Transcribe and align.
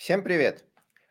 Всем 0.00 0.24
привет! 0.24 0.64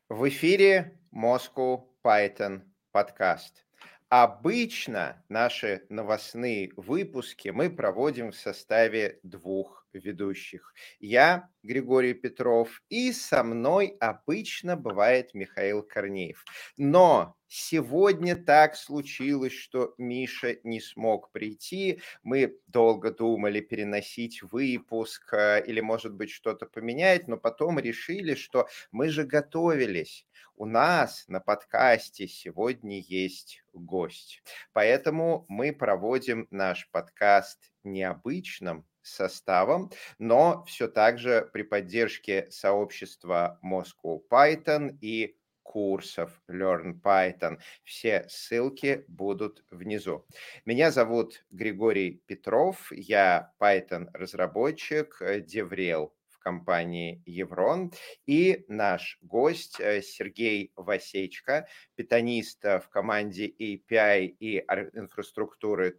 В 0.09 0.27
эфире 0.29 0.97
Moscow 1.13 1.83
Python 2.03 2.63
подкаст. 2.91 3.67
Обычно 4.09 5.23
наши 5.29 5.85
новостные 5.89 6.71
выпуски 6.75 7.49
мы 7.49 7.69
проводим 7.69 8.31
в 8.31 8.35
составе 8.35 9.19
двух 9.21 9.78
ведущих. 9.93 10.73
Я, 10.99 11.49
Григорий 11.63 12.13
Петров, 12.13 12.81
и 12.89 13.11
со 13.11 13.43
мной 13.43 13.97
обычно 13.99 14.75
бывает 14.75 15.33
Михаил 15.33 15.83
Корнеев. 15.83 16.43
Но 16.77 17.35
сегодня 17.47 18.35
так 18.35 18.75
случилось, 18.75 19.53
что 19.53 19.93
Миша 19.97 20.57
не 20.63 20.79
смог 20.79 21.31
прийти. 21.31 22.01
Мы 22.23 22.59
долго 22.67 23.11
думали 23.11 23.59
переносить 23.59 24.41
выпуск 24.43 25.33
э, 25.33 25.63
или, 25.65 25.81
может 25.81 26.13
быть, 26.13 26.29
что-то 26.29 26.65
поменять, 26.65 27.27
но 27.27 27.37
потом 27.37 27.79
решили, 27.79 28.35
что 28.35 28.67
мы 28.91 29.09
же 29.09 29.23
готовились 29.23 30.25
у 30.59 30.65
нас 30.65 31.23
на 31.29 31.39
подкасте 31.39 32.27
сегодня 32.27 32.99
есть 32.99 33.63
гость. 33.71 34.43
Поэтому 34.73 35.45
мы 35.47 35.71
проводим 35.71 36.47
наш 36.51 36.89
подкаст 36.91 37.71
необычным 37.85 38.85
составом, 39.09 39.91
но 40.17 40.63
все 40.65 40.87
так 40.87 41.17
же 41.19 41.49
при 41.51 41.63
поддержке 41.63 42.47
сообщества 42.49 43.59
Moscow 43.63 44.21
Python 44.29 44.97
и 45.01 45.35
курсов 45.63 46.41
Learn 46.49 46.99
Python. 46.99 47.59
Все 47.83 48.25
ссылки 48.27 49.05
будут 49.07 49.63
внизу. 49.69 50.25
Меня 50.65 50.89
зовут 50.89 51.43
Григорий 51.51 52.23
Петров, 52.25 52.91
я 52.91 53.53
Python-разработчик, 53.59 55.21
Деврел 55.45 56.13
компании 56.39 57.21
Еврон. 57.25 57.91
И 58.25 58.65
наш 58.67 59.17
гость 59.21 59.79
э, 59.79 60.01
Сергей 60.01 60.71
Васечко, 60.75 61.67
питанист 61.95 62.63
в 62.63 62.87
команде 62.89 63.47
API 63.47 64.25
и 64.25 64.59
инфраструктуры 64.93 65.97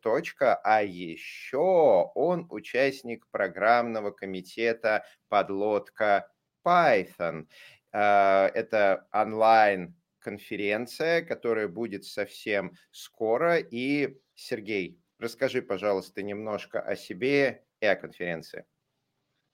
а 0.65 0.83
еще 0.83 2.11
он 2.15 2.47
участник 2.51 3.27
программного 3.31 4.11
комитета 4.11 5.05
«Подлодка 5.29 6.31
Python». 6.65 7.47
Э, 7.93 8.47
это 8.55 9.07
онлайн 9.13 9.95
конференция, 10.21 11.23
которая 11.23 11.69
будет 11.69 12.05
совсем 12.05 12.73
скоро. 12.91 13.59
И, 13.59 14.19
Сергей, 14.35 15.01
расскажи, 15.19 15.63
пожалуйста, 15.63 16.23
немножко 16.23 16.81
о 16.81 16.95
себе 16.95 17.65
и 17.81 17.87
о 17.87 17.97
конференции. 17.97 18.65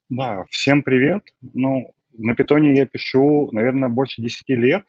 Да, 0.09 0.45
всем 0.51 0.85
привет. 0.85 1.25
Ну, 1.43 1.93
на 2.13 2.37
питоне 2.37 2.77
я 2.77 2.87
пишу, 2.87 3.49
наверное, 3.51 3.89
больше 3.89 4.23
10 4.23 4.49
лет. 4.51 4.87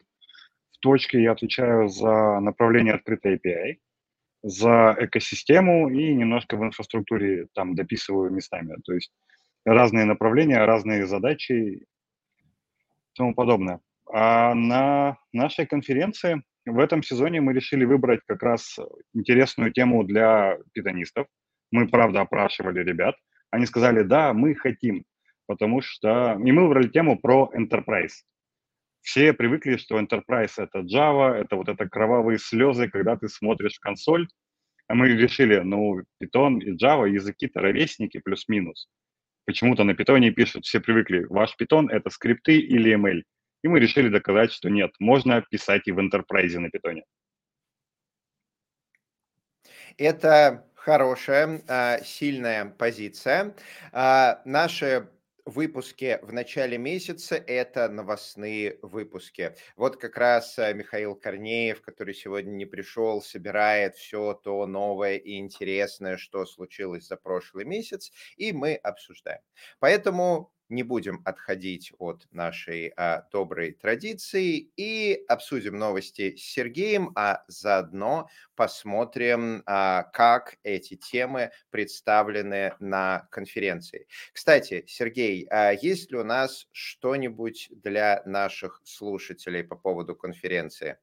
В 0.70 0.78
точке 0.78 1.20
я 1.20 1.32
отвечаю 1.32 1.88
за 1.88 2.38
направление 2.38 2.94
открытой 2.94 3.34
API, 3.34 3.78
за 4.44 4.96
экосистему 4.96 5.90
и 5.90 6.14
немножко 6.14 6.56
в 6.56 6.62
инфраструктуре 6.62 7.48
там 7.52 7.74
дописываю 7.74 8.30
местами. 8.30 8.76
То 8.84 8.92
есть 8.92 9.12
разные 9.64 10.04
направления, 10.04 10.64
разные 10.64 11.04
задачи 11.04 11.52
и 11.52 11.86
тому 13.16 13.34
подобное. 13.34 13.80
А 14.12 14.54
на 14.54 15.18
нашей 15.32 15.66
конференции 15.66 16.44
в 16.64 16.78
этом 16.78 17.02
сезоне 17.02 17.40
мы 17.40 17.54
решили 17.54 17.84
выбрать 17.84 18.20
как 18.24 18.44
раз 18.44 18.78
интересную 19.14 19.72
тему 19.72 20.04
для 20.04 20.58
питонистов. 20.72 21.26
Мы, 21.72 21.88
правда, 21.88 22.20
опрашивали 22.20 22.84
ребят– 22.84 23.16
они 23.50 23.66
сказали, 23.66 24.02
да, 24.02 24.32
мы 24.32 24.54
хотим, 24.54 25.04
потому 25.46 25.80
что... 25.80 26.38
И 26.44 26.52
мы 26.52 26.62
выбрали 26.62 26.88
тему 26.88 27.18
про 27.18 27.50
Enterprise. 27.54 28.24
Все 29.00 29.32
привыкли, 29.32 29.76
что 29.76 29.98
Enterprise— 29.98 30.52
это 30.56 30.80
Java, 30.80 31.32
это 31.32 31.56
вот 31.56 31.68
это 31.68 31.88
кровавые 31.88 32.38
слезы, 32.38 32.88
когда 32.88 33.16
ты 33.16 33.28
смотришь 33.28 33.76
в 33.76 33.80
консоль. 33.80 34.28
А 34.86 34.94
мы 34.94 35.08
решили, 35.08 35.58
ну, 35.60 36.02
Python 36.22 36.60
и 36.60 36.76
Java— 36.76 37.08
языки-то 37.10 37.60
ровесники 37.60 38.18
плюс-минус. 38.18 38.88
Почему-то 39.46 39.84
на 39.84 39.92
Python 39.92 40.30
пишут, 40.30 40.66
все 40.66 40.80
привыкли, 40.80 41.24
ваш 41.24 41.56
Python— 41.58 41.88
это 41.90 42.10
скрипты 42.10 42.58
или 42.58 42.94
ML. 42.94 43.22
И 43.62 43.68
мы 43.68 43.80
решили 43.80 44.08
доказать, 44.08 44.52
что 44.52 44.68
нет, 44.68 44.92
можно 44.98 45.40
писать 45.40 45.88
и 45.88 45.92
в 45.92 45.98
Enterprise 45.98 46.58
на 46.58 46.66
Python. 46.66 47.02
Это 49.96 50.67
хорошая, 50.88 51.60
а, 51.68 51.98
сильная 52.02 52.64
позиция. 52.64 53.54
А, 53.92 54.40
наши 54.46 55.10
выпуски 55.44 56.18
в 56.22 56.32
начале 56.32 56.78
месяца– 56.78 57.34
это 57.46 57.90
новостные 57.90 58.78
выпуски. 58.80 59.54
Вот 59.76 59.98
как 59.98 60.16
раз 60.16 60.58
а, 60.58 60.72
Михаил 60.72 61.14
Корнеев, 61.14 61.82
который 61.82 62.14
сегодня 62.14 62.52
не 62.52 62.64
пришел, 62.64 63.20
собирает 63.20 63.96
все 63.96 64.32
то 64.32 64.66
новое 64.66 65.16
и 65.16 65.36
интересное, 65.36 66.16
что 66.16 66.46
случилось 66.46 67.06
за 67.06 67.18
прошлый 67.18 67.66
месяц, 67.66 68.10
и 68.38 68.52
мы 68.54 68.74
обсуждаем. 68.76 69.42
Поэтому 69.80 70.54
не 70.68 70.82
будем 70.82 71.22
отходить 71.24 71.92
от 71.98 72.26
нашей 72.30 72.92
а, 72.96 73.26
доброй 73.32 73.72
традиции 73.72 74.70
и 74.76 75.24
обсудим 75.28 75.78
новости 75.78 76.36
с 76.36 76.42
Сергеем, 76.42 77.12
а 77.16 77.44
заодно 77.48 78.28
посмотрим, 78.54 79.62
а, 79.66 80.04
как 80.12 80.58
эти 80.62 80.96
темы 80.96 81.50
представлены 81.70 82.74
на 82.80 83.28
конференции. 83.30 84.06
Кстати, 84.32 84.84
Сергей, 84.86 85.46
а 85.50 85.72
есть 85.72 86.10
ли 86.10 86.18
у 86.18 86.24
нас 86.24 86.66
что-нибудь 86.72 87.68
для 87.70 88.22
наших 88.24 88.80
слушателей 88.84 89.64
по 89.64 89.76
поводу 89.76 90.14
конференции? 90.14 90.98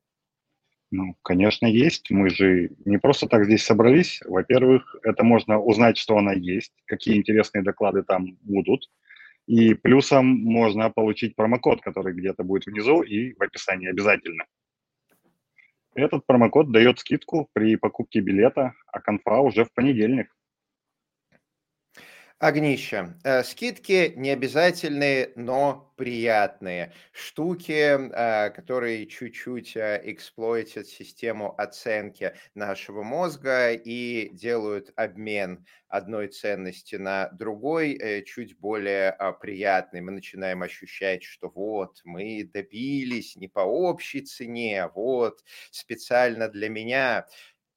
Ну, 0.91 1.15
конечно, 1.23 1.65
есть. 1.65 2.09
Мы 2.11 2.29
же 2.29 2.69
не 2.85 2.97
просто 2.97 3.27
так 3.27 3.45
здесь 3.45 3.63
собрались. 3.63 4.21
Во-первых, 4.25 4.95
это 5.03 5.23
можно 5.23 5.59
узнать, 5.59 5.97
что 5.97 6.17
она 6.17 6.33
есть, 6.33 6.73
какие 6.85 7.17
интересные 7.17 7.63
доклады 7.63 8.03
там 8.03 8.37
будут. 8.41 8.89
И 9.47 9.75
плюсом 9.75 10.25
можно 10.25 10.89
получить 10.89 11.35
промокод, 11.35 11.81
который 11.81 12.13
где-то 12.13 12.43
будет 12.43 12.65
внизу 12.65 13.01
и 13.01 13.33
в 13.33 13.41
описании 13.41 13.89
обязательно. 13.89 14.45
Этот 15.93 16.25
промокод 16.25 16.71
дает 16.71 16.99
скидку 16.99 17.49
при 17.53 17.77
покупке 17.77 18.19
билета, 18.19 18.73
а 18.87 18.99
конфа 18.99 19.39
уже 19.39 19.63
в 19.63 19.73
понедельник. 19.73 20.34
Огнище. 22.37 23.15
Э, 23.23 23.43
скидки 23.43 24.13
не 24.17 24.29
обязательные, 24.31 25.31
но 25.37 25.93
приятные. 25.95 26.91
Штуки, 27.13 27.71
э, 27.71 28.49
которые 28.49 29.07
чуть-чуть 29.07 29.77
э, 29.77 30.01
эксплойтят 30.03 30.85
систему 30.85 31.55
оценки 31.57 32.33
нашего 32.53 33.03
мозга 33.03 33.71
и 33.71 34.29
делают 34.33 34.91
обмен 34.97 35.65
одной 35.87 36.27
ценности 36.27 36.97
на 36.97 37.29
другой 37.29 38.23
чуть 38.25 38.57
более 38.59 39.11
а, 39.11 39.31
приятный. 39.31 40.01
Мы 40.01 40.11
начинаем 40.11 40.61
ощущать, 40.61 41.23
что 41.23 41.49
вот 41.49 42.01
мы 42.03 42.43
добились 42.53 43.37
не 43.37 43.47
по 43.47 43.61
общей 43.61 44.19
цене, 44.21 44.89
вот 44.93 45.39
специально 45.71 46.49
для 46.49 46.67
меня. 46.67 47.27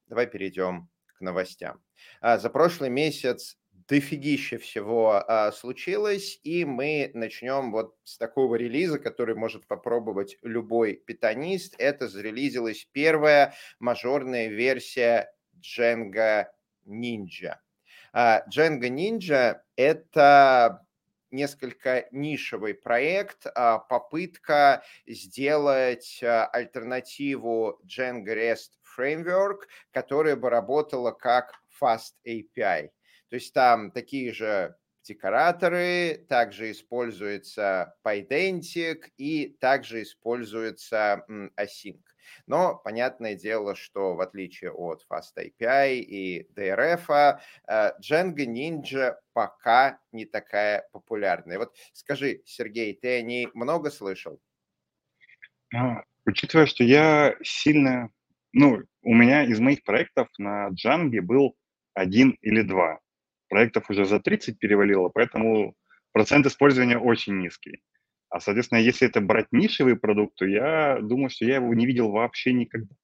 Давай 0.09 0.27
перейдем 0.27 0.89
к 1.07 1.21
новостям. 1.21 1.83
А, 2.21 2.39
за 2.39 2.51
прошлый 2.51 2.91
месяц 2.91 3.58
дофигища 3.88 4.59
всего 4.59 5.25
а, 5.26 5.50
случилось, 5.50 6.38
и 6.43 6.65
мы 6.65 7.10
начнем 7.15 7.72
вот 7.72 7.97
с 8.04 8.19
такого 8.19 8.56
релиза, 8.56 8.99
который 8.99 9.34
может 9.34 9.66
попробовать 9.66 10.37
любой 10.43 10.94
питанист. 10.94 11.75
Это 11.78 12.06
зарелизилась 12.06 12.87
первая 12.93 13.54
мажорная 13.78 14.49
версия 14.49 15.32
Django 15.56 16.47
Ninja. 16.87 17.56
А, 18.12 18.44
Django 18.49 18.88
Ninja– 18.88 19.62
это 19.76 20.84
несколько 21.31 22.08
нишевый 22.11 22.75
проект, 22.75 23.46
а, 23.55 23.79
попытка 23.79 24.82
сделать 25.06 26.20
а, 26.23 26.46
альтернативу 26.46 27.81
Django 27.87 28.34
REST 28.34 28.73
Framework, 28.99 29.61
которая 29.93 30.37
бы 30.37 30.50
работала 30.50 31.12
как 31.12 31.55
Fast 31.81 32.14
API. 32.26 32.91
То 33.31 33.37
есть 33.37 33.53
там 33.53 33.91
такие 33.91 34.33
же 34.33 34.77
декораторы, 35.09 36.27
также 36.29 36.71
используется 36.71 37.95
PyDentic 38.05 39.05
и 39.17 39.57
также 39.61 40.03
используется 40.03 41.25
Async. 41.29 42.01
Но 42.47 42.77
понятное 42.77 43.35
дело, 43.35 43.75
что 43.75 44.15
в 44.15 44.21
отличие 44.21 44.71
от 44.71 45.05
FastAPI 45.11 45.95
и 46.01 46.47
DRF, 46.55 47.39
э, 47.67 47.93
Django 48.03 48.45
Ninja 48.45 49.15
пока 49.33 49.99
не 50.13 50.27
такая 50.27 50.87
популярная. 50.93 51.59
Вот 51.59 51.75
скажи, 51.95 52.43
Сергей, 52.45 52.95
ты 52.95 53.19
о 53.19 53.23
ней 53.23 53.49
много 53.55 53.91
слышал? 53.91 54.41
А, 55.75 56.03
учитывая, 56.27 56.67
что 56.67 56.85
я 56.85 57.35
сильно... 57.43 58.11
Ну, 58.53 58.83
у 59.03 59.15
меня 59.15 59.45
из 59.45 59.59
моих 59.59 59.83
проектов 59.85 60.29
на 60.37 60.69
Django 60.71 61.21
был 61.23 61.57
один 61.95 62.37
или 62.43 62.61
два 62.61 63.01
проектов 63.49 63.91
уже 63.91 64.05
за 64.05 64.21
30 64.21 64.59
перевалило, 64.59 65.09
поэтому 65.09 65.75
процент 66.12 66.47
использования 66.47 66.99
очень 66.99 67.39
низкий. 67.39 67.83
А, 68.31 68.41
соответственно, 68.41 68.79
если 68.79 69.09
это 69.09 69.21
брать 69.21 69.49
нишевый 69.53 69.97
продукт, 69.97 70.37
то 70.37 70.47
я 70.47 70.99
думаю, 71.00 71.31
что 71.31 71.45
я 71.45 71.56
его 71.56 71.73
не 71.75 71.87
видел 71.87 72.11
вообще 72.11 72.53
никогда. 72.53 72.95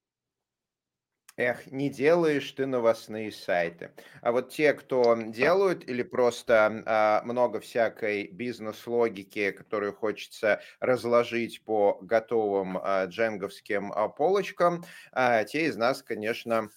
Эх, 1.36 1.66
не 1.72 1.90
делаешь 1.90 2.52
ты 2.52 2.64
новостные 2.64 3.32
сайты. 3.32 3.90
А 4.22 4.30
вот 4.30 4.50
те, 4.50 4.72
кто 4.72 5.16
делают 5.20 5.88
или 5.88 6.04
просто 6.04 6.84
а, 6.86 7.22
много 7.24 7.58
всякой 7.58 8.28
бизнес-логики, 8.28 9.50
которую 9.50 9.94
хочется 9.94 10.60
разложить 10.78 11.64
по 11.64 11.98
готовым 12.02 12.78
а, 12.80 13.06
дженговским 13.06 13.92
а, 13.92 14.08
полочкам, 14.08 14.84
а, 15.10 15.42
те 15.42 15.66
из 15.66 15.76
нас, 15.76 16.04
конечно, 16.04 16.68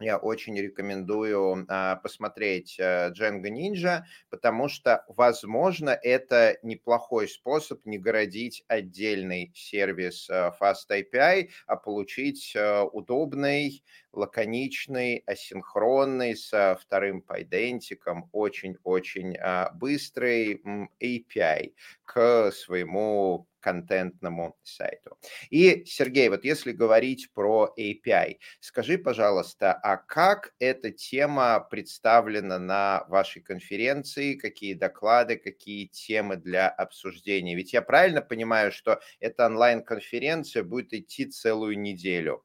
я 0.00 0.16
очень 0.18 0.56
рекомендую 0.58 1.64
а, 1.68 1.96
посмотреть 1.96 2.78
а, 2.80 3.10
Django 3.10 3.48
Ninja, 3.50 4.02
потому 4.30 4.68
что, 4.68 5.04
возможно, 5.08 5.90
это 5.90 6.56
неплохой 6.62 7.28
способ 7.28 7.84
не 7.84 7.98
городить 7.98 8.64
отдельный 8.68 9.52
сервис 9.54 10.28
а, 10.30 10.54
Fast 10.60 10.90
API, 10.90 11.48
а 11.66 11.76
получить 11.76 12.54
а, 12.56 12.84
удобный, 12.84 13.82
лаконичный, 14.12 15.22
асинхронный, 15.26 16.36
со 16.36 16.78
вторым 16.80 17.22
пайдентиком, 17.22 18.28
очень-очень 18.32 19.36
а, 19.38 19.70
быстрый 19.74 20.62
API 21.02 21.74
к 22.04 22.50
своему 22.52 23.46
контентному 23.68 24.56
сайту. 24.62 25.18
И, 25.50 25.84
Сергей, 25.84 26.30
вот 26.30 26.44
если 26.44 26.72
говорить 26.72 27.28
про 27.34 27.74
API, 27.78 28.36
скажи, 28.60 28.96
пожалуйста, 28.96 29.74
а 29.74 29.98
как 29.98 30.54
эта 30.58 30.90
тема 30.90 31.60
представлена 31.60 32.58
на 32.58 33.04
вашей 33.08 33.42
конференции, 33.42 34.34
какие 34.34 34.72
доклады, 34.72 35.36
какие 35.36 35.86
темы 35.86 36.36
для 36.36 36.68
обсуждения? 36.68 37.54
Ведь 37.54 37.74
я 37.74 37.82
правильно 37.82 38.22
понимаю, 38.22 38.72
что 38.72 39.00
эта 39.20 39.46
онлайн-конференция 39.46 40.62
будет 40.62 40.94
идти 40.94 41.26
целую 41.26 41.78
неделю? 41.78 42.42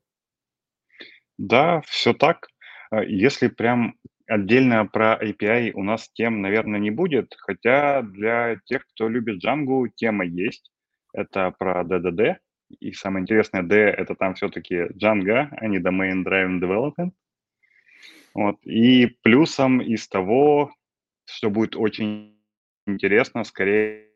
Да, 1.37 1.81
все 1.85 2.13
так. 2.13 2.47
А, 2.91 3.01
если 3.03 3.47
прям 3.47 3.95
отдельно 4.27 4.85
про 4.85 5.17
API 5.21 5.71
у 5.73 5.83
нас 5.83 6.09
тем, 6.13 6.41
наверное, 6.41 6.79
не 6.79 6.91
будет, 6.91 7.33
хотя 7.37 8.01
для 8.01 8.57
тех, 8.65 8.85
кто 8.87 9.07
любит 9.07 9.43
Django, 9.43 9.87
тема 9.95 10.25
есть. 10.25 10.72
Это 11.13 11.51
про 11.57 11.83
DDD. 11.83 12.37
И 12.79 12.91
самое 12.93 13.21
интересное, 13.23 13.61
D— 13.61 13.75
это 13.97 14.15
там 14.15 14.33
все-таки 14.33 14.87
Django, 14.93 15.47
а 15.51 15.67
не 15.67 15.77
Domain 15.77 16.23
Driven 16.23 16.59
Development. 16.59 17.11
Вот. 18.33 18.57
И 18.63 19.05
плюсом 19.21 19.79
из 19.79 20.07
того, 20.07 20.73
что 21.25 21.49
будет 21.49 21.75
очень 21.75 22.35
интересно, 22.87 23.43
скорее, 23.43 24.09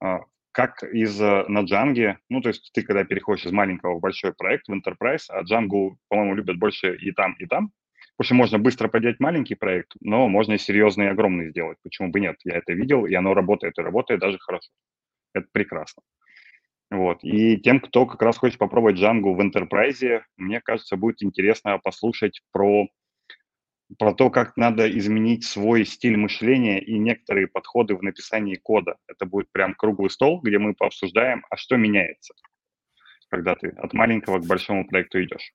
а, 0.00 0.20
как 0.52 0.82
из 0.84 1.20
э, 1.20 1.44
на 1.48 1.64
Django, 1.64 2.16
ну, 2.28 2.40
то 2.40 2.48
есть 2.48 2.70
ты 2.72 2.82
когда 2.82 3.04
переходишь 3.04 3.46
из 3.46 3.52
маленького 3.52 3.96
в 3.96 4.00
большой 4.00 4.32
проект, 4.34 4.68
в 4.68 4.72
Enterprise, 4.72 5.24
а 5.28 5.42
Django, 5.42 5.96
по-моему, 6.08 6.34
любят 6.34 6.58
больше 6.58 6.96
и 6.96 7.12
там, 7.12 7.34
и 7.38 7.46
там, 7.46 7.72
потому 8.16 8.26
что 8.26 8.34
можно 8.34 8.58
быстро 8.58 8.88
поднять 8.88 9.20
маленький 9.20 9.54
проект, 9.54 9.92
но 10.00 10.28
можно 10.28 10.54
и 10.54 10.58
серьезный, 10.58 11.06
и 11.06 11.08
огромный 11.08 11.50
сделать. 11.50 11.78
Почему 11.82 12.08
бы 12.08 12.20
нет? 12.20 12.36
Я 12.44 12.56
это 12.56 12.72
видел, 12.72 13.06
и 13.06 13.14
оно 13.14 13.34
работает, 13.34 13.78
и 13.78 13.82
работает 13.82 14.20
даже 14.20 14.38
хорошо. 14.38 14.70
Это 15.36 15.46
прекрасно. 15.52 16.02
Вот. 16.90 17.22
И 17.22 17.58
тем, 17.58 17.80
кто 17.80 18.06
как 18.06 18.22
раз 18.22 18.38
хочет 18.38 18.58
попробовать 18.58 18.96
Django 18.96 19.34
в 19.34 19.40
Enterprise, 19.40 20.22
мне 20.36 20.60
кажется, 20.60 20.96
будет 20.96 21.22
интересно 21.22 21.78
послушать 21.78 22.40
про 22.52 22.88
про 23.98 24.14
то, 24.14 24.30
как 24.30 24.56
надо 24.56 24.90
изменить 24.98 25.44
свой 25.44 25.84
стиль 25.84 26.16
мышления 26.16 26.80
и 26.80 26.98
некоторые 26.98 27.46
подходы 27.46 27.94
в 27.94 28.02
написании 28.02 28.56
кода. 28.56 28.96
Это 29.06 29.26
будет 29.26 29.52
прям 29.52 29.74
круглый 29.74 30.10
стол, 30.10 30.40
где 30.40 30.58
мы 30.58 30.74
пообсуждаем, 30.74 31.44
а 31.50 31.56
что 31.56 31.76
меняется, 31.76 32.34
когда 33.28 33.54
ты 33.54 33.68
от 33.68 33.92
маленького 33.92 34.40
к 34.40 34.46
большому 34.46 34.88
проекту 34.88 35.22
идешь. 35.22 35.52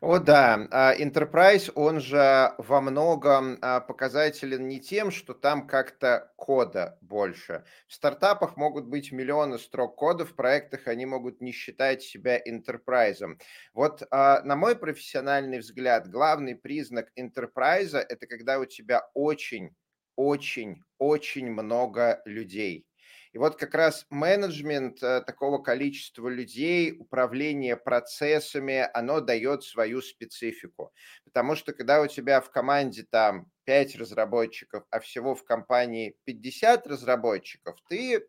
О 0.00 0.18
да, 0.18 0.68
а, 0.70 0.94
Enterprise, 0.96 1.70
он 1.74 2.00
же 2.00 2.54
во 2.58 2.80
многом 2.80 3.58
а, 3.60 3.80
показателен 3.80 4.68
не 4.68 4.80
тем, 4.80 5.10
что 5.10 5.34
там 5.34 5.66
как-то 5.66 6.32
кода 6.36 6.98
больше. 7.00 7.64
В 7.86 7.94
стартапах 7.94 8.56
могут 8.56 8.86
быть 8.86 9.12
миллионы 9.12 9.58
строк 9.58 9.96
кода, 9.96 10.24
в 10.24 10.34
проектах 10.34 10.86
они 10.86 11.06
могут 11.06 11.40
не 11.40 11.52
считать 11.52 12.02
себя 12.02 12.38
Enterprise. 12.40 13.38
Вот 13.74 14.02
а, 14.10 14.42
на 14.42 14.56
мой 14.56 14.76
профессиональный 14.76 15.58
взгляд, 15.58 16.08
главный 16.08 16.54
признак 16.56 17.08
Enterprise– 17.18 17.96
это 18.08 18.26
когда 18.26 18.58
у 18.58 18.64
тебя 18.64 19.08
очень, 19.14 19.70
очень, 20.16 20.82
очень 20.98 21.50
много 21.50 22.22
людей. 22.24 22.87
И 23.32 23.38
вот 23.38 23.56
как 23.56 23.74
раз 23.74 24.06
менеджмент 24.10 25.02
э, 25.02 25.22
такого 25.22 25.58
количества 25.58 26.28
людей, 26.28 26.94
управление 26.98 27.76
процессами, 27.76 28.88
оно 28.94 29.20
дает 29.20 29.64
свою 29.64 30.02
специфику. 30.02 30.92
Потому 31.24 31.56
что 31.56 31.72
когда 31.72 32.00
у 32.02 32.06
тебя 32.06 32.40
в 32.40 32.50
команде 32.50 33.04
там 33.08 33.50
5 33.64 33.96
разработчиков, 33.96 34.84
а 34.90 35.00
всего 35.00 35.34
в 35.34 35.44
компании 35.44 36.16
50 36.24 36.86
разработчиков, 36.86 37.76
ты 37.88 38.26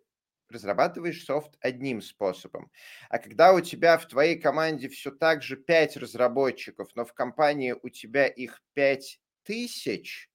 разрабатываешь 0.50 1.24
софт 1.24 1.56
одним 1.62 2.02
способом. 2.02 2.72
А 3.10 3.20
когда 3.20 3.54
у 3.54 3.62
тебя 3.62 3.98
в 3.98 4.08
твоей 4.08 4.40
команде 4.40 4.90
все 4.90 5.12
так 5.12 5.44
же 5.44 5.58
5 5.58 5.98
разработчиков, 5.98 6.90
но 6.96 7.06
в 7.06 7.14
компании 7.14 7.76
у 7.82 7.90
тебя 7.90 8.26
их 8.28 8.62
5 8.74 9.20
тысяч, 9.44 10.30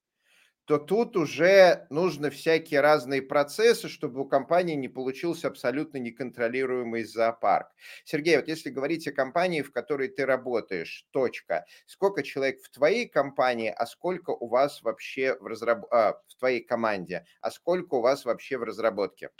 то 0.66 0.78
тут 0.78 1.16
уже 1.16 1.86
нужно 1.90 2.30
всякие 2.30 2.80
разные 2.80 3.22
процессы, 3.22 3.88
чтобы 3.88 4.22
у 4.22 4.24
компании 4.24 4.74
не 4.74 4.88
получился 4.88 5.48
абсолютно 5.48 5.98
неконтролируемый 5.98 7.04
зоопарк. 7.04 7.68
Сергей, 8.04 8.36
вот 8.36 8.48
если 8.48 8.70
говорить 8.70 9.06
о 9.06 9.12
компании, 9.12 9.62
в 9.62 9.72
которой 9.72 10.08
ты 10.08 10.24
работаешь, 10.24 11.06
точка, 11.10 11.66
сколько 11.86 12.22
человек 12.22 12.62
в 12.62 12.70
твоей 12.70 13.08
компании, 13.08 13.72
а 13.76 13.86
сколько 13.86 14.30
у 14.30 14.48
вас 14.48 14.82
вообще 14.82 15.36
в, 15.38 15.46
разраб... 15.46 15.84
а, 15.92 16.14
в 16.28 16.36
твоей 16.36 16.62
команде, 16.62 17.26
а 17.40 17.50
сколько 17.50 17.96
у 17.96 18.00
вас 18.00 18.24
вообще 18.24 18.56
в 18.56 18.62
разработке? 18.62 19.30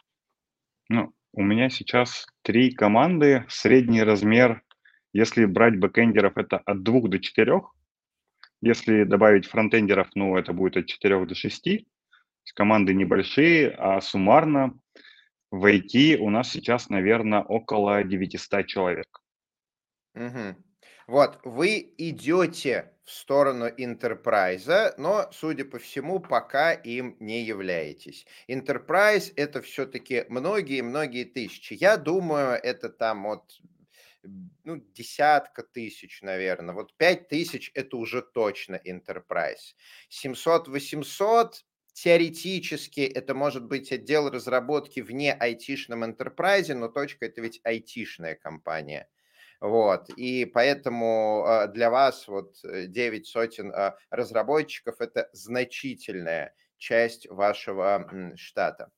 Ну, 0.89 1.13
у 1.33 1.43
меня 1.43 1.71
сейчас 1.71 2.27
три 2.43 2.73
команды, 2.73 3.45
средний 3.49 4.03
размер, 4.03 4.63
если 5.15 5.45
брать 5.47 5.79
бэкэндеров, 5.79 6.37
это 6.37 6.59
от 6.59 6.83
двух 6.83 7.09
до 7.09 7.19
четырех, 7.19 7.73
если 8.65 9.05
добавить 9.05 9.47
фронтендеров, 9.47 10.09
ну, 10.15 10.37
это 10.37 10.53
будет 10.53 10.77
от 10.77 10.87
4 10.87 11.27
до 11.27 11.35
6. 11.35 11.87
Команды 12.55 12.95
небольшие, 12.95 13.71
а 13.71 14.01
суммарно 14.01 14.79
в 15.51 15.65
IT 15.67 16.17
у 16.17 16.31
нас 16.31 16.51
сейчас, 16.51 16.89
наверное, 16.89 17.43
около 17.43 18.03
900 18.03 18.67
человек. 18.67 19.21
Угу. 20.15 20.57
Вот, 21.07 21.41
вы 21.45 21.95
идете 21.99 22.93
в 23.05 23.11
сторону 23.11 23.69
Enterprise, 23.69 24.95
но, 24.97 25.29
судя 25.33 25.65
по 25.65 25.79
всему, 25.79 26.21
пока 26.21 26.73
им 26.73 27.17
не 27.21 27.43
являетесь. 27.43 28.27
Enterprise– 28.49 29.33
это 29.37 29.61
все-таки 29.61 30.25
многие-многие 30.29 31.25
тысячи. 31.25 31.75
Я 31.75 31.99
думаю, 31.99 32.59
это 32.63 32.89
там 32.89 33.27
от 33.27 33.61
ну, 34.65 34.77
десятка 34.95 35.63
тысяч, 35.63 36.23
наверное. 36.23 36.75
Вот 36.75 36.97
5 36.97 37.29
тысяч– 37.29 37.71
это 37.75 37.97
уже 37.97 38.23
точно 38.23 38.81
Enterprise. 38.85 39.75
700-800 40.11 41.53
теоретически 41.95 43.01
это 43.03 43.35
может 43.35 43.65
быть 43.65 43.93
отдел 43.93 44.29
разработки 44.29 45.01
вне 45.01 45.33
айтишном 45.33 46.05
enterprise, 46.05 46.75
но 46.75 46.89
точка 46.89 47.27
это 47.27 47.41
ведь 47.41 47.61
айтишная 47.65 48.35
компания. 48.35 49.09
Вот, 49.61 50.11
и 50.11 50.45
поэтому 50.45 51.45
а, 51.47 51.69
для 51.69 51.89
вас 51.89 52.29
вот 52.29 52.57
9 52.63 53.21
э, 53.21 53.25
сотен 53.25 53.73
а, 53.73 53.97
разработчиков– 54.11 54.97
это 55.01 55.31
значительная 55.33 56.55
часть 56.77 57.27
вашего 57.29 58.33
штата. 58.37 58.91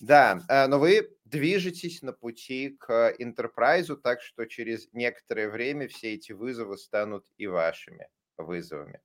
Да, 0.00 0.40
э, 0.48 0.66
но 0.66 0.78
вы 0.78 1.10
движетесь 1.24 2.02
на 2.02 2.12
пути 2.12 2.76
к 2.78 3.14
enterprise, 3.18 3.94
так 3.96 4.22
что 4.22 4.46
через 4.46 4.88
некоторое 4.92 5.48
время 5.48 5.88
все 5.88 6.14
эти 6.14 6.32
вызовы 6.32 6.78
станут 6.78 7.26
и 7.36 7.46
вашими 7.46 8.08
вызовами. 8.36 9.00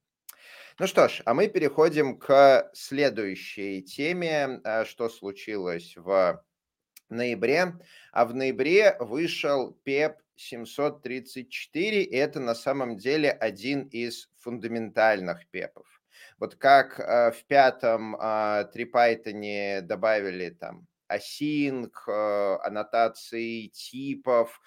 Ну 0.80 0.88
что 0.88 1.08
ж, 1.08 1.22
а 1.26 1.34
мы 1.34 1.48
переходим 1.48 2.18
к 2.18 2.70
следующей 2.74 3.82
теме, 3.82 4.62
э, 4.64 4.86
что 4.86 5.10
случилось 5.10 5.96
в 5.96 6.44
ноябре. 7.10 7.74
А 8.12 8.26
в 8.26 8.34
ноябре 8.34 8.96
вышел 9.00 9.78
PEP 9.86 10.16
734, 10.36 12.04
и 12.04 12.16
это 12.16 12.40
на 12.40 12.56
самом 12.56 12.98
деле 12.98 13.32
один 13.32 13.88
из 13.88 14.30
фундаментальных 14.40 15.48
пепов. 15.50 16.03
Вот 16.40 16.56
как 16.56 17.00
э, 17.00 17.32
в 17.32 17.44
пятом 17.46 18.16
э, 18.16 18.20
TreePython 18.74 19.82
добавили 19.82 20.50
там 20.50 20.88
async, 21.12 21.92
э, 22.08 22.58
аннотации 22.64 23.68
типов, 23.68 24.60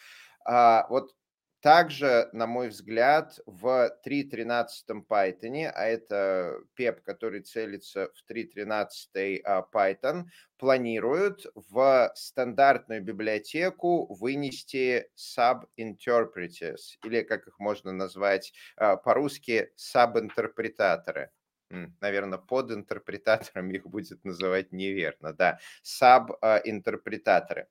а, 0.45 0.87
вот 0.89 1.13
также, 1.61 2.29
на 2.33 2.47
мой 2.47 2.69
взгляд, 2.69 3.41
в 3.45 3.91
3.13 4.07 5.05
Python, 5.09 5.67
а 5.75 5.85
это 5.87 6.61
PEP, 6.79 7.01
который 7.01 7.41
целится 7.41 8.11
в 8.15 8.31
3.13 8.31 9.41
а, 9.43 9.67
Python, 9.73 10.27
планируют 10.59 11.47
в 11.57 12.13
стандартную 12.15 13.03
библиотеку 13.03 14.15
вынести 14.15 15.11
sub-interpreters, 15.17 16.99
или 17.05 17.23
как 17.23 17.49
их 17.49 17.59
можно 17.59 17.91
назвать 17.91 18.53
а, 18.77 18.97
по-русски, 18.97 19.73
sub-интерпретаторы 19.77 21.31
наверное, 22.01 22.39
под 22.39 22.71
интерпретатором 22.73 23.71
их 23.73 23.87
будет 23.87 24.25
называть 24.25 24.73
неверно, 24.73 25.33
да, 25.33 25.59
саб-интерпретаторы. 25.83 27.63
А, 27.63 27.67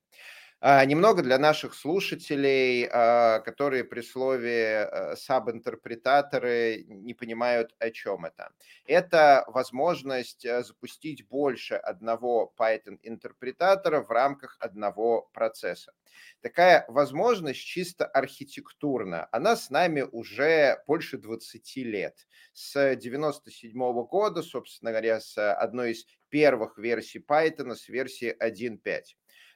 немного 0.85 1.21
для 1.21 1.37
наших 1.37 1.75
слушателей, 1.75 2.87
а, 2.91 3.39
которые 3.41 3.83
при 3.83 4.01
слове 4.01 4.89
э, 4.91 5.15
саб-интерпретаторы 5.15 6.85
не 6.87 7.13
понимают, 7.13 7.75
о 7.77 7.91
чем 7.91 8.25
это. 8.25 8.49
Это 8.87 9.43
возможность 9.47 10.43
э, 10.43 10.63
запустить 10.63 11.27
больше 11.27 11.75
одного 11.75 12.51
Python-интерпретатора 12.57 14.01
в 14.01 14.09
рамках 14.09 14.57
одного 14.59 15.29
процесса. 15.33 15.93
Такая 16.41 16.85
возможность 16.87 17.59
чисто 17.59 18.07
архитектурно, 18.07 19.27
она 19.31 19.55
с 19.55 19.69
нами 19.69 20.01
уже 20.01 20.81
больше 20.87 21.19
20 21.19 21.75
лет. 21.77 22.27
С 22.53 22.95
97 22.95 23.77
года, 24.07 24.41
собственно 24.41 24.89
говоря, 24.89 25.19
с 25.19 25.37
одной 25.53 25.91
из 25.91 26.07
первых 26.29 26.79
версий 26.79 27.19
Python, 27.19 27.75
с 27.75 27.87
версии 27.87 28.35
1.5. 28.39 29.15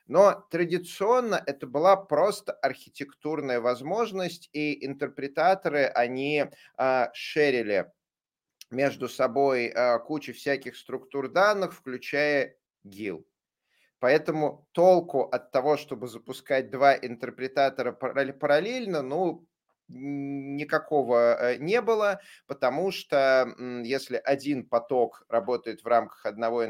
Но 0.10 0.44
традиционно 0.50 1.42
это 1.46 1.68
была 1.68 1.96
просто 1.96 2.52
архитектурная 2.52 3.62
возможность, 3.62 4.50
и 4.54 4.84
интерпретаторы, 4.84 5.86
они 5.86 6.46
а, 6.78 7.12
шерили 7.14 7.92
между 8.72 9.08
собой 9.08 9.68
а, 9.68 10.00
кучу 10.00 10.34
всяких 10.34 10.78
структур 10.78 11.30
данных, 11.30 11.76
включая 11.76 12.58
GIL. 12.84 13.24
Поэтому 14.00 14.68
толку 14.72 15.26
от 15.26 15.52
того, 15.52 15.78
чтобы 15.78 16.08
запускать 16.08 16.72
два 16.72 16.96
интерпретатора 16.96 17.92
параллельно, 17.92 19.04
ну, 19.04 19.48
никакого 19.90 21.36
э, 21.36 21.58
не 21.58 21.82
было, 21.82 22.22
потому 22.48 22.92
что 22.92 23.54
если 23.84 24.18
один 24.18 24.66
поток 24.68 25.26
работает 25.28 25.84
в 25.84 25.88
рамках 25.88 26.26
одного 26.26 26.64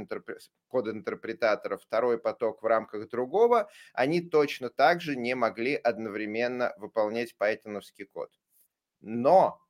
подинтерпретатора, 0.69 1.77
второй 1.77 2.17
поток 2.17 2.63
в 2.63 2.65
рамках 2.65 3.09
другого, 3.09 3.69
они 3.93 4.21
точно 4.21 4.69
так 4.69 5.01
же 5.01 5.15
не 5.15 5.35
могли 5.35 5.75
одновременно 5.75 6.73
выполнять 6.77 7.35
пайтоновский 7.37 8.05
код. 8.05 8.31
Но 9.01 9.61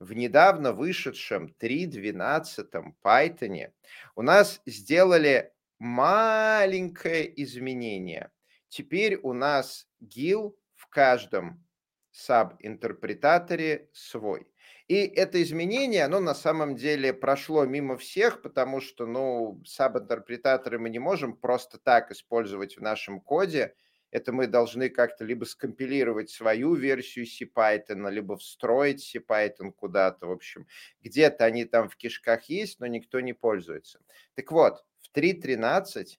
в 0.00 0.14
недавно 0.14 0.72
вышедшем 0.72 1.54
3.12 1.60 2.94
Python 3.04 3.72
у 4.16 4.22
нас 4.22 4.60
сделали 4.66 5.52
маленькое 5.78 7.42
изменение. 7.42 8.30
Теперь 8.68 9.16
у 9.16 9.32
нас 9.32 9.88
GIL 10.02 10.54
в 10.74 10.86
каждом 10.88 11.64
саб-интерпретаторе 12.12 13.88
свой. 13.92 14.46
И 14.88 14.96
это 14.96 15.40
изменение, 15.42 16.04
оно 16.04 16.18
на 16.20 16.34
самом 16.34 16.74
деле 16.74 17.12
прошло 17.12 17.64
мимо 17.64 17.96
всех, 17.96 18.42
потому 18.42 18.80
что, 18.80 19.06
ну, 19.06 19.62
саб-интерпретаторы 19.64 20.78
мы 20.80 20.90
не 20.90 20.98
можем 20.98 21.36
просто 21.36 21.78
так 21.78 22.10
использовать 22.10 22.76
в 22.76 22.80
нашем 22.82 23.20
коде. 23.20 23.74
Это 24.10 24.32
мы 24.32 24.48
должны 24.48 24.88
как-то 24.88 25.24
либо 25.24 25.44
скомпилировать 25.44 26.30
свою 26.30 26.74
версию 26.74 27.26
CPython, 27.26 28.10
либо 28.10 28.36
встроить 28.36 29.14
CPython 29.14 29.70
куда-то. 29.70 30.26
В 30.26 30.32
общем, 30.32 30.66
где-то 31.00 31.44
они 31.44 31.64
там 31.64 31.88
в 31.88 31.96
кишках 31.96 32.44
есть, 32.46 32.80
но 32.80 32.86
никто 32.88 33.20
не 33.20 33.32
пользуется. 33.32 34.00
Так 34.34 34.50
вот, 34.50 34.84
в 35.00 35.12
3.13 35.16 36.18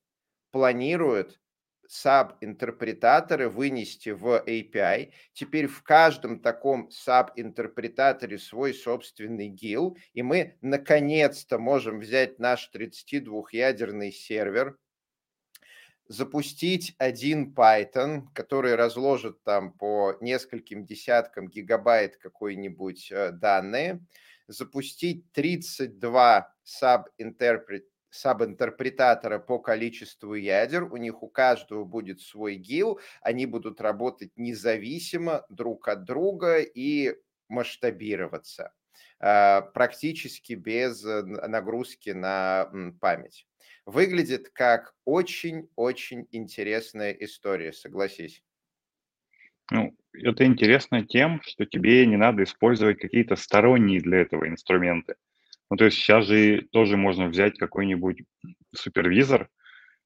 планируют 0.51 1.40
саб-интерпретаторы 1.91 3.49
вынести 3.49 4.11
в 4.11 4.41
API. 4.47 5.11
Теперь 5.33 5.67
в 5.67 5.83
каждом 5.83 6.39
таком 6.39 6.89
саб-интерпретаторе 6.89 8.39
свой 8.39 8.73
собственный 8.73 9.49
гил, 9.49 9.97
и 10.13 10.21
мы 10.21 10.57
наконец-то 10.61 11.59
можем 11.59 11.99
взять 11.99 12.39
наш 12.39 12.71
32-ядерный 12.73 14.13
сервер, 14.13 14.77
запустить 16.07 16.95
один 16.97 17.53
Python, 17.53 18.21
который 18.33 18.75
разложит 18.75 19.43
там 19.43 19.73
по 19.73 20.15
нескольким 20.21 20.85
десяткам 20.85 21.49
гигабайт 21.49 22.15
какой-нибудь 22.15 23.11
э, 23.11 23.31
данные, 23.31 23.99
запустить 24.47 25.29
32 25.33 26.55
саб-интерпрет 26.63 27.90
саб-интерпретатора 28.11 29.39
по 29.39 29.57
количеству 29.57 30.35
ядер, 30.35 30.83
у 30.83 30.97
них 30.97 31.23
у 31.23 31.29
каждого 31.29 31.85
будет 31.85 32.21
свой 32.21 32.55
гил, 32.55 32.99
они 33.21 33.45
будут 33.45 33.81
работать 33.81 34.31
независимо 34.35 35.45
друг 35.49 35.87
от 35.87 36.03
друга 36.03 36.59
и 36.59 37.15
масштабироваться 37.47 38.73
а, 39.19 39.61
практически 39.61 40.53
без 40.53 41.03
э, 41.05 41.23
нагрузки 41.23 42.11
на 42.11 42.69
память. 42.99 43.47
Выглядит 43.85 44.49
как 44.49 44.93
очень-очень 45.05 46.27
интересная 46.31 47.11
история, 47.11 47.73
согласись. 47.73 48.43
Ну, 49.71 49.95
это 50.13 50.45
интересно 50.45 51.05
тем, 51.05 51.41
что 51.43 51.65
тебе 51.65 52.05
не 52.05 52.17
надо 52.17 52.43
использовать 52.43 52.99
какие-то 52.99 53.35
сторонние 53.35 54.01
для 54.01 54.19
этого 54.19 54.47
инструменты. 54.47 55.15
Ну, 55.71 55.77
то 55.77 55.85
есть 55.85 55.97
сейчас 55.97 56.25
же 56.25 56.67
тоже 56.73 56.97
можно 56.97 57.27
взять 57.27 57.57
какой-нибудь 57.57 58.23
супервизор 58.75 59.49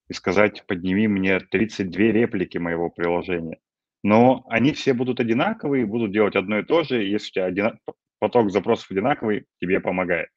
и 0.07 0.13
сказать, 0.13 0.63
подними 0.67 1.07
мне 1.07 1.39
32 1.39 2.03
реплики 2.11 2.59
моего 2.59 2.91
приложения. 2.91 3.57
Но 4.03 4.45
они 4.47 4.73
все 4.73 4.93
будут 4.93 5.19
одинаковые, 5.19 5.87
будут 5.87 6.11
делать 6.11 6.35
одно 6.35 6.59
и 6.59 6.63
то 6.63 6.83
же. 6.83 7.01
Если 7.01 7.29
у 7.29 7.31
тебя 7.31 7.45
один, 7.45 7.79
поток 8.19 8.51
запросов 8.51 8.91
одинаковый, 8.91 9.47
тебе 9.59 9.79
помогает. 9.79 10.29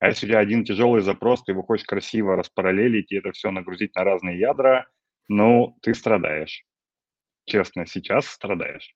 А 0.00 0.08
если 0.08 0.26
у 0.26 0.28
тебя 0.28 0.40
один 0.40 0.66
тяжелый 0.66 1.00
запрос, 1.00 1.42
ты 1.42 1.52
его 1.52 1.62
хочешь 1.62 1.86
красиво 1.86 2.36
распараллелить 2.36 3.10
и 3.10 3.16
это 3.16 3.32
все 3.32 3.50
нагрузить 3.50 3.96
на 3.96 4.04
разные 4.04 4.38
ядра, 4.38 4.86
ну, 5.28 5.78
ты 5.80 5.94
страдаешь. 5.94 6.66
Честно, 7.46 7.86
сейчас 7.86 8.26
страдаешь. 8.26 8.94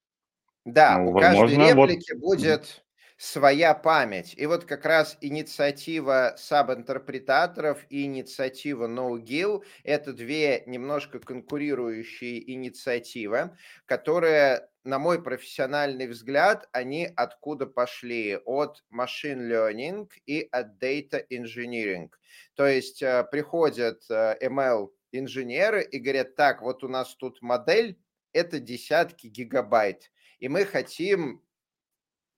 Да, 0.67 0.99
ну, 0.99 1.09
у 1.09 1.13
возможно, 1.13 1.57
каждой 1.57 1.71
реплики 1.71 2.13
вот... 2.13 2.21
будет 2.21 2.82
своя 3.23 3.73
память. 3.73 4.35
И 4.37 4.47
вот 4.47 4.65
как 4.65 4.85
раз 4.85 5.17
инициатива 5.21 6.35
саб-интерпретаторов 6.37 7.87
и 7.89 8.03
инициатива 8.03 8.89
NoGill– 8.89 9.63
это 9.85 10.13
две 10.13 10.65
немножко 10.67 11.21
конкурирующие 11.21 12.53
инициативы, 12.53 13.57
которые, 13.87 14.69
на 14.83 14.99
мой 14.99 15.23
профессиональный 15.23 16.09
взгляд, 16.09 16.69
они 16.73 17.09
откуда 17.15 17.67
пошли? 17.67 18.41
От 18.45 18.83
machine 18.93 19.49
learning 19.49 20.11
и 20.27 20.49
от 20.51 20.83
data 20.83 21.25
engineering. 21.31 22.11
То 22.57 22.67
есть 22.67 23.05
э, 23.05 23.23
приходят 23.31 24.03
э, 24.11 24.37
ML-инженеры 24.43 25.85
и 25.85 26.01
говорят, 26.01 26.35
так, 26.35 26.61
вот 26.61 26.83
у 26.83 26.89
нас 26.89 27.15
тут 27.15 27.41
модель, 27.41 28.01
это 28.33 28.59
десятки 28.59 29.29
гигабайт, 29.29 30.11
и 30.41 30.49
мы 30.49 30.65
хотим 30.65 31.41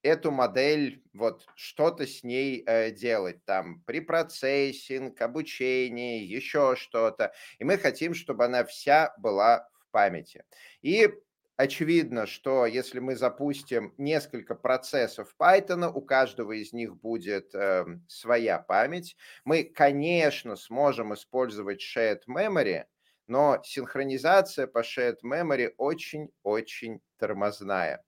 эту 0.04 0.30
модель, 0.30 1.02
вот 1.14 1.46
что-то 1.56 2.06
с 2.06 2.22
ней 2.22 2.62
э, 2.66 2.90
делать, 2.92 3.44
там, 3.46 3.80
препроцессинг, 3.86 5.20
обучение, 5.20 6.24
еще 6.24 6.76
что-то. 6.76 7.32
И 7.58 7.64
мы 7.64 7.78
хотим, 7.78 8.14
чтобы 8.14 8.44
она 8.44 8.64
вся 8.64 9.14
была 9.18 9.66
в 9.80 9.90
памяти. 9.90 10.44
И 10.82 11.08
очевидно, 11.56 12.26
что 12.26 12.66
если 12.66 13.00
мы 13.00 13.16
запустим 13.16 13.94
несколько 13.96 14.54
процессов 14.54 15.34
Python, 15.40 15.90
у 15.92 16.02
каждого 16.02 16.52
из 16.52 16.74
них 16.74 16.96
будет 16.96 17.54
э, 17.54 17.86
своя 18.06 18.58
память. 18.58 19.16
Мы, 19.44 19.64
конечно, 19.64 20.54
сможем 20.56 21.14
использовать 21.14 21.82
shared 21.82 22.20
memory, 22.28 22.84
но 23.26 23.58
синхронизация 23.64 24.66
по 24.66 24.82
shared 24.82 25.20
memory 25.24 25.72
очень-очень 25.78 27.00
тормозная. 27.16 28.04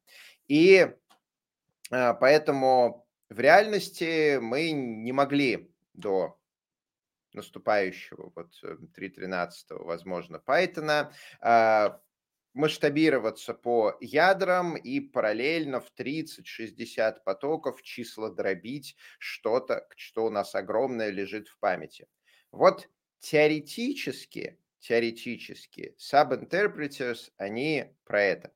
И 0.47 0.89
поэтому 1.91 3.07
в 3.29 3.41
реальности 3.41 4.39
мы 4.39 4.71
не 4.71 5.13
могли 5.13 5.73
до 5.93 6.39
наступающего 7.33 8.33
вот 8.35 8.53
3.13, 8.95 9.51
э, 9.71 9.75
возможно, 9.75 10.43
Python, 10.45 11.13
а, 11.41 12.01
масштабироваться 12.55 13.53
по 13.53 13.97
ядрам 14.01 14.77
и 14.77 15.01
параллельно 15.01 15.81
в 15.81 15.93
30-60 15.95 17.23
потоков 17.25 17.83
числа 17.83 18.31
дробить 18.31 18.97
что-то, 19.19 19.87
что 19.97 20.25
у 20.25 20.31
нас 20.31 20.55
огромное 20.55 21.11
лежит 21.11 21.49
в 21.49 21.59
памяти. 21.59 22.07
Вот 22.51 22.89
теоретически, 23.19 24.59
теоретически, 24.79 25.95
sub-interpreters, 25.99 27.31
они 27.37 27.95
про 28.05 28.23
это. 28.23 28.56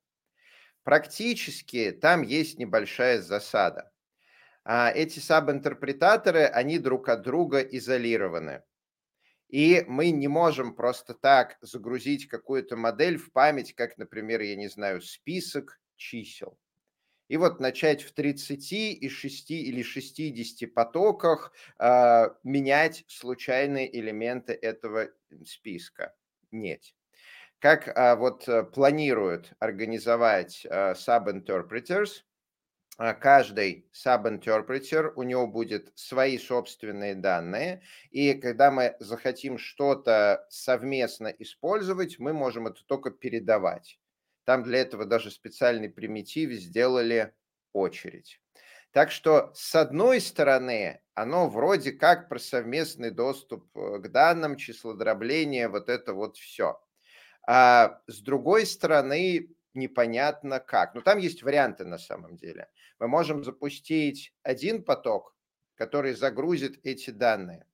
Практически 0.90 1.92
там 1.92 2.22
есть 2.22 2.58
небольшая 2.58 3.22
засада. 3.22 3.92
А 4.64 4.90
эти 4.90 5.20
саб-интерпретаторы, 5.20 6.46
они 6.46 6.80
друг 6.80 7.08
от 7.08 7.22
друга 7.22 7.60
изолированы. 7.60 8.64
И 9.48 9.84
мы 9.86 10.10
не 10.10 10.26
можем 10.26 10.74
просто 10.74 11.14
так 11.14 11.58
загрузить 11.60 12.26
какую-то 12.26 12.76
модель 12.76 13.18
в 13.18 13.30
память, 13.30 13.72
как, 13.76 13.98
например, 13.98 14.40
я 14.40 14.56
не 14.56 14.66
знаю, 14.66 15.00
список 15.00 15.78
чисел. 15.94 16.58
И 17.28 17.36
вот 17.36 17.60
начать 17.60 18.02
в 18.02 18.10
30 18.12 18.72
и 18.72 19.08
6 19.08 19.50
или 19.52 19.84
60 19.84 20.74
потоках 20.74 21.52
э, 21.78 22.30
менять 22.42 23.04
случайные 23.06 23.96
элементы 23.96 24.54
этого 24.54 25.08
списка. 25.44 26.16
Нет. 26.50 26.82
Как 27.60 27.86
э, 27.88 28.16
вот 28.16 28.48
э, 28.48 28.64
планируют 28.64 29.52
организовать 29.60 30.66
э, 30.68 30.94
sub-interpreters– 30.94 32.24
а, 33.02 33.14
каждый 33.14 33.88
sub-interpreter, 33.94 35.14
у 35.16 35.22
него 35.22 35.46
будет 35.46 35.90
свои 35.94 36.36
собственные 36.36 37.14
данные, 37.14 37.80
и 38.10 38.34
когда 38.34 38.70
мы 38.70 38.94
захотим 39.00 39.56
что-то 39.56 40.46
совместно 40.50 41.28
использовать, 41.28 42.18
мы 42.18 42.34
можем 42.34 42.66
это 42.66 42.84
только 42.84 43.10
передавать. 43.10 43.98
Там 44.44 44.64
для 44.64 44.80
этого 44.82 45.06
даже 45.06 45.30
специальный 45.30 45.88
примитив 45.88 46.52
сделали 46.52 47.32
очередь. 47.72 48.38
Так 48.92 49.10
что, 49.10 49.50
с 49.54 49.74
одной 49.76 50.20
стороны, 50.20 51.00
оно 51.14 51.48
вроде 51.48 51.92
как 51.92 52.28
про 52.28 52.38
совместный 52.38 53.10
доступ 53.10 53.64
э, 53.78 54.00
к 54.00 54.08
данным, 54.08 54.56
числодробление, 54.56 55.68
вот 55.68 55.88
это 55.88 56.12
вот 56.12 56.36
все. 56.36 56.78
А 57.52 58.00
с 58.06 58.20
другой 58.20 58.64
стороны, 58.64 59.48
непонятно 59.74 60.60
как. 60.60 60.94
Но 60.94 61.00
там 61.00 61.18
есть 61.18 61.42
варианты 61.42 61.84
на 61.84 61.98
самом 61.98 62.36
деле. 62.36 62.68
Мы 63.00 63.08
можем 63.08 63.42
запустить 63.42 64.32
один 64.44 64.84
поток, 64.84 65.34
который 65.74 66.14
загрузит 66.14 66.78
эти 66.84 67.10
данные. 67.10 67.66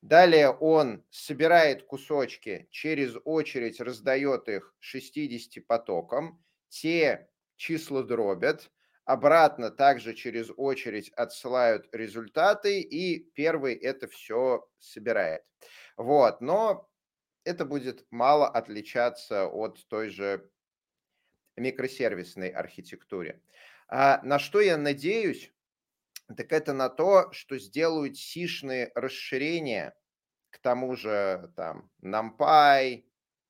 Далее 0.00 0.48
он 0.48 1.04
собирает 1.10 1.82
кусочки, 1.82 2.68
через 2.70 3.16
очередь 3.22 3.82
раздает 3.82 4.48
их 4.48 4.74
60 4.78 5.66
потокам, 5.66 6.42
те 6.70 7.28
числа 7.56 8.04
дробят, 8.04 8.70
обратно 9.04 9.70
также 9.70 10.14
через 10.14 10.48
очередь 10.56 11.10
отсылают 11.10 11.86
результаты, 11.92 12.80
и 12.80 13.18
первый 13.34 13.74
это 13.74 14.08
все 14.08 14.66
собирает. 14.78 15.42
Вот, 15.98 16.40
но 16.40 16.87
это 17.48 17.64
будет 17.64 18.06
мало 18.10 18.46
отличаться 18.46 19.46
от 19.46 19.86
той 19.88 20.10
же 20.10 20.50
микросервисной 21.56 22.50
архитектуре. 22.50 23.42
А 23.88 24.20
на 24.22 24.38
что 24.38 24.60
я 24.60 24.76
надеюсь, 24.76 25.50
так 26.36 26.52
это 26.52 26.74
на 26.74 26.90
то, 26.90 27.32
что 27.32 27.58
сделают 27.58 28.18
сишные 28.18 28.92
расширения 28.94 29.96
к 30.50 30.58
тому 30.58 30.94
же 30.94 31.50
там 31.56 31.90
NumPy, 32.02 33.04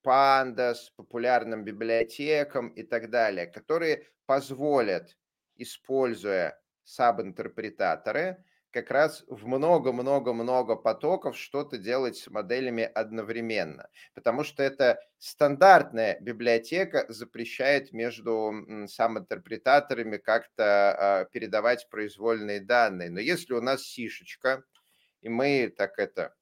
Pandas, 0.05 0.93
популярным 0.97 1.65
библиотекам 1.65 2.69
и 2.69 2.85
так 2.85 3.11
далее, 3.11 3.47
которые 3.47 4.07
позволят, 4.27 5.19
используя 5.57 6.63
саб-интерпретаторы, 6.85 8.45
как 8.71 8.91
раз 8.91 9.25
в 9.29 9.47
много-много-много 9.47 10.77
потоков 10.77 11.37
что-то 11.37 11.79
делать 11.79 12.17
с 12.17 12.29
моделями 12.29 12.85
одновременно. 12.85 13.89
Потому 14.15 14.45
что 14.45 14.63
это 14.63 15.01
стандартная 15.19 16.19
библиотека 16.21 17.07
запрещает 17.09 17.93
между 17.93 18.53
сам-интерпретаторами 18.89 20.19
как-то 20.19 21.21
а, 21.21 21.25
передавать 21.27 21.89
произвольные 21.91 22.61
данные. 22.61 23.11
Но 23.11 23.21
если 23.21 23.55
у 23.55 23.61
нас 23.61 23.83
сишечка, 23.83 24.65
и 25.23 25.29
мы 25.29 25.73
так 25.77 25.99
это 25.99 26.35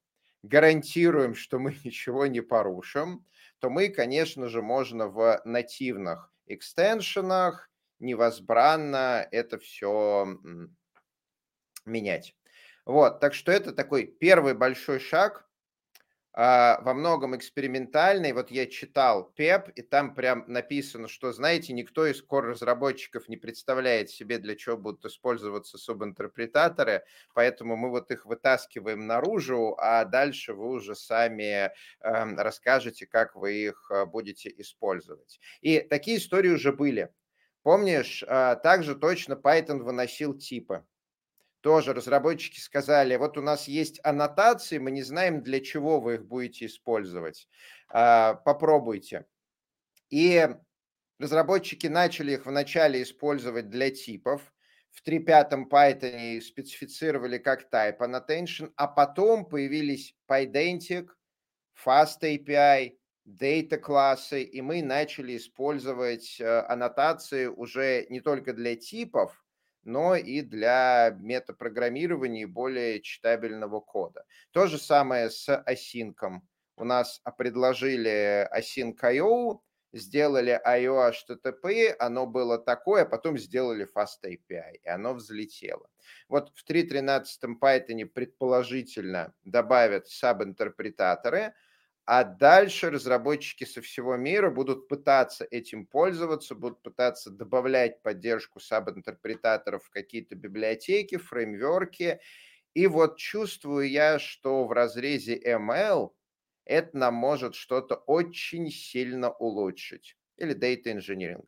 гарантируем, 0.43 1.35
что 1.35 1.59
мы 1.59 1.75
ничего 1.83 2.27
не 2.27 2.41
порушим, 2.41 3.25
то 3.59 3.69
мы, 3.69 3.89
конечно 3.89 4.47
же, 4.47 4.61
можно 4.61 5.07
в 5.07 5.41
нативных 5.45 6.31
экстеншенах 6.45 7.69
невозбранно 7.99 9.27
это 9.31 9.57
все 9.57 10.37
менять. 11.87 12.35
Вот, 12.85 13.19
так 13.19 13.33
что 13.33 13.51
это 13.51 13.73
такой 13.73 14.05
первый 14.05 14.53
большой 14.53 14.99
шаг, 14.99 15.47
а, 16.39 16.79
во 16.81 16.93
многом 16.93 17.35
экспериментальный. 17.35 18.31
Вот 18.31 18.51
я 18.51 18.67
читал 18.67 19.33
PEP, 19.35 19.71
и 19.71 19.81
там 19.81 20.13
прям 20.13 20.43
написано, 20.45 21.07
что, 21.07 21.33
знаете, 21.33 21.73
никто 21.73 22.05
из 22.05 22.23
core-разработчиков 22.23 23.27
не 23.27 23.37
представляет 23.37 24.11
себе, 24.11 24.37
для 24.37 24.55
чего 24.55 24.77
будут 24.77 25.03
использоваться 25.05 25.79
субинтерпретаторы, 25.79 27.05
поэтому 27.33 27.75
мы 27.75 27.89
вот 27.89 28.11
их 28.11 28.27
вытаскиваем 28.27 29.07
наружу, 29.07 29.75
а 29.79 30.05
дальше 30.05 30.53
вы 30.53 30.69
уже 30.69 30.93
сами 30.93 31.43
э, 31.43 31.71
расскажете, 32.01 33.07
как 33.07 33.35
вы 33.35 33.53
их 33.53 33.89
э, 33.89 34.05
будете 34.05 34.53
использовать. 34.57 35.39
И 35.61 35.79
такие 35.79 36.17
истории 36.19 36.49
уже 36.49 36.71
были. 36.71 37.09
Помнишь, 37.63 38.21
э, 38.21 38.57
также 38.61 38.93
точно 38.93 39.33
Python 39.33 39.79
выносил 39.79 40.35
типы 40.37 40.85
тоже 41.67 41.93
разработчики 41.93 42.61
сказали, 42.61 43.17
вот 43.17 43.37
у 43.37 43.41
нас 43.41 43.67
есть 43.67 43.99
аннотации, 44.01 44.77
мы 44.77 44.89
не 44.89 45.03
знаем, 45.03 45.43
для 45.43 45.59
чего 45.59 45.99
вы 45.99 46.13
их 46.13 46.25
будете 46.25 46.65
использовать. 46.65 47.49
А, 47.89 48.35
попробуйте. 48.35 49.25
И 50.09 50.47
разработчики 51.19 51.87
начали 51.87 52.35
их 52.35 52.45
вначале 52.45 53.03
использовать 53.03 53.69
для 53.69 53.91
типов. 53.91 54.53
В 54.91 55.05
3.5 55.05 55.69
Python 55.69 56.39
специфицировали 56.39 57.37
как 57.37 57.67
type 57.69 57.97
annotation, 57.97 58.71
а 58.77 58.87
потом 58.87 59.45
появились 59.45 60.15
Pydantic, 60.25 61.09
Fast 61.85 62.21
API, 62.23 62.93
data 63.25 63.77
классы, 63.77 64.41
и 64.41 64.61
мы 64.61 64.81
начали 64.81 65.35
использовать 65.35 66.39
э, 66.39 66.61
аннотации 66.61 67.47
уже 67.47 68.05
не 68.07 68.21
только 68.21 68.53
для 68.53 68.77
типов, 68.77 69.43
но 69.87 70.15
и 70.15 70.41
для 70.41 71.15
метапрограммирования 71.17 72.45
более 72.45 73.01
читабельного 73.01 73.79
кода. 73.79 74.25
То 74.51 74.67
же 74.67 74.77
самое 74.77 75.29
с 75.29 75.47
async. 75.65 76.41
У 76.75 76.83
нас 76.83 77.21
предложили 77.37 78.47
async.io, 78.53 79.61
сделали 79.93 80.61
IO 80.67 81.11
HTTP, 81.11 81.95
оно 81.97 82.27
было 82.27 82.59
такое, 82.59 83.03
а 83.03 83.05
потом 83.05 83.37
сделали 83.37 83.87
Fast 83.95 84.25
API, 84.25 84.79
и 84.83 84.89
оно 84.89 85.13
взлетело. 85.13 85.89
Вот 86.27 86.51
в 86.53 86.69
3.13 86.69 87.23
Python 87.59 88.05
предположительно 88.05 89.33
добавят 89.45 90.07
саб-интерпретаторы– 90.07 91.53
а 92.07 92.23
дальше 92.23 92.89
разработчики 92.89 93.65
со 93.65 93.81
всего 93.81 94.15
мира 94.15 94.49
будут 94.49 94.87
пытаться 94.87 95.45
этим 95.51 95.85
пользоваться, 95.85 96.55
будут 96.55 96.81
пытаться 96.81 97.29
добавлять 97.29 98.01
поддержку 98.01 98.61
саб-интерпретаторов 98.61 99.83
в 99.83 99.89
какие-то 99.89 100.35
библиотеки, 100.35 101.17
фреймворки. 101.17 102.21
И 102.73 102.87
вот 102.87 103.17
чувствую 103.17 103.89
я, 103.89 104.19
что 104.19 104.63
в 104.65 104.71
разрезе 104.71 105.37
ML 105.37 106.11
это 106.63 106.97
нам 106.97 107.13
может 107.15 107.55
что-то 107.55 107.95
очень 107.95 108.71
сильно 108.71 109.29
улучшить. 109.29 110.15
Или 110.37 110.55
data 110.55 110.97
engineering. 110.97 111.45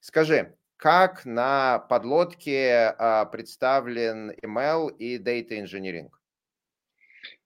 Скажи, 0.00 0.56
как 0.78 1.26
на 1.26 1.78
подлодке 1.78 2.94
а, 2.96 3.26
представлен 3.26 4.30
ML 4.30 4.96
и 4.96 5.18
data 5.18 5.62
engineering? 5.62 6.08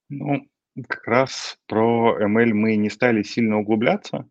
Ну, 0.08 0.46
как 0.82 1.06
раз 1.06 1.58
про 1.66 2.18
ML 2.20 2.52
мы 2.52 2.76
не 2.76 2.90
стали 2.90 3.22
сильно 3.22 3.58
углубляться, 3.58 4.28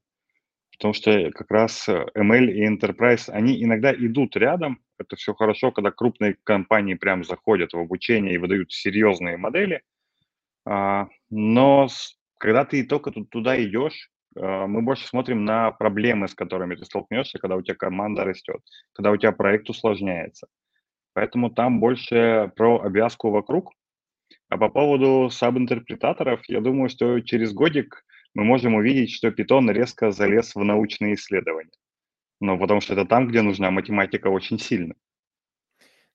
потому 0.73 0.93
что 0.93 1.31
как 1.31 1.49
раз 1.51 1.87
э, 1.87 2.05
ML 2.17 2.51
и 2.51 2.67
Enterprise, 2.67 3.29
они 3.29 3.63
иногда 3.63 3.93
идут 3.93 4.35
рядом. 4.35 4.79
Это 4.99 5.15
все 5.15 5.33
хорошо, 5.33 5.71
когда 5.71 5.91
крупные 5.91 6.35
компании 6.43 6.95
прям 6.95 7.23
заходят 7.23 7.73
в 7.73 7.79
обучение 7.79 8.35
и 8.35 8.37
выдают 8.37 8.71
серьезные 8.71 9.37
модели. 9.37 9.81
А, 10.65 11.07
но 11.29 11.87
когда 12.37 12.65
ты 12.65 12.83
только 12.83 13.11
туда 13.11 13.61
идешь, 13.63 14.09
а, 14.35 14.67
мы 14.67 14.81
больше 14.81 15.07
смотрим 15.07 15.45
на 15.45 15.71
проблемы, 15.71 16.27
с 16.27 16.35
которыми 16.35 16.75
ты 16.75 16.85
столкнешься, 16.85 17.39
когда 17.39 17.55
у 17.55 17.61
тебя 17.61 17.75
команда 17.75 18.25
растет, 18.25 18.61
когда 18.93 19.11
у 19.11 19.17
тебя 19.17 19.31
проект 19.31 19.69
усложняется. 19.69 20.47
Поэтому 21.13 21.51
там 21.51 21.79
больше 21.79 22.51
про 22.55 22.81
обвязку 22.81 23.29
вокруг, 23.29 23.71
а 24.53 24.57
по 24.57 24.69
поводу 24.69 25.31
саб-интерпретаторов, 25.31 26.47
я 26.47 26.61
думаю, 26.61 26.87
что 26.87 27.19
через 27.21 27.53
годик 27.53 28.05
мы 28.35 28.43
можем 28.43 28.75
увидеть, 28.75 29.11
что 29.11 29.29
Python 29.29 29.71
резко 29.73 30.11
залез 30.11 30.53
в 30.53 30.63
научные 30.63 31.15
исследования. 31.15 31.71
Ну, 32.39 32.59
потому 32.59 32.79
что 32.79 32.93
это 32.93 33.05
там, 33.05 33.27
где 33.27 33.41
нужна 33.41 33.71
математика 33.71 34.27
очень 34.27 34.59
сильно. 34.59 34.93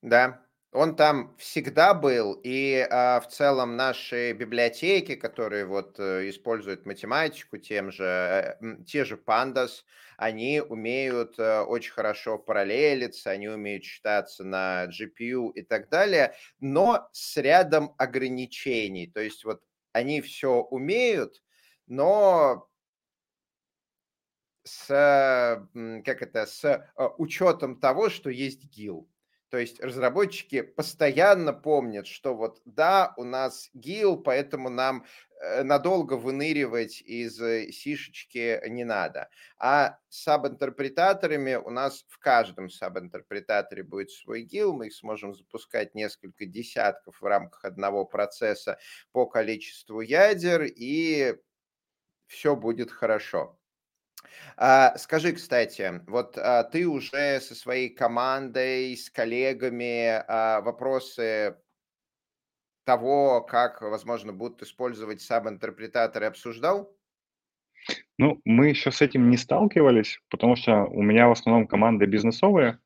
Да, 0.03 0.41
Он 0.73 0.97
там 0.97 1.35
всегда 1.39 1.95
был, 1.95 2.39
и 2.45 2.87
а, 2.91 3.21
в 3.21 3.29
целом 3.29 3.77
наши 3.77 4.33
библиотеки, 4.33 5.15
которые 5.15 5.65
вот 5.65 5.99
э, 5.99 6.29
используют 6.29 6.85
математику, 6.85 7.57
тем 7.57 7.91
же, 7.91 8.05
э, 8.05 8.77
те 8.87 9.07
же 9.07 9.17
Pandas, 9.17 9.85
они 10.19 10.61
умеют 10.61 11.39
э, 11.39 11.61
очень 11.61 11.93
хорошо 11.93 12.37
параллелиться, 12.39 13.31
они 13.31 13.49
умеют 13.49 13.85
считаться 13.85 14.45
на 14.45 14.89
GPU 14.89 15.53
и 15.55 15.63
так 15.63 15.89
далее, 15.89 16.35
но 16.61 17.09
с 17.13 17.39
рядом 17.39 17.95
ограничений. 17.97 19.07
То 19.07 19.21
есть 19.21 19.47
вот 19.47 19.63
они 19.93 20.21
все 20.21 20.61
умеют, 20.61 21.43
но 21.87 22.69
с, 24.65 24.87
как 26.05 26.21
это, 26.23 26.45
с 26.45 26.87
учетом 27.17 27.81
того, 27.81 28.11
что 28.11 28.29
есть 28.29 28.65
гил. 28.65 29.09
То 29.51 29.57
есть 29.59 29.81
разработчики 29.81 30.61
постоянно 30.61 31.55
помнят, 31.55 32.07
что 32.07 32.35
вот 32.35 32.61
да, 32.67 33.15
у 33.17 33.25
нас 33.25 33.71
гил, 33.73 34.19
поэтому 34.19 34.69
нам 34.69 35.07
э, 35.41 35.63
надолго 35.63 36.15
выныривать 36.15 37.01
из 37.01 37.41
э, 37.41 37.73
сишечки 37.73 38.61
не 38.69 38.85
надо. 38.85 39.31
А 39.59 39.99
с 40.11 40.23
саб-интерпретаторами 40.25 41.55
у 41.55 41.71
нас 41.71 42.05
в 42.09 42.19
каждом 42.19 42.69
саб-интерпретаторе 42.69 43.85
будет 43.85 44.11
свой 44.11 44.43
гил, 44.43 44.75
мы 44.75 44.89
их 44.89 44.95
сможем 44.95 45.35
запускать 45.35 45.95
несколько 45.95 46.45
десятков 46.45 47.23
в 47.23 47.25
рамках 47.25 47.65
одного 47.65 48.05
процесса 48.05 48.79
по 49.13 49.25
количеству 49.27 50.03
ядер, 50.03 50.65
и 50.65 51.37
все 52.27 52.55
будет 52.55 52.91
хорошо. 52.91 53.58
А, 54.57 54.97
скажи, 54.99 55.33
кстати, 55.33 56.03
вот 56.07 56.37
а, 56.39 56.65
ты 56.65 56.87
уже 56.87 57.41
со 57.41 57.55
своей 57.55 57.89
командой, 57.89 58.97
с 58.97 59.11
коллегами 59.11 60.23
а, 60.27 60.61
вопросы 60.61 61.57
того, 62.85 63.43
как, 63.43 63.83
возможно, 63.83 64.33
будут 64.33 64.63
использовать 64.63 65.21
саб-интерпретаторы, 65.21 66.27
обсуждал? 66.27 66.97
Ну, 68.17 68.41
мы 68.45 68.69
еще 68.69 68.91
с 68.91 69.01
этим 69.03 69.31
не 69.31 69.37
сталкивались, 69.37 70.21
потому 70.31 70.57
что 70.57 70.85
у 70.85 71.03
меня 71.03 71.29
в 71.29 71.33
основном 71.33 71.67
команда 71.67 72.07
бизнесовая. 72.07 72.81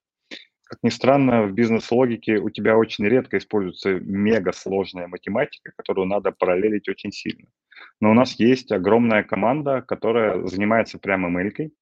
Как 0.73 0.79
ни 0.83 0.89
странно, 0.89 1.43
в 1.43 1.53
бизнес-логике 1.53 2.39
у 2.39 2.49
тебя 2.49 2.79
очень 2.79 3.05
редко 3.05 3.37
используется 3.37 4.01
мега 4.01 4.53
сложная 4.53 5.07
математика, 5.07 5.71
которую 5.77 6.07
надо 6.07 6.33
параллелить 6.33 6.89
очень 6.89 7.13
сильно. 7.13 7.47
Но 8.01 8.11
у 8.11 8.15
нас 8.15 8.41
есть 8.41 8.73
огромная 8.73 9.23
команда, 9.23 9.83
которая 9.83 10.47
занимается 10.47 10.99
прямо 10.99 11.29
ML. 11.29 11.73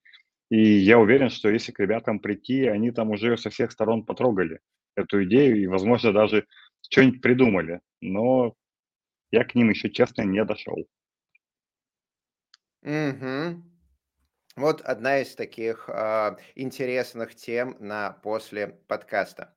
И 0.51 0.61
я 0.61 0.99
уверен, 0.99 1.31
что 1.31 1.49
если 1.49 1.71
к 1.71 1.79
ребятам 1.79 2.19
прийти, 2.19 2.67
они 2.67 2.91
там 2.91 3.11
уже 3.11 3.37
со 3.37 3.49
всех 3.49 3.71
сторон 3.71 4.05
потрогали 4.05 4.59
эту 4.97 5.23
идею 5.23 5.63
и, 5.63 5.69
возможно, 5.69 6.13
даже 6.13 6.49
что-нибудь 6.91 7.23
придумали. 7.23 7.79
Но 8.01 8.55
я 9.31 9.45
к 9.45 9.55
ним 9.55 9.71
еще, 9.71 9.89
честно, 9.91 10.23
не 10.23 10.45
дошел. 10.45 10.85
Угу. 12.83 13.63
Вот 14.61 14.83
одна 14.83 15.21
из 15.21 15.35
таких 15.35 15.89
а, 15.89 16.37
интересных 16.55 17.35
тем 17.35 17.77
на 17.81 18.13
после 18.23 18.69
подкаста. 18.89 19.55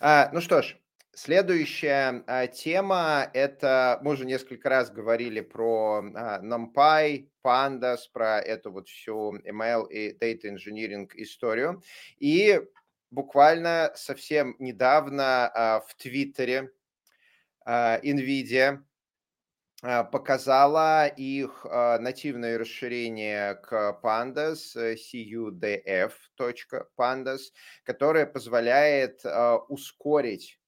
А, 0.00 0.30
ну 0.32 0.40
что 0.40 0.62
ж, 0.62 0.76
Следующая 1.16 2.24
а, 2.26 2.48
тема– 2.48 3.30
это, 3.34 4.00
мы 4.02 4.12
уже 4.12 4.24
несколько 4.24 4.68
раз 4.68 4.90
говорили 4.90 5.40
про 5.40 6.02
а, 6.14 6.40
NumPy, 6.42 7.28
Pandas, 7.44 7.98
про 8.12 8.40
эту 8.40 8.72
вот 8.72 8.88
всю 8.88 9.36
ML 9.38 9.88
и 9.90 10.16
Data 10.18 10.52
Engineering 10.52 11.08
историю. 11.14 11.82
И 12.18 12.60
буквально 13.12 13.92
совсем 13.94 14.56
недавно 14.58 15.46
а, 15.46 15.80
в 15.86 15.94
Твиттере 15.94 16.72
а, 17.64 18.00
NVIDIA 18.00 18.82
показала 19.84 21.06
их 21.06 21.66
а, 21.68 21.98
нативное 21.98 22.56
расширение 22.56 23.54
к 23.56 24.00
Pandas, 24.02 24.74
cudf.pandas, 24.96 26.10
которое 27.82 28.24
позволяет 28.26 29.20
а, 29.26 29.58
ускорить 29.68 30.58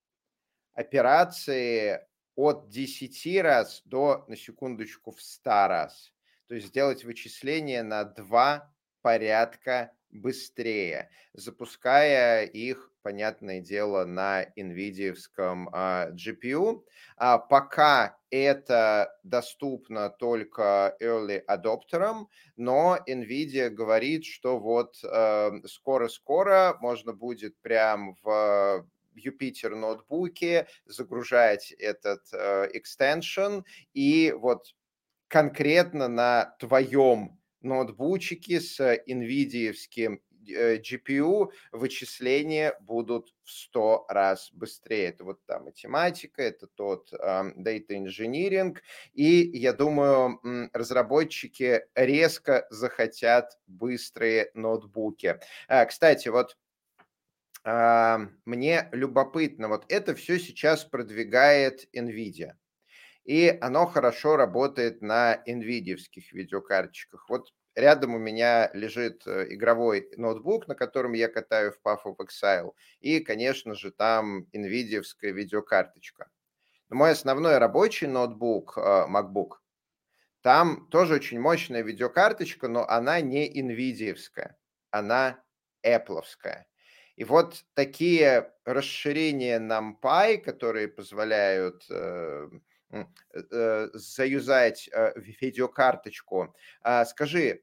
операции 0.74 2.06
от 2.34 2.68
10 2.68 3.42
раз 3.42 3.80
до, 3.86 4.26
на 4.28 4.36
секундочку, 4.36 5.12
в 5.12 5.22
100 5.22 5.50
раз. 5.50 6.12
То 6.48 6.54
есть 6.54 6.66
сделать 6.66 7.02
вычисления 7.02 7.82
на 7.82 8.04
два 8.04 8.70
порядка 9.00 9.92
быстрее, 10.10 11.10
запуская 11.32 12.44
их, 12.44 12.92
понятное 13.06 13.60
дело, 13.60 14.04
на 14.04 14.42
NVIDIA 14.58 15.14
а, 15.38 16.10
GPU. 16.10 16.82
А 17.16 17.38
пока 17.38 18.18
это 18.30 19.16
доступно 19.22 20.10
только 20.10 20.96
early 21.00 21.38
адоптерам, 21.46 22.28
но 22.56 22.98
NVIDIA 23.08 23.68
говорит, 23.68 24.24
что 24.24 24.58
вот 24.58 24.96
э, 25.04 25.50
скоро-скоро 25.66 26.78
можно 26.80 27.12
будет 27.12 27.56
прям 27.60 28.16
в 28.24 28.84
Юпитер 29.14 29.76
ноутбуке, 29.76 30.66
загружать 30.86 31.70
этот 31.78 32.22
э, 32.32 32.72
extension, 32.74 33.62
и 33.94 34.34
вот 34.36 34.74
конкретно 35.28 36.08
на 36.08 36.56
твоем 36.58 37.38
ноутбучике 37.60 38.60
с 38.60 38.80
NVIDIA 38.80 39.70
э, 39.70 40.18
GPU 40.46 41.50
вычисления 41.72 42.76
будут 42.80 43.34
в 43.42 43.50
100 43.50 44.06
раз 44.08 44.50
быстрее. 44.52 45.08
Это 45.08 45.24
вот 45.24 45.44
та 45.46 45.58
математика, 45.60 46.42
это 46.42 46.66
тот 46.66 47.12
э, 47.12 47.16
data 47.16 47.90
engineering. 47.90 48.76
И 49.12 49.50
я 49.58 49.72
думаю, 49.72 50.40
разработчики 50.72 51.84
резко 51.94 52.66
захотят 52.70 53.58
быстрые 53.66 54.50
ноутбуки. 54.54 55.38
А, 55.68 55.84
кстати, 55.86 56.28
вот 56.28 56.56
мне 58.44 58.88
любопытно, 58.92 59.66
вот 59.66 59.86
это 59.88 60.14
все 60.14 60.38
сейчас 60.38 60.84
продвигает 60.84 61.88
NVIDIA. 61.92 62.52
И 63.24 63.58
оно 63.60 63.86
хорошо 63.86 64.36
работает 64.36 65.02
на 65.02 65.42
nvidia 65.48 65.96
видеокарточках. 66.32 67.28
Вот 67.28 67.52
рядом 67.76 68.14
у 68.14 68.18
меня 68.18 68.70
лежит 68.72 69.26
э, 69.26 69.46
игровой 69.50 70.08
ноутбук, 70.16 70.66
на 70.66 70.74
котором 70.74 71.12
я 71.12 71.28
катаю 71.28 71.72
в 71.72 71.80
Path 71.86 72.04
of 72.04 72.16
Exile. 72.16 72.72
И, 73.00 73.20
конечно 73.20 73.74
же, 73.74 73.92
там 73.92 74.46
nvidia 74.52 75.02
видеокарточка. 75.22 76.28
Но 76.88 76.96
мой 76.96 77.12
основной 77.12 77.58
рабочий 77.58 78.06
ноутбук, 78.08 78.76
э, 78.78 78.80
MacBook, 78.80 79.58
там 80.40 80.88
тоже 80.90 81.14
очень 81.14 81.40
мощная 81.40 81.82
видеокарточка, 81.82 82.68
но 82.68 82.88
она 82.88 83.20
не 83.20 83.48
nvidia 83.62 84.16
она 84.90 85.42
Apple. 85.84 86.22
-овская. 86.22 86.64
И 87.16 87.24
вот 87.24 87.64
такие 87.74 88.52
расширения 88.64 89.58
NumPy, 89.58 90.38
которые 90.38 90.88
позволяют 90.88 91.84
э, 91.90 92.48
э, 92.92 93.88
заюзать 93.94 94.88
э, 94.92 95.12
видеокарточку. 95.16 96.54
А 96.82 97.04
скажи, 97.06 97.62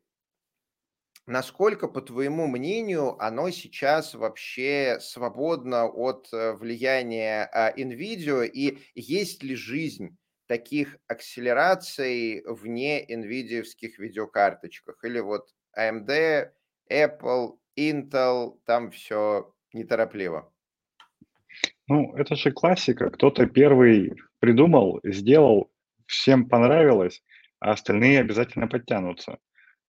насколько, 1.25 1.87
по 1.87 2.01
твоему 2.01 2.47
мнению, 2.47 3.21
оно 3.23 3.49
сейчас 3.51 4.13
вообще 4.13 4.97
свободно 4.99 5.87
от 5.87 6.27
э, 6.33 6.53
влияния 6.53 7.49
а, 7.51 7.71
NVIDIA, 7.71 8.45
и 8.47 8.79
есть 8.95 9.43
ли 9.43 9.55
жизнь 9.55 10.17
таких 10.47 10.97
акселераций 11.07 12.43
вне 12.45 13.05
NVIDIA 13.05 13.63
видеокарточках? 13.97 15.03
Или 15.03 15.19
вот 15.19 15.47
AMD, 15.77 16.51
Apple 16.91 17.57
Intel, 17.77 18.59
там 18.65 18.91
все 18.91 19.53
неторопливо. 19.73 20.51
Ну, 21.87 22.15
это 22.15 22.35
же 22.35 22.51
классика. 22.51 23.09
Кто-то 23.09 23.45
первый 23.45 24.13
придумал, 24.39 24.99
сделал, 25.03 25.71
всем 26.05 26.47
понравилось, 26.47 27.23
а 27.59 27.71
остальные 27.71 28.19
обязательно 28.19 28.67
подтянутся. 28.67 29.39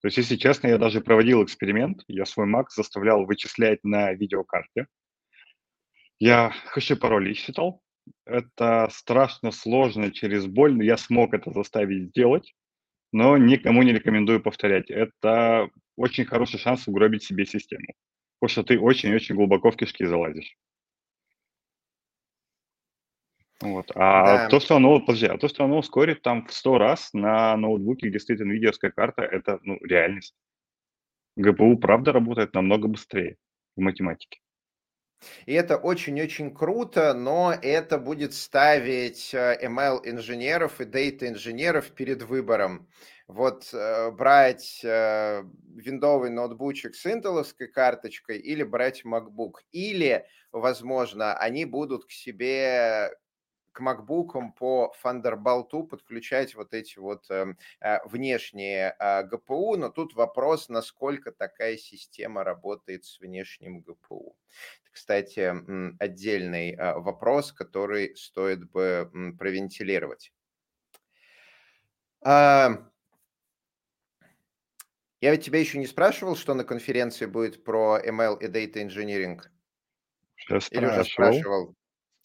То 0.05 0.09
есть, 0.09 0.19
если 0.19 0.37
честно, 0.37 0.67
я 0.67 0.77
даже 0.77 1.01
проводил 1.01 1.43
эксперимент. 1.43 2.03
Я 2.09 2.27
свой 2.27 2.47
Mac 2.47 2.64
заставлял 2.69 3.25
вычислять 3.25 3.83
на 3.85 4.12
видеокарте. 4.12 4.87
Я 6.19 6.53
хэши 6.67 6.95
пароли 6.95 7.33
считал. 7.33 7.81
Это 8.27 8.90
страшно 8.93 9.51
сложно 9.51 10.11
через 10.11 10.45
боль, 10.45 10.85
я 10.85 10.99
смог 10.99 11.33
это 11.33 11.53
заставить 11.53 12.11
сделать, 12.11 12.53
но 13.12 13.38
никому 13.38 13.83
не 13.83 13.95
рекомендую 13.95 14.43
повторять. 14.43 14.90
Это 14.90 15.71
очень 15.97 16.27
хороший 16.27 16.59
шанс 16.59 16.87
угробить 16.87 17.23
себе 17.23 17.47
систему, 17.47 17.95
потому 18.38 18.51
что 18.51 18.62
ты 18.62 18.79
очень-очень 18.79 19.37
глубоко 19.37 19.71
в 19.71 19.77
кишки 19.79 20.05
залазишь. 20.05 20.55
Вот. 23.61 23.90
А 23.95 24.25
да. 24.25 24.49
то, 24.49 24.61
что 24.61 24.77
оно, 24.77 25.01
подожди, 25.01 25.27
а 25.27 25.38
то, 25.38 25.49
что 25.49 25.64
оно 25.64 25.79
ускорит 25.79 26.23
там 26.23 26.47
в 26.47 26.53
100 26.53 26.79
раз 26.79 27.11
на 27.12 27.57
ноутбуке, 27.57 28.09
где 28.09 28.19
стоит 28.19 28.40
NVIDIA 28.40 28.73
карта, 28.90 29.23
это 29.23 29.59
ну, 29.62 29.79
реальность. 29.83 30.35
ГПУ, 31.37 31.79
правда, 31.79 32.12
работает 32.12 32.55
намного 32.55 32.88
быстрее 32.88 33.37
в 33.77 33.81
математике. 33.81 34.40
И 35.47 35.53
это 35.53 35.77
очень-очень 35.77 36.55
круто, 36.55 37.14
но 37.14 37.55
это 37.61 37.99
будет 37.99 38.35
ставить 38.35 39.35
ML-инженеров 39.35 40.81
и 40.81 40.85
дейта-инженеров 40.85 41.90
перед 41.93 42.23
выбором. 42.23 42.88
Вот 43.27 43.71
э, 43.73 44.11
брать 44.11 44.81
э, 44.85 45.43
виндовый 45.75 46.29
ноутбучик 46.29 46.95
с 46.95 47.07
интеловской 47.07 47.69
карточкой 47.69 48.37
или 48.38 48.62
брать 48.62 49.03
MacBook. 49.03 49.55
Или, 49.73 50.27
возможно, 50.53 51.35
они 51.38 51.64
будут 51.64 52.05
к 52.05 52.11
себе 52.11 53.17
к 53.75 53.81
MacBook 53.81 54.53
по 54.57 54.95
Thunderbolt 55.03 55.89
подключать 55.89 56.55
вот 56.55 56.73
эти 56.73 56.99
вот 56.99 57.29
э, 57.31 57.55
э, 57.81 57.99
внешние 58.07 58.97
э, 58.99 59.29
GPU, 59.29 59.77
но 59.77 59.91
тут 59.91 60.15
вопрос, 60.15 60.69
насколько 60.69 61.33
такая 61.33 61.77
система 61.77 62.45
работает 62.45 63.05
с 63.05 63.19
внешним 63.21 63.81
GPU. 63.81 64.35
Кстати, 64.91 65.53
отдельный 65.99 66.75
э, 66.75 66.95
вопрос, 66.95 67.53
который 67.53 68.17
стоит 68.17 68.71
бы 68.71 69.11
провентилировать. 69.39 70.33
А, 72.23 72.71
я 75.21 75.33
ведь 75.33 75.45
тебя 75.45 75.59
еще 75.59 75.79
не 75.79 75.87
спрашивал, 75.87 76.37
что 76.37 76.55
на 76.55 76.65
конференции 76.65 77.27
будет 77.27 77.65
про 77.65 77.99
ML 77.99 78.39
и 78.41 78.47
Data 78.47 78.87
Engineering. 78.87 79.41
Сейчас 80.37 80.71
Или 80.71 80.87
уже 80.87 81.05
спрашивал? 81.05 81.75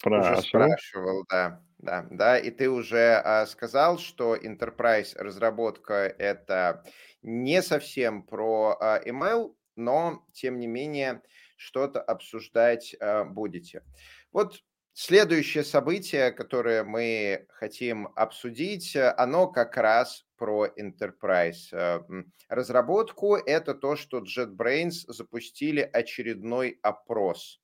Спрашивал. 0.00 0.38
Уже 0.38 0.42
спрашивал, 0.48 1.24
да. 1.28 1.62
Да, 1.78 2.06
да, 2.10 2.38
и 2.38 2.50
ты 2.50 2.68
уже 2.68 3.22
а, 3.24 3.46
сказал, 3.46 3.98
что 3.98 4.36
enterprise 4.36 5.14
разработка 5.16 5.94
это 5.94 6.84
не 7.22 7.62
совсем 7.62 8.22
про 8.22 8.76
а, 8.78 9.00
email, 9.02 9.54
но 9.76 10.26
тем 10.32 10.58
не 10.58 10.66
менее 10.66 11.22
что-то 11.56 12.02
обсуждать 12.02 12.94
а, 13.00 13.24
будете. 13.24 13.82
Вот 14.30 14.62
следующее 14.92 15.64
событие, 15.64 16.32
которое 16.32 16.84
мы 16.84 17.46
хотим 17.48 18.08
обсудить, 18.14 18.94
оно 18.96 19.48
как 19.48 19.78
раз 19.78 20.26
про 20.36 20.66
enterprise 20.66 21.72
а, 21.72 22.04
разработку. 22.48 23.36
Это 23.36 23.74
то, 23.74 23.96
что 23.96 24.22
JetBrains 24.22 25.04
запустили 25.08 25.80
очередной 25.80 26.78
опрос 26.82 27.59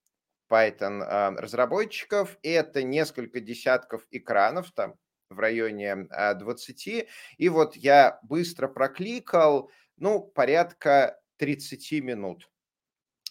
Python 0.49 1.03
а, 1.03 1.31
разработчиков. 1.33 2.39
Это 2.43 2.83
несколько 2.83 3.41
десятков 3.41 4.07
экранов, 4.11 4.73
там 4.73 4.95
в 5.31 5.39
районе 5.39 6.07
20. 6.09 6.89
А, 6.89 7.07
и 7.37 7.49
вот 7.49 7.77
я 7.77 8.19
быстро 8.23 8.69
прокликал, 8.69 9.71
ну, 9.97 10.21
порядка 10.21 11.21
30 11.39 12.03
минут 12.03 12.49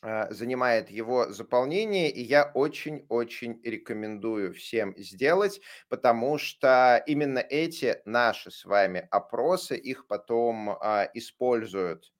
а, 0.01 0.31
занимает 0.31 0.89
его 0.89 1.31
заполнение, 1.31 2.11
и 2.11 2.21
я 2.21 2.51
очень-очень 2.53 3.61
рекомендую 3.63 4.53
всем 4.53 4.93
сделать, 4.97 5.61
потому 5.89 6.37
что 6.37 7.03
именно 7.07 7.39
эти 7.39 8.01
наши 8.05 8.51
с 8.51 8.65
вами 8.65 9.07
опросы, 9.11 9.77
их 9.77 10.07
потом 10.07 10.69
используют 11.13 12.11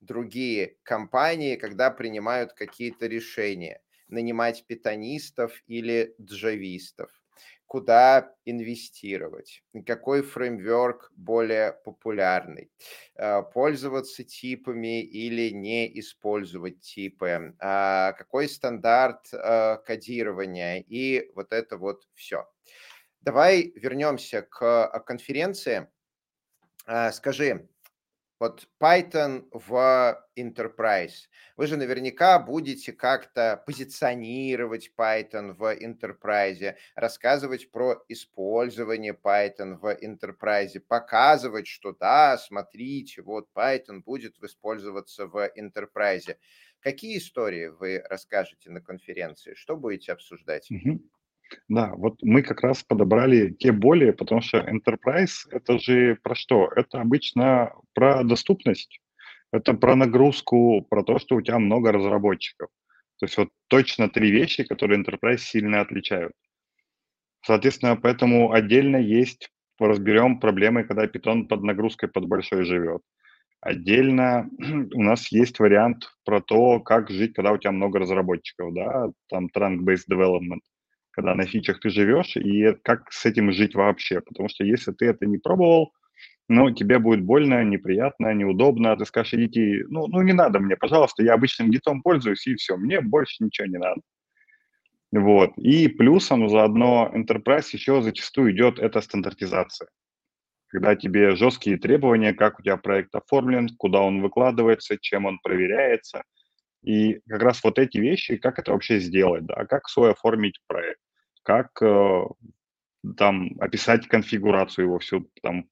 другие 0.00 0.76
компании, 0.82 1.56
когда 1.56 1.90
принимают 1.90 2.52
какие-то 2.52 3.06
решения 3.06 3.80
нанимать 4.08 4.64
питонистов 4.66 5.52
или 5.66 6.14
джавистов, 6.20 7.10
куда 7.66 8.34
инвестировать, 8.44 9.62
какой 9.86 10.22
фреймворк 10.22 11.12
более 11.16 11.72
популярный, 11.84 12.70
э, 13.16 13.42
пользоваться 13.42 14.24
типами 14.24 15.02
или 15.02 15.50
не 15.50 15.98
использовать 15.98 16.80
типы, 16.80 17.54
а, 17.58 18.12
какой 18.12 18.48
стандарт 18.48 19.28
э, 19.32 19.78
кодирования? 19.84 20.84
И 20.86 21.30
вот 21.34 21.52
это 21.52 21.76
вот 21.76 22.06
все. 22.14 22.48
Давай 23.20 23.72
вернемся 23.74 24.42
к 24.42 25.02
конференции. 25.06 25.88
А, 26.86 27.10
скажи, 27.12 27.68
вот 28.44 28.68
Python 28.78 29.48
в 29.52 30.22
Enterprise. 30.38 31.28
Вы 31.56 31.66
же 31.66 31.78
наверняка 31.78 32.38
будете 32.38 32.92
как-то 32.92 33.62
позиционировать 33.64 34.90
Python 34.98 35.54
в 35.54 35.62
Enterprise, 35.74 36.74
рассказывать 36.94 37.70
про 37.70 38.04
использование 38.08 39.14
Python 39.14 39.78
в 39.78 39.86
Enterprise, 39.86 40.78
показывать, 40.78 41.66
что 41.66 41.92
да, 41.92 42.36
смотрите, 42.36 43.22
вот 43.22 43.48
Python 43.56 44.02
будет 44.04 44.36
использоваться 44.42 45.26
в 45.26 45.50
Enterprise. 45.56 46.36
Какие 46.80 47.16
истории 47.16 47.68
вы 47.68 48.02
расскажете 48.10 48.68
на 48.68 48.82
конференции? 48.82 49.54
Что 49.54 49.74
будете 49.74 50.12
обсуждать? 50.12 50.70
Угу. 50.70 51.00
Да, 51.68 51.92
вот 51.96 52.18
мы 52.22 52.42
как 52.42 52.62
раз 52.62 52.82
подобрали 52.82 53.50
те 53.50 53.72
боли, 53.72 54.10
потому 54.10 54.40
что 54.40 54.58
enterprise 54.58 55.46
это 55.50 55.78
же 55.78 56.16
про 56.22 56.34
что? 56.34 56.70
Это 56.74 57.00
обычно 57.00 57.72
про 57.94 58.24
доступность, 58.24 59.00
это 59.52 59.74
про 59.74 59.94
нагрузку, 59.94 60.82
про 60.88 61.02
то, 61.02 61.18
что 61.18 61.36
у 61.36 61.42
тебя 61.42 61.58
много 61.58 61.92
разработчиков. 61.92 62.68
То 63.18 63.26
есть 63.26 63.36
вот 63.36 63.48
точно 63.68 64.08
три 64.08 64.30
вещи, 64.30 64.64
которые 64.64 65.02
enterprise 65.02 65.38
сильно 65.38 65.80
отличают. 65.80 66.32
Соответственно, 67.42 67.96
поэтому 67.96 68.52
отдельно 68.52 68.96
есть, 68.96 69.50
разберем 69.78 70.40
проблемы, 70.40 70.84
когда 70.84 71.06
питон 71.06 71.46
под 71.46 71.62
нагрузкой 71.62 72.08
под 72.08 72.26
большой 72.26 72.64
живет. 72.64 73.02
Отдельно 73.60 74.48
у 74.94 75.02
нас 75.02 75.30
есть 75.30 75.58
вариант 75.58 76.10
про 76.24 76.40
то, 76.40 76.80
как 76.80 77.10
жить, 77.10 77.34
когда 77.34 77.52
у 77.52 77.58
тебя 77.58 77.72
много 77.72 77.98
разработчиков, 77.98 78.74
да, 78.74 79.10
там 79.28 79.48
trunk-based 79.54 80.06
development 80.10 80.60
когда 81.14 81.34
на 81.34 81.46
фичах 81.46 81.80
ты 81.80 81.90
живешь, 81.90 82.36
и 82.36 82.74
как 82.82 83.10
с 83.12 83.24
этим 83.24 83.52
жить 83.52 83.74
вообще. 83.74 84.20
Потому 84.20 84.48
что 84.48 84.64
если 84.64 84.92
ты 84.92 85.06
это 85.06 85.26
не 85.26 85.38
пробовал, 85.38 85.92
ну, 86.48 86.70
тебе 86.70 86.98
будет 86.98 87.22
больно, 87.22 87.64
неприятно, 87.64 88.34
неудобно, 88.34 88.96
ты 88.96 89.06
скажешь, 89.06 89.34
идите, 89.34 89.84
ну, 89.88 90.06
ну, 90.08 90.22
не 90.22 90.32
надо 90.32 90.60
мне, 90.60 90.76
пожалуйста, 90.76 91.22
я 91.22 91.34
обычным 91.34 91.70
гитом 91.70 92.02
пользуюсь, 92.02 92.46
и 92.46 92.54
все, 92.56 92.76
мне 92.76 93.00
больше 93.00 93.42
ничего 93.44 93.66
не 93.66 93.78
надо. 93.78 94.00
Вот. 95.12 95.52
И 95.56 95.88
плюсом 95.88 96.48
заодно 96.48 97.10
Enterprise 97.14 97.68
еще 97.72 98.02
зачастую 98.02 98.52
идет 98.52 98.78
эта 98.80 99.00
стандартизация. 99.00 99.88
Когда 100.66 100.96
тебе 100.96 101.36
жесткие 101.36 101.78
требования, 101.78 102.34
как 102.34 102.58
у 102.58 102.62
тебя 102.62 102.76
проект 102.76 103.14
оформлен, 103.14 103.68
куда 103.78 104.00
он 104.00 104.20
выкладывается, 104.20 104.98
чем 105.00 105.26
он 105.26 105.38
проверяется. 105.40 106.24
И 106.84 107.20
как 107.28 107.42
раз 107.42 107.64
вот 107.64 107.78
эти 107.78 107.98
вещи, 107.98 108.36
как 108.36 108.58
это 108.58 108.72
вообще 108.72 109.00
сделать, 109.00 109.46
да, 109.46 109.64
как 109.66 109.88
свой 109.88 110.12
оформить 110.12 110.60
проект 110.66 111.00
как 111.44 111.80
э, 111.82 112.24
там 113.16 113.50
описать 113.60 114.08
конфигурацию 114.08 114.86
его 114.86 114.98
всю, 114.98 115.30
там, 115.42 115.68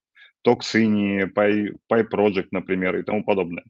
Toxini, 0.46 1.24
Py, 1.32 1.76
PyProject, 1.90 2.48
например, 2.52 2.96
и 2.96 3.02
тому 3.02 3.24
подобное. 3.24 3.64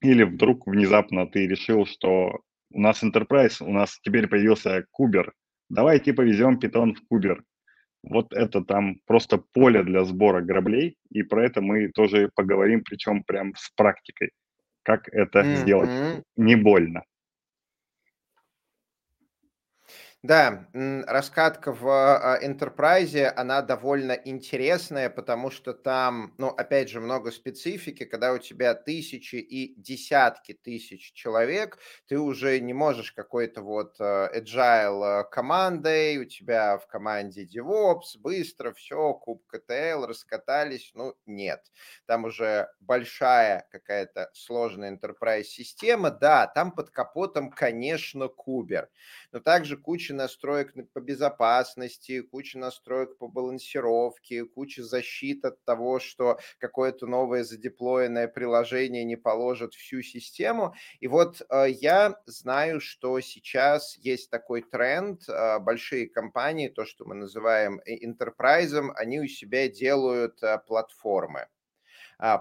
Или 0.00 0.22
вдруг 0.22 0.66
внезапно 0.66 1.26
ты 1.26 1.46
решил, 1.46 1.86
что 1.86 2.40
у 2.70 2.80
нас 2.80 3.02
Enterprise, 3.02 3.56
у 3.60 3.72
нас 3.72 3.98
теперь 4.00 4.28
появился 4.28 4.86
Кубер, 4.90 5.32
давайте 5.68 6.12
повезем 6.12 6.58
Python 6.58 6.94
в 6.94 7.06
Кубер. 7.08 7.42
Вот 8.02 8.32
это 8.32 8.62
там 8.62 9.00
просто 9.06 9.38
поле 9.38 9.82
для 9.82 10.04
сбора 10.04 10.40
граблей, 10.40 10.96
и 11.10 11.24
про 11.24 11.44
это 11.44 11.60
мы 11.60 11.88
тоже 11.88 12.30
поговорим, 12.36 12.82
причем 12.84 13.24
прям 13.24 13.54
с 13.56 13.70
практикой, 13.70 14.30
как 14.86 15.08
это 15.08 15.40
mm-hmm. 15.40 15.56
сделать 15.56 16.24
не 16.36 16.54
больно. 16.54 17.02
Да, 20.26 20.66
раскатка 21.06 21.72
в 21.72 21.86
а, 21.88 22.40
Enterprise, 22.42 23.26
она 23.36 23.62
довольно 23.62 24.12
интересная, 24.12 25.08
потому 25.08 25.50
что 25.52 25.72
там, 25.72 26.34
ну, 26.38 26.48
опять 26.48 26.88
же, 26.88 27.00
много 27.00 27.30
специфики, 27.30 28.04
когда 28.06 28.32
у 28.32 28.38
тебя 28.38 28.74
тысячи 28.74 29.36
и 29.36 29.80
десятки 29.80 30.52
тысяч 30.52 31.12
человек, 31.12 31.78
ты 32.08 32.18
уже 32.18 32.58
не 32.58 32.72
можешь 32.72 33.12
какой-то 33.12 33.60
вот 33.60 33.96
а, 34.00 34.28
agile 34.34 35.20
а, 35.20 35.22
командой, 35.24 36.16
у 36.18 36.24
тебя 36.24 36.78
в 36.78 36.88
команде 36.88 37.44
DevOps, 37.44 38.18
быстро 38.18 38.72
все, 38.72 39.12
куб 39.14 39.46
КТЛ, 39.46 40.06
раскатались, 40.06 40.90
ну, 40.94 41.14
нет. 41.26 41.60
Там 42.06 42.24
уже 42.24 42.68
большая 42.80 43.68
какая-то 43.70 44.30
сложная 44.32 44.90
Enterprise 44.96 45.44
система, 45.44 46.10
да, 46.10 46.48
там 46.48 46.72
под 46.72 46.90
капотом, 46.90 47.50
конечно, 47.52 48.26
кубер, 48.28 48.88
но 49.36 49.40
также 49.40 49.76
куча 49.76 50.14
настроек 50.14 50.72
по 50.94 50.98
безопасности, 50.98 52.22
куча 52.22 52.58
настроек 52.58 53.18
по 53.18 53.28
балансировке, 53.28 54.46
куча 54.46 54.82
защит 54.82 55.44
от 55.44 55.62
того, 55.66 55.98
что 55.98 56.38
какое-то 56.58 57.06
новое 57.06 57.44
задеплоенное 57.44 58.28
приложение 58.28 59.04
не 59.04 59.16
положит 59.16 59.74
всю 59.74 60.00
систему. 60.00 60.74
И 61.00 61.06
вот 61.06 61.42
э, 61.50 61.66
я 61.68 62.18
знаю, 62.24 62.80
что 62.80 63.20
сейчас 63.20 63.98
есть 63.98 64.30
такой 64.30 64.62
тренд, 64.62 65.28
э, 65.28 65.58
большие 65.58 66.08
компании, 66.08 66.68
то, 66.68 66.86
что 66.86 67.04
мы 67.04 67.14
называем 67.14 67.82
enterprise, 67.86 68.90
они 68.94 69.20
у 69.20 69.26
себя 69.26 69.68
делают 69.68 70.42
э, 70.42 70.58
платформы 70.66 71.46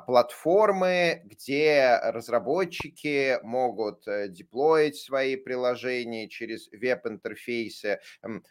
платформы, 0.05 1.21
где 1.25 1.99
разработчики 2.03 3.39
могут 3.43 4.07
э, 4.07 4.29
деплоить 4.29 4.95
свои 4.97 5.35
приложения 5.35 6.29
через 6.29 6.69
веб-интерфейсы, 6.71 7.99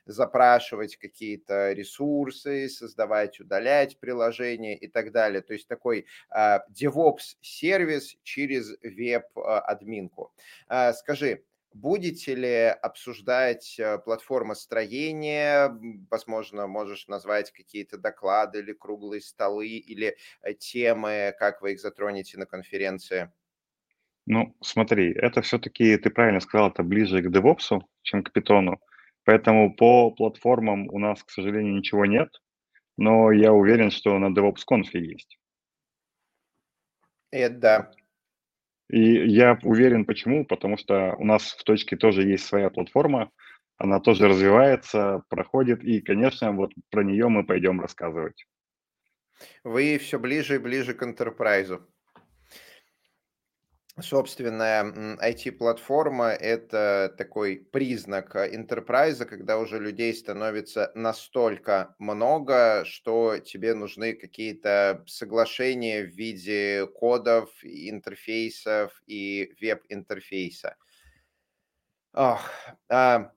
запрашивать 0.05 0.97
какие-то 0.97 1.73
ресурсы, 1.73 2.69
создавать, 2.69 3.41
удалять 3.41 3.99
приложения 3.99 4.77
и 4.77 4.89
так 4.89 5.13
далее. 5.13 5.41
То 5.41 5.55
есть 5.55 5.69
такой 5.69 6.07
а, 6.31 6.65
DevOps-сервис 6.71 8.17
через 8.23 8.77
веб-админку. 8.83 10.33
Скажи, 10.95 11.45
Будете 11.75 12.37
ли 12.37 12.67
обсуждать 12.67 13.81
э, 13.81 13.99
платформостроение? 13.99 15.77
Возможно, 16.09 16.69
можешь 16.69 17.09
назвать 17.09 17.51
какие-то 17.51 17.99
доклады 17.99 18.61
или 18.61 18.73
круглые 18.73 19.21
столы, 19.21 19.67
или 19.67 20.17
э, 20.43 20.55
темы, 20.55 21.35
как 21.37 21.63
вы 21.63 21.73
их 21.73 21.81
затронете 21.81 22.39
на 22.39 22.47
конференции? 22.47 23.33
Ну, 24.25 24.57
смотри, 24.63 25.13
это 25.15 25.43
все-таки, 25.43 25.97
ты 25.97 26.11
правильно 26.11 26.39
сказал, 26.39 26.71
это 26.71 26.85
ближе 26.85 27.21
к 27.21 27.27
DevOps, 27.27 27.83
чем 28.03 28.23
к 28.23 28.31
Python. 28.31 28.77
Поэтому 29.25 29.75
по 29.75 30.13
платформам 30.13 30.89
у 30.91 31.01
нас, 31.01 31.25
к 31.25 31.31
сожалению, 31.31 31.75
ничего 31.75 32.07
нет, 32.07 32.41
но 32.97 33.33
я 33.33 33.53
уверен, 33.53 33.91
что 33.91 34.17
на 34.21 34.33
DevOps 34.33 34.63
Conf 34.71 34.91
есть. 34.93 35.41
Это 37.33 37.57
да. 37.57 37.91
И 38.88 39.01
я 39.29 39.59
уверен, 39.62 40.05
почему, 40.05 40.44
потому 40.44 40.77
что 40.77 41.14
у 41.18 41.25
нас 41.25 41.53
в 41.53 41.64
точке 41.64 41.97
тоже 41.97 42.23
есть 42.23 42.44
своя 42.44 42.70
платформа, 42.70 43.31
она 43.77 43.99
тоже 44.01 44.29
развивается, 44.29 45.23
проходит, 45.29 45.83
и, 45.83 46.01
конечно, 46.01 46.53
вот 46.53 46.73
про 46.90 47.03
нее 47.03 47.29
мы 47.29 47.44
пойдем 47.44 47.81
рассказывать. 47.81 48.47
Вы 49.64 49.99
все 49.99 50.18
ближе 50.18 50.57
и 50.57 50.59
ближе 50.59 50.94
к 50.94 51.03
enterprise 51.03 51.81
собственная 54.01 55.17
IT-платформа– 55.21 56.31
это 56.31 57.15
такой 57.17 57.57
признак 57.71 58.35
enterprise, 58.35 59.25
когда 59.25 59.59
уже 59.59 59.79
людей 59.79 60.15
становится 60.15 60.91
настолько 60.95 61.95
много, 61.99 62.85
что 62.85 63.39
тебе 63.39 63.75
нужны 63.75 64.15
какие-то 64.15 65.05
соглашения 65.07 66.03
в 66.03 66.11
виде 66.11 66.87
кодов, 66.87 67.51
интерфейсов 67.63 69.01
и 69.07 69.55
веб-интерфейса. 69.61 70.77
Ох, 72.13 72.51
а, 72.89 73.33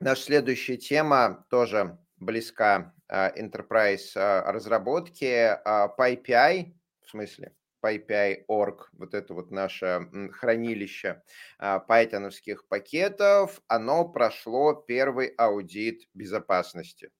наша 0.00 0.22
следующая 0.22 0.76
тема 0.76 1.46
тоже 1.50 1.98
близка 2.16 2.94
а, 3.08 3.30
enterprise 3.30 4.12
а, 4.14 4.50
разработке. 4.52 5.60
А, 5.64 5.88
PyPI, 5.96 6.74
в 7.04 7.10
смысле, 7.10 7.54
PyPI.org, 7.82 8.88
вот 8.92 9.14
это 9.14 9.34
вот 9.34 9.50
наше 9.50 10.08
хранилище 10.32 11.22
а, 11.58 11.78
пайтоновских 11.78 12.66
пакетов, 12.68 13.60
оно 13.68 14.08
прошло 14.08 14.74
первый 14.74 15.28
аудит 15.28 16.08
безопасности. 16.14 17.10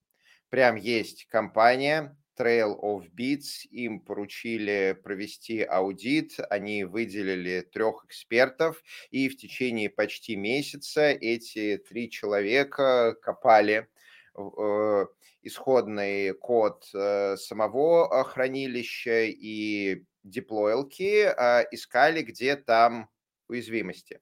Прям 0.48 0.76
есть 0.76 1.26
компания 1.26 2.16
Trail 2.38 2.78
of 2.80 3.10
Bits, 3.14 3.66
им 3.70 4.00
поручили 4.00 4.98
провести 5.02 5.62
аудит, 5.62 6.36
они 6.50 6.84
выделили 6.84 7.62
трех 7.62 8.04
экспертов, 8.04 8.82
и 9.10 9.28
в 9.28 9.36
течение 9.36 9.90
почти 9.90 10.36
месяца 10.36 11.10
эти 11.10 11.78
три 11.78 12.10
человека 12.10 13.16
копали 13.22 13.88
э, 14.36 15.06
исходный 15.42 16.34
код 16.34 16.88
э, 16.94 17.36
самого 17.36 18.24
хранилища 18.24 19.24
и 19.24 20.04
деплоилки 20.26 21.22
а, 21.24 21.62
искали, 21.70 22.22
где 22.22 22.56
там 22.56 23.08
уязвимости. 23.48 24.20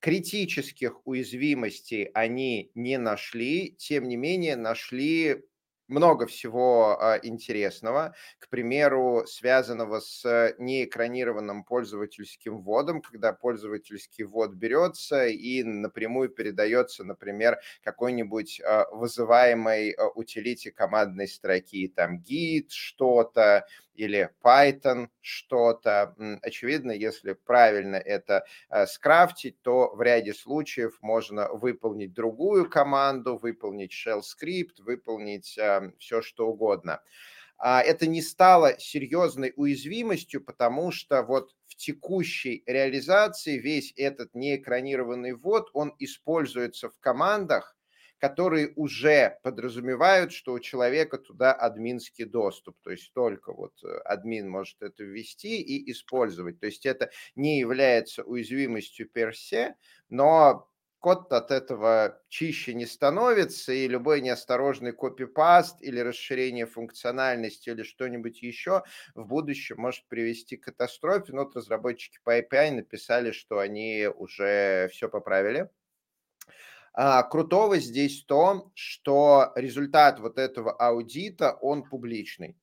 Критических 0.00 1.06
уязвимостей 1.06 2.10
они 2.14 2.70
не 2.74 2.98
нашли, 2.98 3.76
тем 3.78 4.08
не 4.08 4.16
менее 4.16 4.56
нашли 4.56 5.44
много 5.88 6.26
всего 6.26 6.98
а, 7.00 7.18
интересного, 7.22 8.14
к 8.38 8.48
примеру, 8.48 9.24
связанного 9.26 10.00
с 10.00 10.54
неэкранированным 10.58 11.64
пользовательским 11.64 12.62
вводом, 12.62 13.02
когда 13.02 13.32
пользовательский 13.32 14.24
ввод 14.24 14.52
берется 14.54 15.26
и 15.26 15.62
напрямую 15.62 16.30
передается, 16.30 17.04
например, 17.04 17.58
какой-нибудь 17.82 18.60
а, 18.60 18.86
вызываемой 18.90 19.94
утилите 20.14 20.72
командной 20.72 21.28
строки, 21.28 21.88
там 21.88 22.20
git 22.20 22.66
что-то 22.70 23.66
или 23.94 24.30
Python 24.42 25.08
что-то. 25.20 26.14
Очевидно, 26.42 26.92
если 26.92 27.32
правильно 27.32 27.96
это 27.96 28.44
скрафтить, 28.86 29.60
то 29.62 29.94
в 29.94 30.02
ряде 30.02 30.34
случаев 30.34 30.98
можно 31.00 31.48
выполнить 31.52 32.12
другую 32.12 32.68
команду, 32.68 33.36
выполнить 33.36 33.92
shell 33.92 34.22
скрипт, 34.22 34.80
выполнить 34.80 35.58
все 35.98 36.22
что 36.22 36.48
угодно. 36.48 37.00
А, 37.64 37.80
это 37.80 38.08
не 38.08 38.22
стало 38.22 38.76
серьезной 38.80 39.52
уязвимостью, 39.54 40.42
потому 40.42 40.90
что 40.90 41.22
вот 41.22 41.54
в 41.68 41.76
текущей 41.76 42.64
реализации 42.66 43.56
весь 43.56 43.92
этот 43.96 44.34
неэкранированный 44.34 45.32
ввод, 45.34 45.70
он 45.72 45.94
используется 46.00 46.90
в 46.90 46.98
командах, 46.98 47.76
которые 48.22 48.72
уже 48.76 49.36
подразумевают, 49.42 50.32
что 50.32 50.52
у 50.52 50.60
человека 50.60 51.18
туда 51.18 51.52
админский 51.52 52.24
доступ. 52.24 52.76
То 52.82 52.90
есть 52.92 53.12
только 53.12 53.52
вот 53.52 53.72
э, 53.84 53.88
админ 54.04 54.48
может 54.48 54.80
это 54.80 55.02
ввести 55.02 55.60
и 55.60 55.90
использовать. 55.90 56.60
То 56.60 56.66
есть 56.66 56.86
это 56.86 57.10
не 57.34 57.58
является 57.58 58.22
уязвимостью 58.22 59.08
персе, 59.08 59.74
но 60.08 60.68
код 61.00 61.32
от 61.32 61.50
этого 61.50 62.22
чище 62.28 62.74
не 62.74 62.86
становится, 62.86 63.72
и 63.72 63.88
любой 63.88 64.20
неосторожный 64.20 64.92
копипаст 64.92 65.82
или 65.82 65.98
расширение 65.98 66.66
функциональности 66.66 67.70
или 67.70 67.82
что-нибудь 67.82 68.40
еще 68.40 68.84
в 69.16 69.26
будущем 69.26 69.78
может 69.78 70.06
привести 70.06 70.56
к 70.56 70.66
катастрофе. 70.66 71.32
Но 71.32 71.42
вот 71.44 71.56
разработчики 71.56 72.18
по 72.22 72.38
API 72.38 72.70
написали, 72.70 73.32
что 73.32 73.58
они 73.58 74.06
уже 74.14 74.88
все 74.92 75.08
поправили. 75.08 75.68
А, 76.94 77.22
крутого 77.22 77.78
здесь 77.78 78.24
то, 78.24 78.70
что 78.74 79.52
результат 79.56 80.20
вот 80.20 80.38
этого 80.38 80.72
аудита, 80.72 81.52
он 81.52 81.84
публичный. 81.84 82.56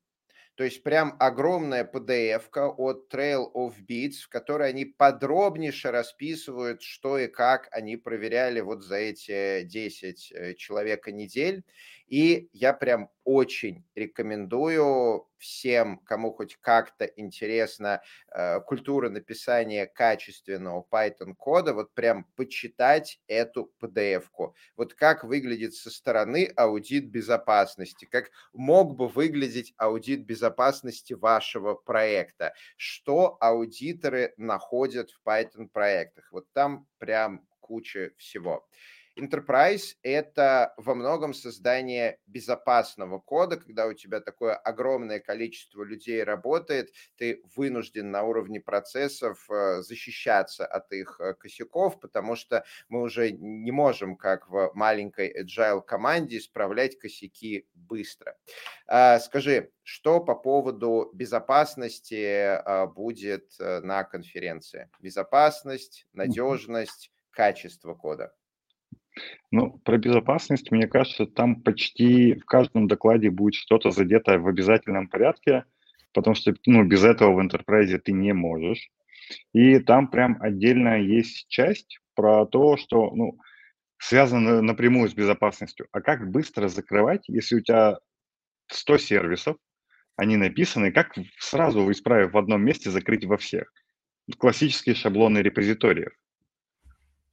То 0.60 0.66
есть 0.66 0.84
прям 0.84 1.16
огромная 1.20 1.86
PDF 1.86 2.44
от 2.54 3.14
Trail 3.14 3.46
of 3.56 3.76
Beats, 3.88 4.26
в 4.26 4.30
которой 4.30 4.68
они 4.68 4.84
подробнейше 4.84 5.90
расписывают, 5.90 6.82
что 6.82 7.18
и 7.18 7.28
как 7.28 7.70
они 7.72 7.96
проверяли 7.96 8.60
вот 8.60 8.84
за 8.84 8.98
эти 8.98 9.64
10 9.64 10.32
э, 10.32 10.54
человека 10.56 11.14
недель. 11.14 11.64
И 12.10 12.50
я 12.54 12.74
прям 12.74 13.10
очень 13.24 13.86
рекомендую 13.94 15.28
всем, 15.38 16.00
кому 16.00 16.34
хоть 16.34 16.56
как-то 16.58 17.06
интересна 17.06 18.02
э, 18.32 18.60
культура 18.62 19.10
написания 19.10 19.86
качественного 19.86 20.86
Python-кода, 20.92 21.74
вот 21.74 21.94
прям 21.94 22.26
почитать 22.36 23.22
эту 23.28 23.72
PDF-ку. 23.80 24.56
Вот 24.76 24.96
как 24.96 25.24
выглядит 25.24 25.76
со 25.76 25.92
стороны 25.92 26.52
аудит 26.56 27.12
безопасности, 27.12 28.06
как 28.06 28.32
мог 28.54 28.96
бы 28.96 29.08
выглядеть 29.08 29.74
аудит 29.78 30.26
безопасности 30.26 31.14
вашего 31.14 31.76
проекта, 31.76 32.54
что 32.76 33.38
аудиторы 33.40 34.34
находят 34.38 35.12
в 35.12 35.22
Python-проектах. 35.24 36.30
Вот 36.32 36.52
там 36.54 36.88
прям 36.98 37.48
куча 37.60 38.12
всего. 38.18 38.68
Enterprise– 39.18 39.96
это 40.04 40.74
во 40.78 40.96
многом 40.96 41.34
создание 41.34 42.20
безопасного 42.28 43.20
кода, 43.20 43.58
когда 43.58 43.88
у 43.88 43.94
тебя 43.94 44.22
такое 44.22 44.56
огромное 44.56 45.20
количество 45.20 45.84
людей 45.84 46.24
работает, 46.24 46.90
ты 47.18 47.42
вынужден 47.56 48.12
на 48.12 48.24
уровне 48.24 48.62
процессов 48.62 49.46
э, 49.50 49.82
защищаться 49.82 50.66
от 50.66 50.92
их 50.92 51.20
э, 51.20 51.34
косяков, 51.34 52.00
потому 52.00 52.36
что 52.36 52.64
мы 52.88 53.02
уже 53.02 53.32
не 53.32 53.72
можем, 53.72 54.16
как 54.16 54.50
в 54.50 54.72
маленькой 54.74 55.44
agile 55.44 55.82
команде, 55.82 56.38
исправлять 56.38 56.98
косяки 56.98 57.68
быстро. 57.74 58.38
А, 58.88 59.20
скажи, 59.20 59.72
что 59.84 60.20
по 60.20 60.36
поводу 60.36 61.10
безопасности 61.14 62.36
а, 62.36 62.88
будет 62.88 63.56
э, 63.60 63.82
на 63.82 64.04
конференции? 64.04 64.90
Безопасность, 65.00 66.08
надежность, 66.14 67.12
качество 67.32 67.96
кода. 67.96 68.34
Ну, 69.52 69.80
про 69.84 69.98
безопасность, 69.98 70.72
мне 70.72 70.88
кажется, 70.88 71.26
там 71.26 71.62
почти 71.62 72.36
в 72.36 72.46
каждом 72.46 72.88
докладе 72.88 73.30
будет 73.30 73.56
что-то 73.56 73.92
задето 73.92 74.38
в 74.38 74.48
обязательном 74.48 75.08
порядке, 75.08 75.66
потому 76.14 76.36
что 76.36 76.54
ну, 76.66 76.84
без 76.84 77.04
этого 77.04 77.34
в 77.34 77.40
enterprise 77.40 77.98
ты 77.98 78.12
не 78.12 78.34
можешь. 78.34 78.90
И 79.54 79.80
там 79.80 80.08
прям 80.08 80.38
отдельно 80.40 81.00
есть 81.00 81.48
часть 81.50 82.00
про 82.16 82.46
то, 82.46 82.78
что 82.78 83.12
ну, 83.16 83.40
связано 83.98 84.62
напрямую 84.62 85.10
с 85.10 85.14
безопасностью. 85.14 85.88
А 85.92 86.02
как 86.02 86.30
быстро 86.32 86.68
закрывать, 86.68 87.28
если 87.28 87.56
у 87.56 87.62
тебя 87.62 88.00
100 88.68 88.98
сервисов, 88.98 89.58
они 90.16 90.36
написаны, 90.38 90.92
как 90.92 91.16
сразу, 91.40 91.90
исправив 91.92 92.34
в 92.34 92.38
одном 92.38 92.64
месте, 92.64 92.90
закрыть 92.90 93.26
во 93.26 93.38
всех. 93.38 93.72
Классические 94.38 94.96
шаблоны 94.96 95.40
репозиториев. 95.40 96.12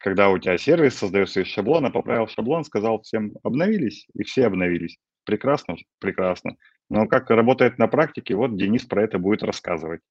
Когда 0.06 0.28
у 0.28 0.38
тебя 0.38 0.56
сервис 0.56 0.96
создается 0.96 1.40
из 1.40 1.48
шаблона, 1.48 1.90
поправил 1.90 2.28
шаблон, 2.28 2.62
сказал 2.62 3.02
всем 3.02 3.32
обновились, 3.42 4.06
и 4.14 4.22
все 4.22 4.46
обновились. 4.46 4.98
Прекрасно, 5.24 5.74
прекрасно. 5.98 6.54
Но 6.88 7.08
как 7.08 7.28
работает 7.28 7.76
на 7.78 7.88
практике, 7.88 8.36
вот 8.36 8.56
Денис 8.56 8.84
про 8.84 9.02
это 9.02 9.18
будет 9.18 9.42
рассказывать. 9.42 10.02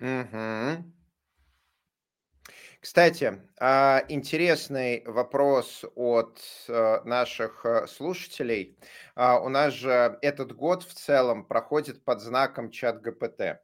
Угу. 0.00 0.82
Кстати, 2.80 3.38
а, 3.60 4.02
интересный 4.08 5.02
вопрос 5.04 5.84
от 5.94 6.40
э, 6.66 7.02
наших 7.04 7.66
э, 7.66 7.86
слушателей. 7.86 8.78
А, 9.14 9.40
у 9.40 9.50
нас 9.50 9.74
же 9.74 10.18
этот 10.22 10.56
год 10.56 10.84
в 10.84 10.94
целом 10.94 11.44
проходит 11.44 12.02
под 12.02 12.22
знаком 12.22 12.70
чат 12.70 13.02
ГПТ. 13.02 13.60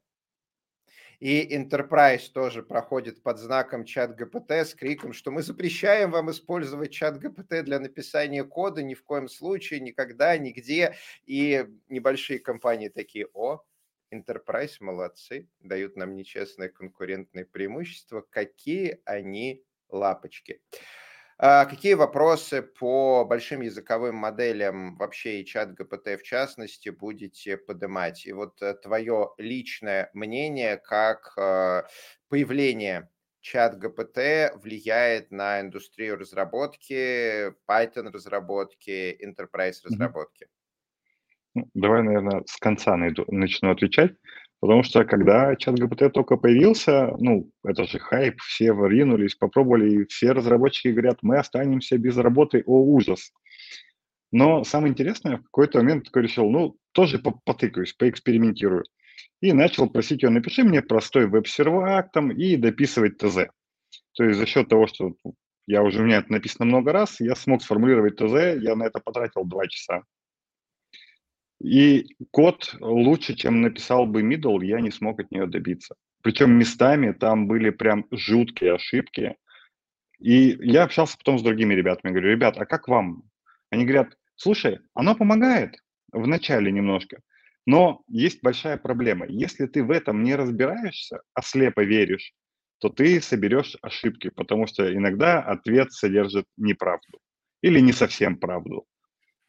И 1.25 1.57
Enterprise 1.57 2.31
тоже 2.35 2.63
проходит 2.63 3.23
под 3.23 3.39
знаком 3.39 3.87
чат 3.87 4.15
ГПТ 4.15 4.51
с 4.51 4.75
криком, 4.75 5.15
что 5.15 5.31
мы 5.31 5.41
запрещаем 5.41 6.11
вам 6.11 6.31
использовать 6.31 6.93
чат 6.93 7.19
ГПТ 7.19 7.65
для 7.65 7.81
написания 7.81 8.45
кода 8.45 8.83
ни 8.83 8.93
в 8.93 9.03
коем 9.03 9.31
случае, 9.31 9.81
никогда, 9.81 10.37
нигде. 10.37 10.97
И 11.25 11.67
небольшие 11.89 12.41
компании 12.41 12.91
такие, 12.91 13.27
о, 13.33 13.63
Enterprise 14.13 14.77
молодцы, 14.81 15.49
дают 15.61 15.97
нам 15.97 16.15
нечестное 16.15 16.69
конкурентное 16.69 17.47
преимущество. 17.47 18.21
Какие 18.29 19.01
они 19.07 19.65
лапочки. 19.89 20.61
А 21.37 21.65
какие 21.65 21.95
вопросы 21.95 22.63
по 22.63 23.25
большим 23.25 23.61
языковым 23.61 24.15
моделям 24.15 24.97
вообще 24.97 25.41
и 25.41 25.45
чат 25.45 25.75
ГПТ 25.75 26.21
в 26.21 26.23
частности 26.23 26.91
будете 26.91 27.57
поднимать? 27.57 28.25
И 28.27 28.33
вот 28.33 28.63
э, 28.63 28.75
твое 28.75 29.31
личное 29.39 30.11
мнение, 30.15 30.77
как 30.77 31.33
э, 31.37 31.83
появление 32.29 33.11
чат 33.41 33.79
ГПТ 33.79 34.55
влияет 34.63 35.33
на 35.33 35.61
индустрию 35.61 36.17
разработки, 36.17 37.49
Python 37.69 38.11
разработки, 38.13 39.19
Enterprise 39.21 39.81
разработки? 39.85 40.47
Ну, 41.55 41.69
давай, 41.75 42.03
наверное, 42.03 42.43
с 42.47 42.57
конца 42.57 42.97
найду, 42.97 43.25
начну 43.29 43.71
отвечать, 43.71 44.13
потому 44.65 44.83
что 44.83 45.05
когда 45.05 45.55
чат 45.57 45.79
ГПТ 45.79 46.11
только 46.11 46.39
появился, 46.39 47.15
ну, 47.19 47.51
это 47.63 47.85
же 47.85 47.99
хайп, 47.99 48.41
все 48.41 48.69
ринулись, 48.69 49.35
попробовали, 49.35 49.91
и 49.91 50.07
все 50.07 50.33
разработчики 50.33 50.89
говорят, 50.89 51.19
мы 51.21 51.37
останемся 51.37 51.99
без 51.99 52.17
работы, 52.17 52.63
о, 52.65 52.83
ужас. 52.83 53.31
Но 54.33 54.65
самое 54.65 54.93
интересное, 54.93 55.37
в 55.37 55.43
какой-то 55.43 55.81
момент 55.81 56.05
такой 56.05 56.23
решил, 56.23 56.49
ну, 56.49 56.79
тоже 56.93 57.19
потыкаюсь, 57.19 57.93
поэкспериментирую. 57.93 58.85
И 59.43 59.53
начал 59.53 59.87
просить 59.87 60.23
его, 60.23 60.33
напиши 60.33 60.65
мне 60.65 60.81
простой 60.81 61.27
веб-сервак 61.27 62.11
там 62.13 62.31
и 62.31 62.57
дописывать 62.57 63.19
ТЗ. 63.19 63.49
То 64.15 64.25
есть 64.25 64.39
за 64.39 64.47
счет 64.47 64.71
того, 64.71 64.87
что 64.87 65.13
я 65.67 65.83
уже, 65.83 66.01
у 66.01 66.07
меня 66.07 66.21
это 66.21 66.33
написано 66.33 66.65
много 66.65 66.91
раз, 66.91 67.21
я 67.21 67.35
смог 67.35 67.61
сформулировать 67.61 68.17
ТЗ, 68.17 68.63
я 68.63 68.77
на 68.77 68.85
это 68.85 68.99
потратил 68.99 69.45
два 69.45 69.67
часа. 69.67 70.05
И 71.65 72.15
код 72.31 72.77
лучше, 72.81 73.35
чем 73.35 73.63
написал 73.63 74.05
бы 74.05 74.21
middle, 74.21 74.63
я 74.63 74.81
не 74.81 74.91
смог 74.91 75.21
от 75.21 75.31
нее 75.31 75.47
добиться. 75.47 75.95
Причем 76.23 76.53
местами 76.59 77.13
там 77.13 77.47
были 77.47 77.71
прям 77.71 78.07
жуткие 78.11 78.75
ошибки. 78.75 79.37
И 80.21 80.59
я 80.61 80.83
общался 80.83 81.17
потом 81.17 81.39
с 81.39 81.43
другими 81.43 81.73
ребятами. 81.73 82.13
Говорю, 82.13 82.33
ребят, 82.33 82.59
а 82.59 82.67
как 82.67 82.87
вам? 82.87 83.23
Они 83.71 83.87
говорят, 83.87 84.15
слушай, 84.37 84.81
оно 84.93 85.15
помогает 85.15 85.77
в 86.13 86.27
начале 86.27 86.71
немножко, 86.71 87.21
но 87.65 88.03
есть 88.09 88.43
большая 88.43 88.77
проблема. 88.77 89.25
Если 89.27 89.65
ты 89.65 89.83
в 89.83 89.91
этом 89.91 90.23
не 90.23 90.37
разбираешься, 90.37 91.23
а 91.33 91.41
слепо 91.41 91.83
веришь, 91.83 92.35
то 92.79 92.91
ты 92.91 93.23
соберешь 93.23 93.75
ошибки, 93.81 94.29
потому 94.29 94.67
что 94.67 94.95
иногда 94.95 95.41
ответ 95.41 95.93
содержит 95.93 96.45
неправду 96.59 97.21
или 97.63 97.81
не 97.81 97.93
совсем 97.93 98.37
правду. 98.37 98.85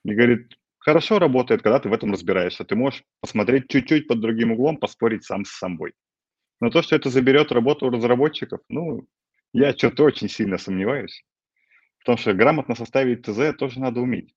И 0.05 0.13
говорит, 0.13 0.53
хорошо 0.85 1.17
работает, 1.17 1.63
когда 1.63 1.79
ты 1.79 1.89
в 1.89 1.93
этом 1.93 2.11
разбираешься. 2.11 2.63
Ты 2.63 2.75
можешь 2.75 3.03
посмотреть 3.19 3.67
чуть-чуть 3.67 4.07
под 4.07 4.19
другим 4.19 4.51
углом, 4.51 4.77
поспорить 4.77 5.23
сам 5.23 5.43
с 5.43 5.49
собой. 5.49 5.93
Но 6.61 6.69
то, 6.69 6.83
что 6.83 6.95
это 6.95 7.09
заберет 7.09 7.51
работу 7.51 7.89
разработчиков, 7.89 8.61
ну, 8.69 9.07
я 9.51 9.73
что-то 9.73 10.03
очень 10.03 10.29
сильно 10.29 10.57
сомневаюсь. 10.59 11.23
Потому 11.99 12.19
что 12.19 12.33
грамотно 12.33 12.75
составить 12.75 13.23
ТЗ 13.23 13.57
тоже 13.57 13.79
надо 13.79 13.99
уметь. 13.99 14.35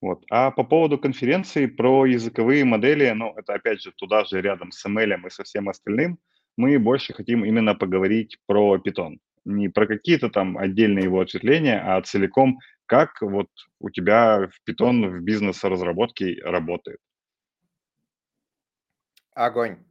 Вот. 0.00 0.22
А 0.30 0.52
по 0.52 0.62
поводу 0.62 0.98
конференции 0.98 1.66
про 1.66 2.06
языковые 2.06 2.64
модели, 2.64 3.10
ну, 3.10 3.34
это 3.36 3.54
опять 3.54 3.82
же 3.82 3.92
туда 3.96 4.24
же 4.24 4.40
рядом 4.40 4.70
с 4.70 4.86
ML 4.86 5.26
и 5.26 5.30
со 5.30 5.42
всем 5.42 5.68
остальным, 5.68 6.18
мы 6.56 6.78
больше 6.78 7.12
хотим 7.12 7.44
именно 7.44 7.74
поговорить 7.74 8.38
про 8.46 8.76
Python. 8.76 9.18
Не 9.44 9.68
про 9.68 9.86
какие-то 9.86 10.28
там 10.30 10.56
отдельные 10.56 11.04
его 11.04 11.20
ответвления, 11.20 11.82
а 11.84 12.00
целиком 12.02 12.58
как 12.86 13.20
вот 13.20 13.48
у 13.80 13.90
тебя 13.90 14.48
в 14.48 14.68
Python 14.68 15.08
в 15.08 15.22
бизнес-разработке 15.22 16.40
работает? 16.42 17.00
Огонь. 19.34 19.84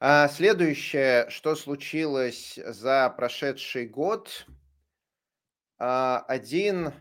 А 0.00 0.28
следующее, 0.28 1.28
что 1.28 1.56
случилось 1.56 2.58
за 2.64 3.10
прошедший 3.10 3.86
год. 3.86 4.46
А, 5.78 6.24
один 6.26 6.92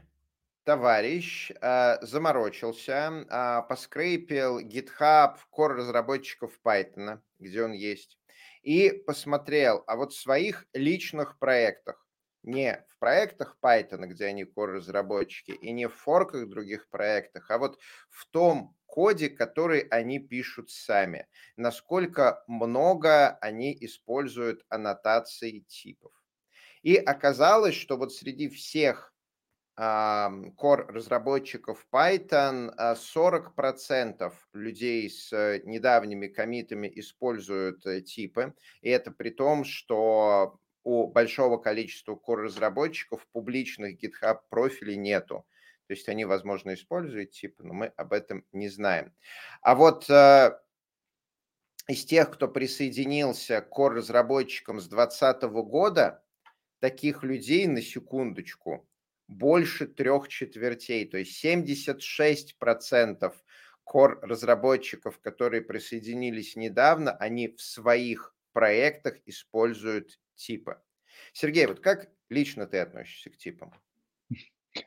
товарищ 0.64 1.52
а, 1.62 1.98
заморочился, 2.02 3.26
а, 3.30 3.62
поскрейпил 3.62 4.60
GitHub 4.60 5.36
core 5.56 5.74
разработчиков 5.76 6.60
Python, 6.64 7.20
где 7.40 7.64
он 7.64 7.72
есть, 7.72 8.18
и 8.64 8.90
посмотрел, 8.92 9.84
а 9.88 9.96
вот 9.96 10.14
в 10.14 10.20
своих 10.20 10.66
личных 10.74 11.38
проектах, 11.40 12.07
не 12.48 12.84
в 12.88 12.98
проектах 12.98 13.58
Python, 13.62 14.08
где 14.08 14.26
они 14.26 14.44
core-разработчики, 14.44 15.52
и 15.52 15.72
не 15.72 15.88
в 15.88 15.94
форках 15.94 16.50
других 16.50 16.90
проектах, 16.90 17.52
а 17.52 17.58
вот 17.58 17.80
в 18.10 18.26
том 18.28 18.76
коде, 18.86 19.30
который 19.30 19.82
они 19.82 20.20
пишут 20.20 20.72
сами. 20.72 21.28
Насколько 21.58 22.44
много 22.48 23.38
они 23.42 23.78
используют 23.82 24.64
аннотации 24.70 25.60
типов. 25.60 26.14
И 26.82 26.96
оказалось, 26.96 27.76
что 27.76 27.98
вот 27.98 28.14
среди 28.14 28.50
всех 28.50 29.14
core-разработчиков 29.78 31.86
Python 31.94 32.74
40% 32.80 34.34
людей 34.54 35.10
с 35.10 35.32
недавними 35.66 36.28
комитами 36.28 36.92
используют 36.96 37.86
э, 37.86 38.02
типы. 38.02 38.56
И 38.82 38.90
это 38.90 39.12
при 39.12 39.30
том, 39.30 39.64
что 39.64 40.60
у 40.88 41.06
большого 41.06 41.58
количества 41.58 42.16
core-разработчиков 42.16 43.28
публичных 43.34 44.02
GitHub 44.02 44.40
профилей 44.50 44.96
нету. 44.96 45.46
То 45.88 45.94
есть 45.94 46.08
они, 46.08 46.24
возможно, 46.24 46.74
используют 46.74 47.32
типы, 47.32 47.66
но 47.66 47.74
мы 47.74 47.88
об 47.98 48.14
этом 48.14 48.46
не 48.54 48.70
знаем. 48.70 49.14
А 49.62 49.76
вот 49.76 50.10
э, 50.10 50.58
из 51.90 52.06
тех, 52.06 52.32
кто 52.32 52.48
присоединился 52.48 53.60
к 53.60 53.78
core-разработчикам 53.78 54.80
с 54.80 54.88
2020 54.88 55.44
года, 55.68 56.24
таких 56.80 57.22
людей, 57.22 57.68
на 57.68 57.82
секундочку, 57.82 58.88
больше 59.28 59.88
трех 59.88 60.30
четвертей, 60.30 61.06
то 61.06 61.18
есть 61.18 61.44
76% 61.44 63.34
core-разработчиков, 63.86 65.20
которые 65.20 65.64
присоединились 65.64 66.56
недавно, 66.56 67.12
они 67.12 67.50
в 67.50 67.62
своих 67.62 68.34
проектах 68.54 69.18
используют 69.26 70.18
типа. 70.38 70.82
Сергей, 71.34 71.66
вот 71.66 71.82
как 71.82 72.10
лично 72.30 72.66
ты 72.66 72.80
относишься 72.80 73.30
к 73.30 73.38
типам? 73.38 73.74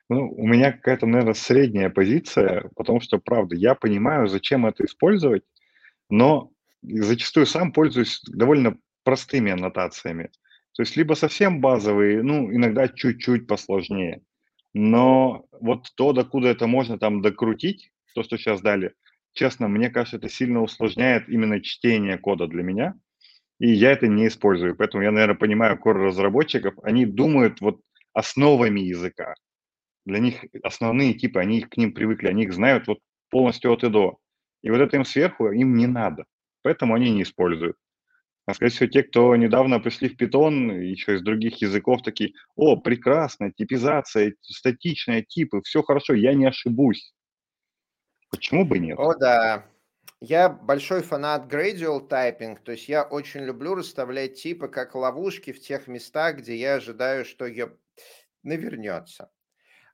Ну, 0.08 0.30
у 0.30 0.46
меня 0.46 0.72
какая-то, 0.72 1.06
наверное, 1.06 1.34
средняя 1.34 1.90
позиция, 1.90 2.70
потому 2.76 3.00
что, 3.00 3.18
правда, 3.18 3.56
я 3.56 3.74
понимаю, 3.74 4.28
зачем 4.28 4.66
это 4.66 4.84
использовать, 4.84 5.42
но 6.08 6.52
зачастую 6.82 7.46
сам 7.46 7.72
пользуюсь 7.72 8.20
довольно 8.26 8.78
простыми 9.02 9.50
аннотациями. 9.50 10.30
То 10.74 10.82
есть 10.82 10.96
либо 10.96 11.14
совсем 11.14 11.60
базовые, 11.60 12.22
ну, 12.22 12.52
иногда 12.54 12.88
чуть-чуть 12.88 13.48
посложнее. 13.48 14.22
Но 14.72 15.46
вот 15.50 15.88
то, 15.96 16.12
докуда 16.12 16.48
это 16.48 16.68
можно 16.68 16.98
там 16.98 17.22
докрутить, 17.22 17.90
то, 18.14 18.22
что 18.22 18.36
сейчас 18.36 18.60
дали, 18.60 18.94
честно, 19.32 19.66
мне 19.66 19.90
кажется, 19.90 20.18
это 20.18 20.28
сильно 20.28 20.62
усложняет 20.62 21.28
именно 21.28 21.60
чтение 21.60 22.18
кода 22.18 22.46
для 22.46 22.62
меня 22.62 22.94
и 23.60 23.70
я 23.70 23.92
это 23.92 24.08
не 24.08 24.26
использую. 24.26 24.74
Поэтому 24.74 25.04
я, 25.04 25.12
наверное, 25.12 25.36
понимаю 25.36 25.78
core-разработчиков, 25.78 26.74
они 26.82 27.06
думают 27.06 27.60
вот 27.60 27.80
основами 28.12 28.80
языка. 28.80 29.34
Для 30.06 30.18
них 30.18 30.44
основные 30.62 31.14
типы, 31.14 31.38
они 31.38 31.60
к 31.60 31.76
ним 31.76 31.92
привыкли, 31.92 32.28
они 32.28 32.44
их 32.44 32.54
знают 32.54 32.88
вот 32.88 32.98
полностью 33.30 33.70
от 33.72 33.84
и 33.84 33.90
до. 33.90 34.18
И 34.62 34.70
вот 34.70 34.80
это 34.80 34.96
им 34.96 35.04
сверху 35.04 35.50
им 35.52 35.76
не 35.76 35.86
надо, 35.86 36.24
поэтому 36.62 36.94
они 36.94 37.12
не 37.12 37.22
используют. 37.22 37.76
А, 38.46 38.54
скорее 38.54 38.72
всего, 38.72 38.88
те, 38.88 39.02
кто 39.02 39.36
недавно 39.36 39.78
пришли 39.78 40.08
в 40.08 40.16
Python, 40.16 40.82
еще 40.82 41.16
из 41.16 41.22
других 41.22 41.60
языков, 41.60 42.02
такие, 42.02 42.32
о, 42.56 42.76
прекрасно, 42.76 43.52
типизация, 43.52 44.34
статичные 44.40 45.22
типы, 45.22 45.60
все 45.62 45.82
хорошо, 45.82 46.14
я 46.14 46.32
не 46.34 46.46
ошибусь. 46.46 47.12
Почему 48.30 48.64
бы 48.64 48.78
нет? 48.78 48.98
О, 48.98 49.14
да. 49.14 49.66
Я 50.20 50.50
большой 50.50 51.02
фанат 51.02 51.50
gradual 51.50 52.06
typing, 52.06 52.58
то 52.62 52.72
есть 52.72 52.88
я 52.88 53.04
очень 53.04 53.40
люблю 53.40 53.74
расставлять 53.74 54.34
типы 54.40 54.68
как 54.68 54.94
ловушки 54.94 55.52
в 55.52 55.60
тех 55.60 55.86
местах, 55.88 56.36
где 56.36 56.56
я 56.56 56.74
ожидаю, 56.74 57.24
что 57.24 57.46
я 57.46 57.70
навернется. 58.42 59.30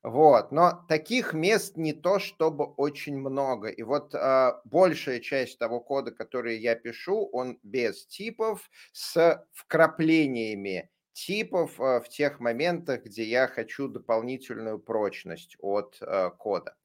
Вот, 0.02 0.52
но 0.52 0.84
таких 0.88 1.34
мест 1.34 1.76
не 1.76 1.92
то 1.92 2.18
чтобы 2.20 2.64
очень 2.64 3.18
много. 3.18 3.68
И 3.68 3.82
вот 3.82 4.14
э, 4.14 4.52
большая 4.64 5.20
часть 5.20 5.58
того 5.58 5.80
кода, 5.80 6.12
который 6.12 6.58
я 6.58 6.76
пишу, 6.76 7.28
он 7.32 7.58
без 7.62 8.06
типов, 8.06 8.70
с 8.92 9.46
вкраплениями 9.52 10.90
типов 11.12 11.80
э, 11.80 12.00
в 12.00 12.08
тех 12.08 12.40
моментах, 12.40 13.04
где 13.04 13.24
я 13.24 13.48
хочу 13.48 13.88
дополнительную 13.88 14.78
прочность 14.78 15.56
от 15.60 15.98
э, 16.00 16.30
кода. 16.38 16.76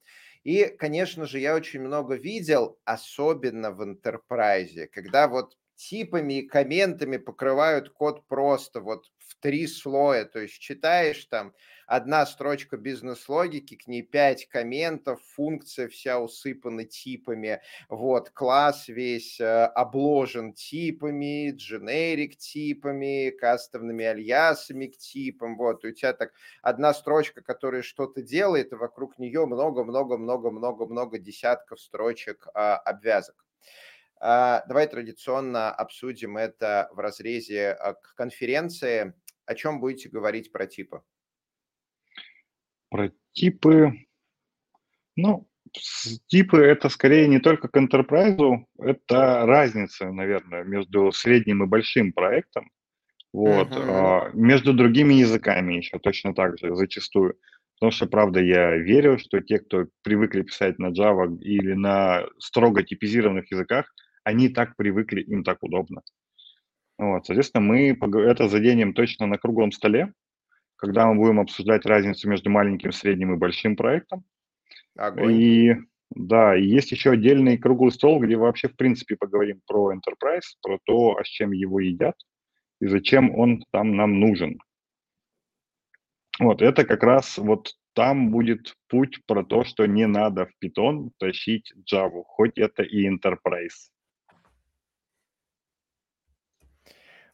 И, 0.44 0.64
конечно 0.64 1.26
же, 1.26 1.38
я 1.38 1.54
очень 1.54 1.80
много 1.80 2.14
видел, 2.16 2.78
особенно 2.84 3.70
в 3.70 3.80
enterprise, 3.82 4.86
когда 4.88 5.28
вот 5.28 5.56
типами 5.76 6.34
и 6.40 6.46
комментами 6.48 7.16
покрывают 7.16 7.90
код 7.90 8.26
просто 8.26 8.80
вот 8.80 9.06
в 9.18 9.36
три 9.40 9.66
слоя. 9.66 10.24
То 10.24 10.40
есть 10.40 10.58
читаешь 10.58 11.24
там 11.26 11.54
одна 11.92 12.24
строчка 12.24 12.78
бизнес-логики, 12.78 13.76
к 13.76 13.86
ней 13.86 14.00
пять 14.02 14.48
комментов, 14.48 15.20
функция 15.34 15.88
вся 15.88 16.18
усыпана 16.20 16.84
типами, 16.84 17.60
вот, 17.90 18.30
класс 18.30 18.88
весь 18.88 19.38
э, 19.38 19.64
обложен 19.66 20.54
типами, 20.54 21.50
дженерик 21.50 22.38
типами, 22.38 23.28
кастомными 23.28 24.06
альясами 24.06 24.86
к 24.86 24.96
типам, 24.96 25.58
вот, 25.58 25.84
и 25.84 25.88
у 25.88 25.92
тебя 25.92 26.14
так 26.14 26.32
одна 26.62 26.94
строчка, 26.94 27.42
которая 27.42 27.82
что-то 27.82 28.22
делает, 28.22 28.72
и 28.72 28.76
вокруг 28.76 29.18
нее 29.18 29.44
много-много-много-много-много 29.44 31.18
десятков 31.18 31.78
строчек 31.78 32.48
а, 32.54 32.76
обвязок. 32.78 33.44
А, 34.18 34.64
давай 34.66 34.86
традиционно 34.86 35.70
обсудим 35.70 36.38
это 36.38 36.88
в 36.92 37.00
разрезе 37.00 37.72
а, 37.72 37.94
конференции. 38.16 39.12
О 39.44 39.54
чем 39.54 39.78
будете 39.80 40.08
говорить 40.08 40.52
про 40.52 40.66
типы? 40.66 41.02
Про 42.92 43.10
типы, 43.32 43.94
ну, 45.16 45.48
типы 46.26 46.58
это 46.58 46.90
скорее 46.90 47.26
не 47.26 47.38
только 47.38 47.68
к 47.68 47.76
enterprise, 47.78 48.66
это 48.78 49.46
разница, 49.46 50.12
наверное, 50.12 50.62
между 50.62 51.10
средним 51.10 51.64
и 51.64 51.66
большим 51.66 52.12
проектом. 52.12 52.70
Вот. 53.32 53.70
Uh-huh. 53.70 54.30
Между 54.34 54.74
другими 54.74 55.14
языками 55.14 55.72
еще 55.72 55.98
точно 55.98 56.34
так 56.34 56.58
же 56.58 56.76
зачастую. 56.76 57.38
Потому 57.76 57.92
что, 57.92 58.06
правда, 58.06 58.40
я 58.40 58.76
верю, 58.76 59.18
что 59.18 59.40
те, 59.40 59.58
кто 59.58 59.86
привыкли 60.02 60.42
писать 60.42 60.78
на 60.78 60.88
Java 60.92 61.34
или 61.40 61.72
на 61.72 62.26
строго 62.38 62.82
типизированных 62.82 63.50
языках, 63.50 63.86
они 64.22 64.50
так 64.50 64.76
привыкли, 64.76 65.22
им 65.22 65.44
так 65.44 65.62
удобно. 65.62 66.02
Вот, 66.98 67.24
соответственно, 67.24 67.64
мы 67.64 67.98
это 67.98 68.48
заденем 68.48 68.92
точно 68.92 69.26
на 69.26 69.38
круглом 69.38 69.72
столе, 69.72 70.12
когда 70.82 71.06
мы 71.06 71.14
будем 71.14 71.38
обсуждать 71.38 71.86
разницу 71.86 72.28
между 72.28 72.50
маленьким, 72.50 72.90
средним 72.90 73.34
и 73.34 73.38
большим 73.38 73.76
проектом. 73.76 74.24
Огонь. 74.96 75.32
И 75.32 75.76
да, 76.10 76.56
и 76.56 76.64
есть 76.64 76.90
еще 76.90 77.12
отдельный 77.12 77.56
круглый 77.56 77.92
стол, 77.92 78.20
где 78.20 78.36
вообще, 78.36 78.68
в 78.68 78.76
принципе, 78.76 79.16
поговорим 79.16 79.60
про 79.64 79.94
enterprise, 79.94 80.56
про 80.60 80.78
то, 80.84 81.16
а 81.16 81.24
с 81.24 81.28
чем 81.28 81.52
его 81.52 81.78
едят 81.78 82.16
и 82.80 82.88
зачем 82.88 83.32
он 83.38 83.64
там 83.70 83.94
нам 83.94 84.18
нужен. 84.18 84.58
Вот, 86.40 86.62
это 86.62 86.84
как 86.84 87.04
раз 87.04 87.38
вот 87.38 87.74
там 87.94 88.32
будет 88.32 88.74
путь 88.88 89.24
про 89.24 89.44
то, 89.44 89.62
что 89.62 89.86
не 89.86 90.08
надо 90.08 90.46
в 90.46 90.64
Python 90.64 91.10
тащить 91.18 91.72
Java, 91.88 92.24
хоть 92.26 92.58
это 92.58 92.82
и 92.82 93.08
enterprise. 93.08 93.92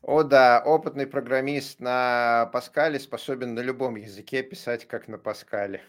О 0.02 0.22
да, 0.22 0.62
опытный 0.64 1.08
программист 1.08 1.80
на 1.80 2.48
Паскале 2.52 3.00
способен 3.00 3.54
на 3.54 3.60
любом 3.60 3.96
языке 3.96 4.44
писать, 4.44 4.86
как 4.86 5.08
на 5.08 5.18
Паскале. 5.18 5.82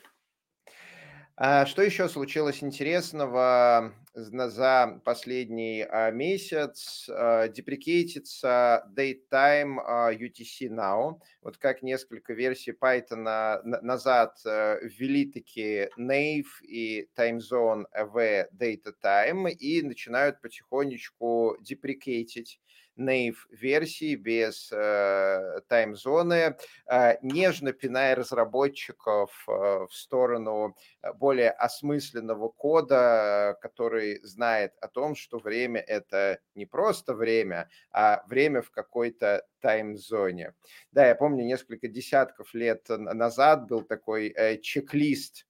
А 1.38 1.66
что 1.68 1.84
еще 1.84 2.10
случилось 2.10 2.64
интересного 2.64 3.94
за 4.14 5.00
последний 5.06 5.86
а, 5.88 6.10
месяц? 6.10 7.08
А, 7.08 7.48
деприкейтится 7.48 8.84
datetime 8.94 9.78
UTC 10.18 10.70
Now. 10.70 11.22
Вот 11.42 11.58
как 11.58 11.84
несколько 11.84 12.34
версий 12.34 12.72
Python 12.72 13.62
назад 13.64 14.38
ввели 14.44 15.32
такие 15.32 15.92
naive 15.98 16.62
и 16.64 17.08
timezone 17.16 17.86
AV 17.96 18.48
data 18.60 18.92
time 19.02 19.52
и 19.52 19.84
начинают 19.84 20.42
потихонечку 20.42 21.58
деприкейтить 21.62 22.60
naive 23.00 23.38
версии 23.50 24.16
без 24.16 24.72
э, 24.72 25.62
тайм-зоны, 25.68 26.58
э, 26.88 27.18
нежно 27.22 27.74
пиная 27.74 28.16
разработчиков 28.16 29.46
э, 29.48 29.52
в 29.52 29.90
сторону 29.92 30.76
э, 31.02 31.14
более 31.14 31.52
осмысленного 31.52 32.50
кода, 32.50 33.58
который 33.62 34.20
знает 34.24 34.74
о 34.82 34.88
том, 34.88 35.16
что 35.16 35.40
время 35.40 35.82
это 35.82 36.40
не 36.56 36.66
просто 36.66 37.14
время, 37.14 37.70
а 37.92 38.24
время 38.28 38.62
в 38.62 38.72
какой-то 38.72 39.46
тайм-зоне. 39.62 40.54
Да, 40.92 41.08
я 41.08 41.16
помню, 41.16 41.46
несколько 41.46 41.88
десятков 41.88 42.54
лет 42.54 42.86
назад 42.90 43.68
был 43.68 43.84
такой 43.84 44.28
э, 44.30 44.58
чек-лист 44.58 45.46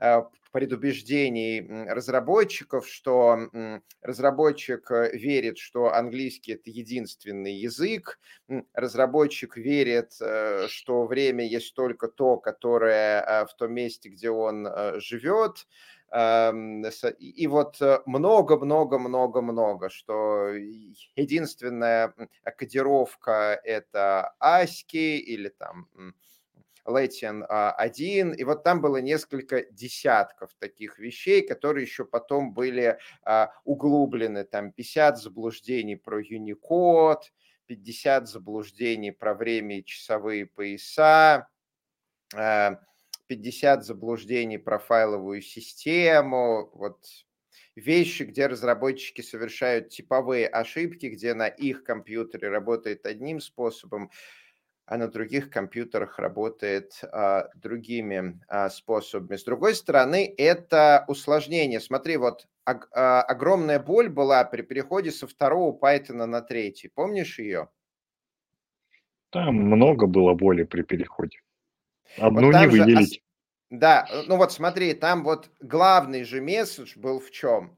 Э, 0.00 0.22
предубеждений 0.52 1.60
разработчиков, 1.90 2.88
что 2.88 3.38
разработчик 4.02 4.90
э, 4.90 5.10
верит, 5.16 5.58
что 5.58 5.92
английский 5.94 6.52
это 6.52 6.70
единственный 6.70 7.54
язык, 7.54 8.18
разработчик 8.72 9.56
верит, 9.56 10.12
э, 10.20 10.66
что 10.68 11.06
время 11.06 11.46
есть 11.46 11.74
только 11.74 12.08
то, 12.08 12.36
которое 12.38 13.46
в 13.46 13.54
том 13.56 13.72
месте, 13.74 14.08
где 14.08 14.30
он 14.30 14.66
живет, 15.00 15.66
эм, 16.10 16.84
и 17.18 17.46
вот 17.46 17.78
много-много-много-много, 18.06 19.90
что 19.90 20.48
единственная 21.16 22.14
кодировка 22.56 23.60
это 23.64 24.34
ASCII 24.40 25.16
или 25.18 25.48
там 25.48 25.88
Latin 26.88 27.44
1, 27.44 28.32
и 28.32 28.44
вот 28.44 28.64
там 28.64 28.80
было 28.80 28.96
несколько 28.98 29.64
десятков 29.70 30.54
таких 30.58 30.98
вещей, 30.98 31.46
которые 31.46 31.84
еще 31.84 32.04
потом 32.04 32.54
были 32.54 32.98
а, 33.22 33.52
углублены, 33.64 34.44
там 34.44 34.72
50 34.72 35.18
заблуждений 35.18 35.96
про 35.96 36.22
Unicode, 36.22 37.22
50 37.66 38.28
заблуждений 38.28 39.12
про 39.12 39.34
время 39.34 39.78
и 39.78 39.84
часовые 39.84 40.46
пояса, 40.46 41.48
50 42.30 43.78
а, 43.78 43.82
заблуждений 43.82 44.58
про 44.58 44.78
файловую 44.78 45.42
систему, 45.42 46.70
вот 46.72 47.04
вещи, 47.76 48.24
где 48.24 48.46
разработчики 48.46 49.20
совершают 49.20 49.90
типовые 49.90 50.48
ошибки, 50.48 51.06
где 51.06 51.34
на 51.34 51.46
их 51.46 51.84
компьютере 51.84 52.48
работает 52.48 53.06
одним 53.06 53.40
способом, 53.40 54.10
а 54.88 54.96
на 54.96 55.08
других 55.08 55.50
компьютерах 55.50 56.18
работает 56.18 56.98
а, 57.12 57.50
другими 57.54 58.40
а, 58.48 58.70
способами. 58.70 59.36
С 59.36 59.44
другой 59.44 59.74
стороны, 59.74 60.32
это 60.38 61.04
усложнение. 61.08 61.78
Смотри, 61.78 62.16
вот 62.16 62.46
ог, 62.64 62.88
а, 62.92 63.20
огромная 63.20 63.78
боль 63.80 64.08
была 64.08 64.42
при 64.44 64.62
переходе 64.62 65.10
со 65.10 65.26
второго 65.26 65.78
Python 65.78 66.24
на 66.24 66.40
третий. 66.40 66.88
Помнишь 66.88 67.38
ее? 67.38 67.68
Там 69.30 69.56
много 69.56 70.06
было 70.06 70.32
боли 70.32 70.64
при 70.64 70.80
переходе. 70.80 71.38
Одну 72.16 72.46
вот 72.50 72.58
не 72.58 72.66
выделить. 72.66 73.14
Же, 73.16 73.20
да, 73.68 74.08
ну 74.26 74.38
вот 74.38 74.52
смотри, 74.52 74.94
там 74.94 75.22
вот 75.22 75.50
главный 75.60 76.24
же 76.24 76.40
месседж 76.40 76.98
был 76.98 77.20
в 77.20 77.30
чем? 77.30 77.76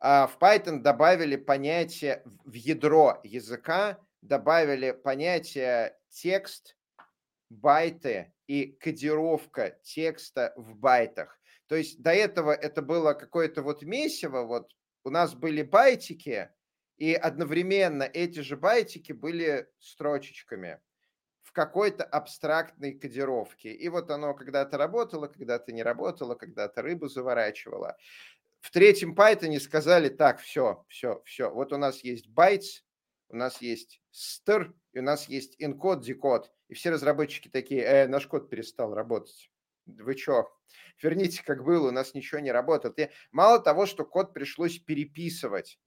А, 0.00 0.26
в 0.26 0.36
Python 0.40 0.80
добавили 0.80 1.36
понятие 1.36 2.24
в 2.44 2.54
ядро 2.54 3.20
языка, 3.22 3.98
добавили 4.20 4.90
понятие 4.90 5.94
текст, 6.10 6.76
байты 7.48 8.32
и 8.46 8.66
кодировка 8.66 9.78
текста 9.82 10.52
в 10.56 10.76
байтах. 10.76 11.40
То 11.66 11.76
есть 11.76 12.02
до 12.02 12.10
этого 12.10 12.52
это 12.52 12.82
было 12.82 13.14
какое-то 13.14 13.62
вот 13.62 13.82
месиво, 13.82 14.42
вот 14.42 14.72
у 15.04 15.10
нас 15.10 15.34
были 15.34 15.62
байтики, 15.62 16.50
и 16.96 17.14
одновременно 17.14 18.02
эти 18.02 18.40
же 18.40 18.56
байтики 18.56 19.12
были 19.12 19.68
строчечками 19.78 20.80
в 21.42 21.52
какой-то 21.52 22.04
абстрактной 22.04 22.92
кодировке. 22.92 23.72
И 23.72 23.88
вот 23.88 24.10
оно 24.10 24.34
когда-то 24.34 24.76
работало, 24.76 25.26
когда-то 25.26 25.72
не 25.72 25.82
работало, 25.82 26.34
когда-то 26.34 26.82
рыбу 26.82 27.08
заворачивало. 27.08 27.96
В 28.60 28.70
третьем 28.70 29.14
Python 29.14 29.58
сказали, 29.58 30.10
так, 30.10 30.40
все, 30.40 30.84
все, 30.88 31.22
все, 31.24 31.50
вот 31.50 31.72
у 31.72 31.78
нас 31.78 32.04
есть 32.04 32.28
байтс, 32.28 32.82
у 33.30 33.36
нас 33.36 33.60
есть 33.62 34.00
str, 34.12 34.72
и 34.92 34.98
у 34.98 35.02
нас 35.02 35.28
есть 35.28 35.60
encode, 35.60 36.02
decode. 36.02 36.46
И 36.68 36.74
все 36.74 36.90
разработчики 36.90 37.48
такие, 37.48 37.82
э, 37.82 38.08
наш 38.08 38.26
код 38.26 38.50
перестал 38.50 38.94
работать. 38.94 39.50
вы 39.86 40.16
что, 40.16 40.48
верните 41.02 41.42
как 41.44 41.64
было, 41.64 41.88
у 41.88 41.92
нас 41.92 42.14
ничего 42.14 42.40
не 42.40 42.52
работает. 42.52 42.98
И 42.98 43.10
мало 43.32 43.60
того, 43.60 43.86
что 43.86 44.04
код 44.04 44.32
пришлось 44.34 44.78
переписывать, 44.78 45.78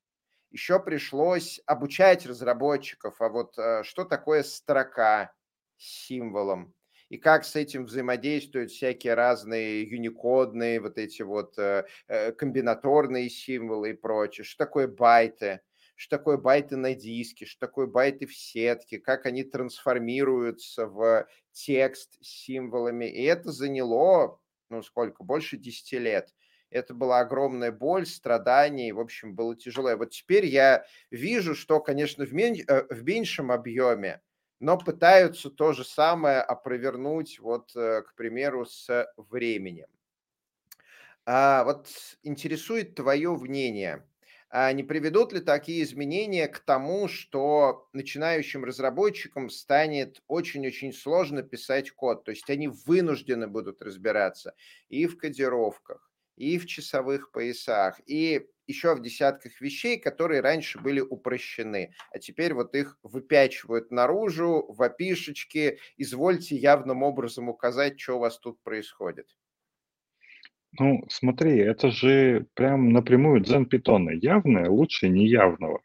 еще 0.51 0.79
пришлось 0.79 1.59
обучать 1.65 2.25
разработчиков, 2.25 3.19
а 3.21 3.29
вот 3.29 3.57
э, 3.57 3.83
что 3.83 4.05
такое 4.05 4.43
строка 4.43 5.33
с 5.77 6.05
символом, 6.05 6.73
и 7.09 7.17
как 7.17 7.45
с 7.45 7.55
этим 7.55 7.85
взаимодействуют 7.85 8.71
всякие 8.71 9.13
разные 9.13 9.83
юникодные, 9.83 10.79
вот 10.79 10.97
эти 10.97 11.21
вот 11.21 11.57
э, 11.57 11.85
э, 12.07 12.31
комбинаторные 12.31 13.29
символы 13.29 13.91
и 13.91 13.93
прочее, 13.93 14.45
что 14.45 14.65
такое 14.65 14.87
байты, 14.87 15.61
что 16.04 16.18
такое 16.18 16.36
байты 16.36 16.76
на 16.76 16.95
диске, 16.95 17.45
что 17.45 17.62
такое 17.62 17.88
байты 17.88 18.26
в 18.26 18.36
сетке, 18.36 18.99
как 18.99 19.26
они 19.26 19.45
трансформируются 19.45 20.86
в 20.86 21.26
текст 21.54 22.18
с 22.22 22.28
символами. 22.43 23.06
И 23.06 23.24
это 23.24 23.54
заняло, 23.54 24.38
ну 24.70 24.84
сколько, 24.84 25.24
больше 25.24 25.56
10 25.56 25.93
лет. 26.01 26.34
Это 26.70 26.93
была 26.93 27.22
огромная 27.22 27.72
боль, 27.72 28.06
страдания, 28.06 28.89
и, 28.89 28.91
в 28.91 28.99
общем, 28.99 29.34
было 29.34 29.56
тяжело. 29.56 29.91
И 29.91 29.95
вот 29.95 30.10
теперь 30.10 30.45
я 30.45 30.86
вижу, 31.10 31.56
что, 31.56 31.80
конечно, 31.80 32.26
в, 32.26 32.34
мен... 32.34 32.56
Э, 32.68 32.84
в 32.93 33.06
меньшем 33.06 33.49
объеме, 33.49 34.22
но 34.60 34.78
пытаются 34.78 35.49
то 35.51 35.72
же 35.72 35.86
самое 35.86 36.41
опровернуть, 36.41 37.39
вот, 37.39 37.74
э, 37.78 38.01
к 38.01 38.14
примеру, 38.16 38.66
с 38.66 39.08
временем. 39.16 39.88
А 41.26 41.64
вот 41.64 41.88
интересует 42.24 42.95
твое 42.95 43.34
мнение. 43.38 44.06
А 44.56 44.72
не 44.72 44.84
приведут 44.84 45.34
ли 45.34 45.39
такие 45.39 45.82
изменения 45.84 46.47
к 46.47 46.60
тому, 46.60 47.08
что 47.08 47.89
начинающим 47.91 48.64
разработчикам 48.64 49.49
станет 49.49 50.22
очень-очень 50.28 50.93
сложно 50.93 51.41
писать 51.41 51.89
код? 51.89 52.24
То 52.24 52.30
есть 52.32 52.47
они 52.51 52.68
вынуждены 52.68 53.47
будут 53.47 53.82
разбираться 53.82 54.54
и 54.89 55.08
в 55.08 55.18
кодировках, 55.18 56.12
и 56.36 56.60
в 56.60 56.68
часовых 56.68 57.32
поясах, 57.32 57.99
и 58.06 58.47
еще 58.68 58.93
в 58.93 59.01
десятках 59.01 59.60
вещей, 59.60 59.97
которые 59.97 60.41
раньше 60.41 60.80
были 60.80 60.99
упрощены, 61.01 61.95
а 62.12 62.20
теперь 62.20 62.54
вот 62.54 62.76
их 62.76 62.99
выпячивают 63.01 63.89
наружу, 63.89 64.66
в 64.70 64.84
опишечке, 64.84 65.80
извольте 65.97 66.56
явным 66.56 67.01
образом 67.01 67.49
указать, 67.49 67.99
что 67.99 68.18
у 68.18 68.20
вас 68.20 68.38
тут 68.38 68.62
происходит. 68.62 69.36
Ну, 70.80 71.03
смотри, 71.09 71.57
это 71.59 71.91
же 71.91 72.47
прям 72.55 72.91
напрямую 72.91 73.41
дзен 73.41 73.65
питона. 73.65 74.11
Явное 74.11 74.69
лучше 74.69 75.07
неявного. 75.09 75.82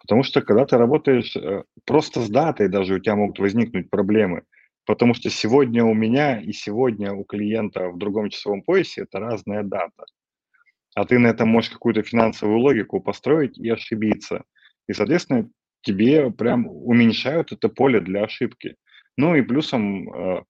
Потому 0.00 0.22
что 0.22 0.42
когда 0.42 0.66
ты 0.66 0.76
работаешь 0.78 1.36
э, 1.36 1.64
просто 1.84 2.20
с 2.20 2.30
датой, 2.30 2.68
даже 2.68 2.94
у 2.94 2.98
тебя 3.00 3.16
могут 3.16 3.38
возникнуть 3.38 3.90
проблемы. 3.90 4.42
Потому 4.86 5.14
что 5.14 5.30
сегодня 5.30 5.84
у 5.84 5.94
меня 5.94 6.40
и 6.40 6.52
сегодня 6.52 7.12
у 7.12 7.24
клиента 7.24 7.88
в 7.90 7.98
другом 7.98 8.30
часовом 8.30 8.62
поясе 8.62 9.02
это 9.02 9.20
разная 9.20 9.62
дата 9.62 10.04
а 10.94 11.04
ты 11.04 11.18
на 11.18 11.28
этом 11.28 11.48
можешь 11.48 11.70
какую-то 11.70 12.02
финансовую 12.02 12.58
логику 12.58 13.00
построить 13.00 13.58
и 13.58 13.68
ошибиться. 13.68 14.44
И, 14.88 14.92
соответственно, 14.92 15.48
тебе 15.82 16.30
прям 16.30 16.66
уменьшают 16.66 17.52
это 17.52 17.68
поле 17.68 18.00
для 18.00 18.24
ошибки. 18.24 18.76
Ну 19.16 19.34
и 19.34 19.42
плюсом 19.42 20.12
э, 20.12 20.42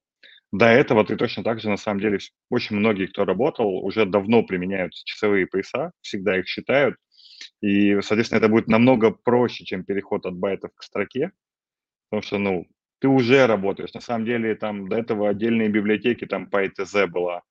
до 0.52 0.66
этого 0.66 1.04
ты 1.04 1.16
точно 1.16 1.44
так 1.44 1.60
же, 1.60 1.68
на 1.70 1.76
самом 1.76 2.00
деле, 2.00 2.18
очень 2.50 2.76
многие, 2.76 3.06
кто 3.06 3.24
работал, 3.24 3.68
уже 3.84 4.04
давно 4.06 4.42
применяют 4.42 4.92
часовые 5.04 5.46
пояса, 5.46 5.92
всегда 6.02 6.38
их 6.38 6.48
считают. 6.48 6.96
И, 7.62 8.00
соответственно, 8.02 8.38
это 8.40 8.48
будет 8.48 8.68
намного 8.68 9.10
проще, 9.12 9.64
чем 9.64 9.84
переход 9.84 10.26
от 10.26 10.36
байтов 10.36 10.72
к 10.76 10.82
строке, 10.82 11.32
потому 12.10 12.22
что, 12.22 12.38
ну, 12.38 12.66
ты 13.00 13.08
уже 13.08 13.46
работаешь. 13.46 13.94
На 13.94 14.00
самом 14.00 14.26
деле, 14.26 14.54
там 14.54 14.88
до 14.88 14.96
этого 14.98 15.28
отдельные 15.30 15.68
библиотеки, 15.68 16.26
там 16.26 16.48
PyTZ 16.52 17.06
была, 17.08 17.42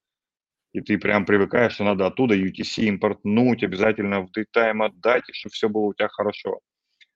и 0.73 0.81
ты 0.81 0.97
прям 0.99 1.25
привыкаешь, 1.25 1.73
что 1.73 1.83
надо 1.83 2.05
оттуда 2.07 2.35
UTC 2.35 2.83
импортнуть, 2.83 3.63
обязательно 3.63 4.21
в 4.21 4.29
DayTime 4.37 4.85
отдать, 4.85 5.23
чтобы 5.33 5.53
все 5.53 5.69
было 5.69 5.83
у 5.87 5.93
тебя 5.93 6.09
хорошо. 6.09 6.59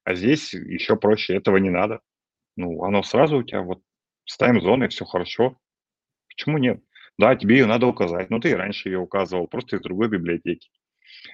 А 0.06 0.16
здесь 0.16 0.54
еще 0.54 0.98
проще, 0.98 1.36
этого 1.36 1.58
не 1.58 1.70
надо. 1.72 2.02
Ну, 2.58 2.84
оно 2.84 3.04
сразу 3.04 3.38
у 3.40 3.44
тебя 3.44 3.62
вот 3.64 3.82
с 4.26 4.38
тайм-зоной 4.38 4.90
все 4.90 5.06
хорошо. 5.06 5.58
Почему 6.36 6.58
нет? 6.58 6.82
Да, 7.18 7.36
тебе 7.36 7.58
ее 7.58 7.66
надо 7.66 7.88
указать, 7.88 8.30
но 8.30 8.40
ты 8.40 8.52
и 8.52 8.56
раньше 8.56 8.90
ее 8.90 9.00
указывал, 9.00 9.48
просто 9.48 9.76
из 9.76 9.82
другой 9.82 10.10
библиотеки. 10.10 10.70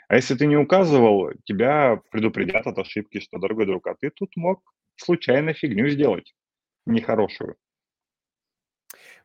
А 0.08 0.16
если 0.16 0.36
ты 0.36 0.46
не 0.46 0.58
указывал, 0.58 1.32
тебя 1.46 2.02
предупредят 2.12 2.68
от 2.68 2.78
ошибки, 2.78 3.20
что, 3.20 3.40
дорогой 3.40 3.66
друг, 3.66 3.88
а 3.88 3.96
ты 4.00 4.10
тут 4.10 4.36
мог 4.36 4.62
случайно 4.98 5.54
фигню 5.54 5.88
сделать, 5.88 6.34
нехорошую 6.86 7.56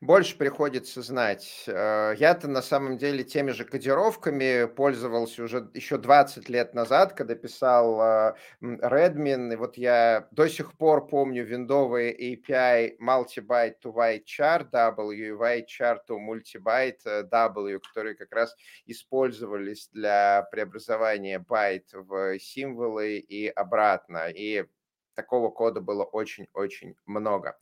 больше 0.04 0.36
приходится 0.36 1.00
знать. 1.00 1.64
Э, 1.66 2.14
я-то 2.18 2.46
на 2.46 2.60
самом 2.60 2.98
деле 2.98 3.24
теми 3.24 3.52
же 3.52 3.64
кодировками 3.64 4.66
пользовался 4.66 5.42
уже 5.42 5.70
еще 5.72 5.96
20 5.96 6.48
лет 6.50 6.74
назад, 6.74 7.14
когда 7.14 7.34
писал 7.34 8.00
э, 8.00 8.34
Redmin, 8.60 9.54
и 9.54 9.56
вот 9.56 9.78
я 9.78 10.28
до 10.30 10.46
сих 10.48 10.74
пор 10.74 11.06
помню 11.06 11.44
виндовые 11.44 12.12
API 12.12 12.98
multibyte 13.00 13.76
to 13.82 13.94
white 13.94 14.24
char 14.26 14.68
W 14.70 15.38
white 15.38 15.66
char 15.66 15.98
to 16.06 16.18
multibyte 16.18 17.00
э, 17.06 17.22
W, 17.22 17.80
которые 17.80 18.14
как 18.14 18.32
раз 18.32 18.54
использовались 18.84 19.88
для 19.88 20.46
преобразования 20.52 21.38
байт 21.38 21.86
в 21.92 22.38
символы 22.38 23.16
и 23.16 23.48
обратно. 23.48 24.28
И 24.28 24.66
такого 25.14 25.48
кода 25.50 25.80
было 25.80 26.04
очень-очень 26.04 26.94
много. 27.06 27.56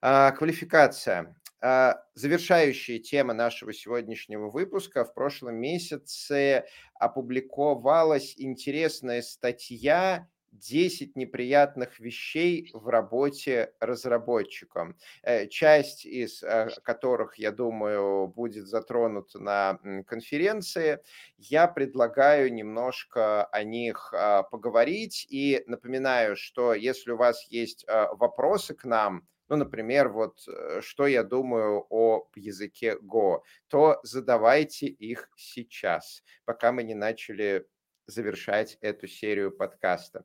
А, 0.00 0.32
квалификация. 0.32 1.34
А, 1.60 2.04
завершающая 2.14 3.00
тема 3.00 3.34
нашего 3.34 3.72
сегодняшнего 3.72 4.48
выпуска. 4.48 5.04
В 5.04 5.12
прошлом 5.12 5.56
месяце 5.56 6.66
опубликовалась 6.94 8.34
интересная 8.36 9.22
статья 9.22 10.28
10 10.52 11.16
неприятных 11.16 11.98
вещей 11.98 12.70
в 12.72 12.86
работе 12.88 13.74
разработчиком. 13.80 14.96
Э, 15.22 15.48
часть 15.48 16.06
из 16.06 16.42
э, 16.44 16.68
которых, 16.84 17.38
я 17.38 17.50
думаю, 17.50 18.28
будет 18.28 18.68
затронута 18.68 19.40
на 19.40 19.78
конференции. 20.06 21.00
Я 21.38 21.66
предлагаю 21.66 22.52
немножко 22.52 23.44
о 23.46 23.64
них 23.64 24.14
поговорить 24.50 25.26
и 25.28 25.64
напоминаю, 25.66 26.36
что 26.36 26.72
если 26.72 27.10
у 27.10 27.16
вас 27.16 27.44
есть 27.50 27.84
вопросы 27.86 28.74
к 28.74 28.84
нам, 28.84 29.26
ну, 29.48 29.56
например, 29.56 30.10
вот 30.10 30.46
э, 30.46 30.80
что 30.82 31.06
я 31.06 31.22
думаю 31.22 31.86
о 31.90 32.28
языке 32.34 32.96
Go, 33.02 33.42
то 33.68 34.00
задавайте 34.02 34.86
их 34.86 35.30
сейчас, 35.36 36.22
пока 36.44 36.72
мы 36.72 36.82
не 36.82 36.94
начали 36.94 37.66
завершать 38.06 38.78
эту 38.80 39.06
серию 39.06 39.50
подкаста. 39.50 40.24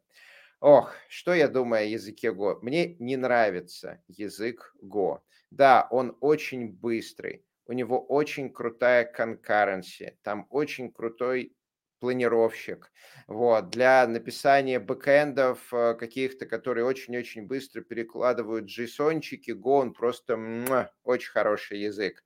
Ох, 0.60 0.94
что 1.10 1.34
я 1.34 1.48
думаю 1.48 1.82
о 1.82 1.86
языке 1.86 2.30
Go? 2.32 2.60
Мне 2.62 2.96
не 3.00 3.18
нравится 3.18 4.02
язык 4.08 4.74
Go. 4.82 5.20
Да, 5.52 5.88
он 5.92 6.18
очень 6.22 6.72
быстрый, 6.72 7.46
у 7.66 7.74
него 7.74 8.00
очень 8.04 8.52
крутая 8.52 9.12
concurrency, 9.14 10.18
там 10.22 10.48
очень 10.50 10.92
крутой 10.92 11.56
планировщик. 12.04 12.92
Вот. 13.28 13.70
Для 13.70 14.06
написания 14.08 14.78
бэкэндов 14.82 15.74
э, 15.74 15.94
каких-то, 15.98 16.46
которые 16.46 16.84
очень-очень 16.84 17.48
быстро 17.48 17.80
перекладывают 17.80 18.66
JSON 18.66 18.97
-чики, 18.97 19.52
Go, 19.52 19.80
он 19.80 19.94
просто 19.94 20.36
муа, 20.36 20.92
очень 21.04 21.32
хороший 21.32 21.80
язык. 21.80 22.26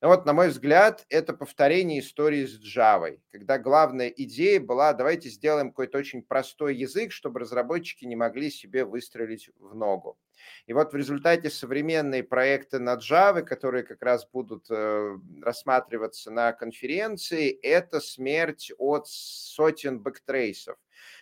Но 0.00 0.08
вот, 0.08 0.26
на 0.26 0.32
мой 0.32 0.48
взгляд, 0.48 1.04
это 1.08 1.32
повторение 1.32 1.98
истории 1.98 2.46
с 2.46 2.60
Java, 2.60 3.18
когда 3.32 3.58
главная 3.58 4.08
идея 4.08 4.60
была, 4.60 4.92
давайте 4.92 5.28
сделаем 5.28 5.70
какой-то 5.70 5.98
очень 5.98 6.22
простой 6.22 6.76
язык, 6.76 7.10
чтобы 7.10 7.40
разработчики 7.40 8.04
не 8.04 8.14
могли 8.14 8.48
себе 8.50 8.84
выстрелить 8.84 9.50
в 9.58 9.74
ногу. 9.74 10.16
И 10.66 10.72
вот 10.72 10.92
в 10.92 10.96
результате 10.96 11.50
современные 11.50 12.22
проекты 12.22 12.78
на 12.78 12.94
Java, 12.94 13.42
которые 13.42 13.82
как 13.82 14.00
раз 14.00 14.24
будут 14.30 14.66
э, 14.70 15.18
рассматриваться 15.42 16.30
на 16.30 16.52
конференции, 16.52 17.50
это 17.50 17.98
смерть 17.98 18.70
от 18.78 19.08
сотен 19.08 19.98
backtrace 19.98 20.57
ов. 20.57 20.76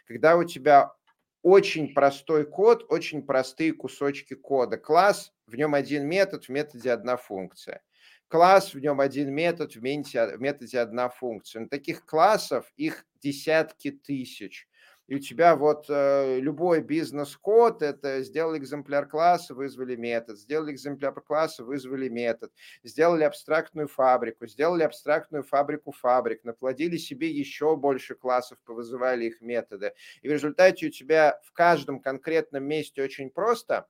Когда 0.06 0.36
у 0.36 0.44
тебя 0.44 0.92
очень 1.40 1.94
простой 1.94 2.44
код, 2.44 2.84
очень 2.90 3.22
простые 3.22 3.72
кусочки 3.72 4.34
кода. 4.34 4.76
Класс, 4.76 5.32
в 5.46 5.56
нем 5.56 5.74
один 5.74 6.06
метод, 6.06 6.44
в 6.44 6.48
методе 6.50 6.92
одна 6.92 7.16
функция 7.16 7.80
класс, 8.28 8.74
в 8.74 8.78
нем 8.80 9.00
один 9.00 9.32
метод, 9.32 9.74
в 9.74 9.82
методе, 9.82 10.36
в 10.36 10.40
методе 10.40 10.78
одна 10.78 11.08
функция. 11.08 11.60
Но 11.60 11.68
таких 11.68 12.04
классов 12.04 12.72
их 12.76 13.04
десятки 13.20 13.90
тысяч. 13.90 14.68
И 15.06 15.14
у 15.14 15.18
тебя 15.20 15.54
вот 15.54 15.86
э, 15.88 16.40
любой 16.40 16.82
бизнес-код, 16.82 17.80
это 17.80 18.24
сделали 18.24 18.58
экземпляр 18.58 19.08
класса, 19.08 19.54
вызвали 19.54 19.94
метод, 19.94 20.36
сделали 20.36 20.72
экземпляр 20.72 21.20
класса, 21.20 21.64
вызвали 21.64 22.08
метод, 22.08 22.52
сделали 22.82 23.22
абстрактную 23.22 23.86
фабрику, 23.86 24.48
сделали 24.48 24.82
абстрактную 24.82 25.44
фабрику 25.44 25.92
фабрик, 25.92 26.42
наплодили 26.42 26.96
себе 26.96 27.30
еще 27.30 27.76
больше 27.76 28.16
классов, 28.16 28.58
повызывали 28.64 29.26
их 29.26 29.40
методы. 29.40 29.92
И 30.22 30.28
в 30.28 30.32
результате 30.32 30.88
у 30.88 30.90
тебя 30.90 31.40
в 31.44 31.52
каждом 31.52 32.00
конкретном 32.00 32.64
месте 32.64 33.00
очень 33.00 33.30
просто, 33.30 33.86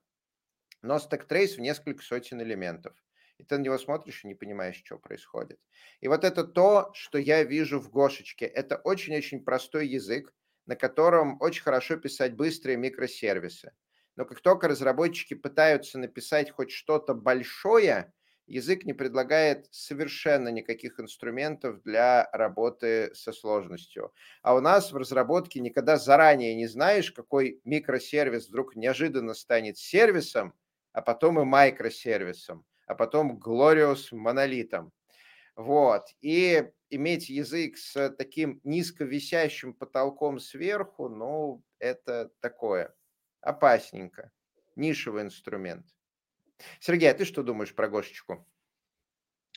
но 0.83 0.99
stack 0.99 1.28
trace 1.28 1.57
в 1.57 1.61
несколько 1.61 2.03
сотен 2.03 2.43
элементов. 2.43 2.95
И 3.39 3.45
ты 3.45 3.59
на 3.59 3.63
него 3.63 3.79
смотришь 3.79 4.25
и 4.25 4.29
не 4.29 4.35
понимаешь, 4.35 4.83
что 4.85 4.99
происходит. 4.99 5.61
И 6.01 6.09
вот 6.09 6.25
это 6.25 6.45
то, 6.45 6.91
что 6.95 7.19
я 7.19 7.43
вижу 7.45 7.81
в 7.81 7.91
Гошечке. 7.91 8.47
Это 8.47 8.77
очень-очень 8.77 9.45
простой 9.45 9.89
язык, 9.89 10.33
на 10.67 10.77
котором 10.77 11.37
очень 11.41 11.63
хорошо 11.63 11.97
писать 11.97 12.35
быстрые 12.35 12.77
микросервисы. 12.77 13.73
Но 14.17 14.25
как 14.25 14.41
только 14.41 14.69
разработчики 14.69 15.35
пытаются 15.35 15.99
написать 15.99 16.51
хоть 16.51 16.71
что-то 16.71 17.13
большое, 17.15 18.15
язык 18.47 18.85
не 18.85 18.95
предлагает 18.95 19.67
совершенно 19.71 20.49
никаких 20.49 20.99
инструментов 20.99 21.83
для 21.83 22.29
работы 22.33 23.15
со 23.15 23.33
сложностью. 23.33 24.13
А 24.43 24.55
у 24.55 24.61
нас 24.61 24.93
в 24.93 24.97
разработке 24.97 25.61
никогда 25.61 25.97
заранее 25.99 26.55
не 26.55 26.67
знаешь, 26.67 27.13
какой 27.13 27.61
микросервис 27.65 28.49
вдруг 28.49 28.77
неожиданно 28.77 29.35
станет 29.35 29.77
сервисом, 29.79 30.55
а 30.93 31.03
потом 31.03 31.41
и 31.41 31.45
микросервисом, 31.45 32.65
а 32.87 32.95
потом 32.95 33.39
Glorious 33.39 34.09
монолитом. 34.13 34.93
Вот. 35.57 36.05
И 36.21 36.69
иметь 36.91 37.29
язык 37.29 37.77
с 37.77 38.11
таким 38.11 38.61
низковисящим 38.65 39.75
потолком 39.75 40.39
сверху, 40.39 41.09
ну, 41.09 41.63
это 41.79 42.31
такое 42.41 42.95
опасненько. 43.41 44.31
Нишевый 44.77 45.23
инструмент. 45.23 45.87
Сергей, 46.81 47.11
а 47.11 47.15
ты 47.15 47.25
что 47.25 47.43
думаешь 47.43 47.75
про 47.75 47.89
Гошечку? 47.89 48.47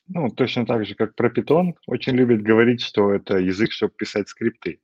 Ну, 0.08 0.30
точно 0.30 0.66
так 0.66 0.86
же, 0.86 0.96
как 0.96 1.16
про 1.16 1.30
Python, 1.30 1.76
очень 1.86 2.14
любит 2.14 2.42
говорить, 2.42 2.82
что 2.82 3.14
это 3.14 3.38
язык, 3.38 3.72
чтобы 3.72 3.94
писать 3.94 4.28
скрипты. 4.28 4.82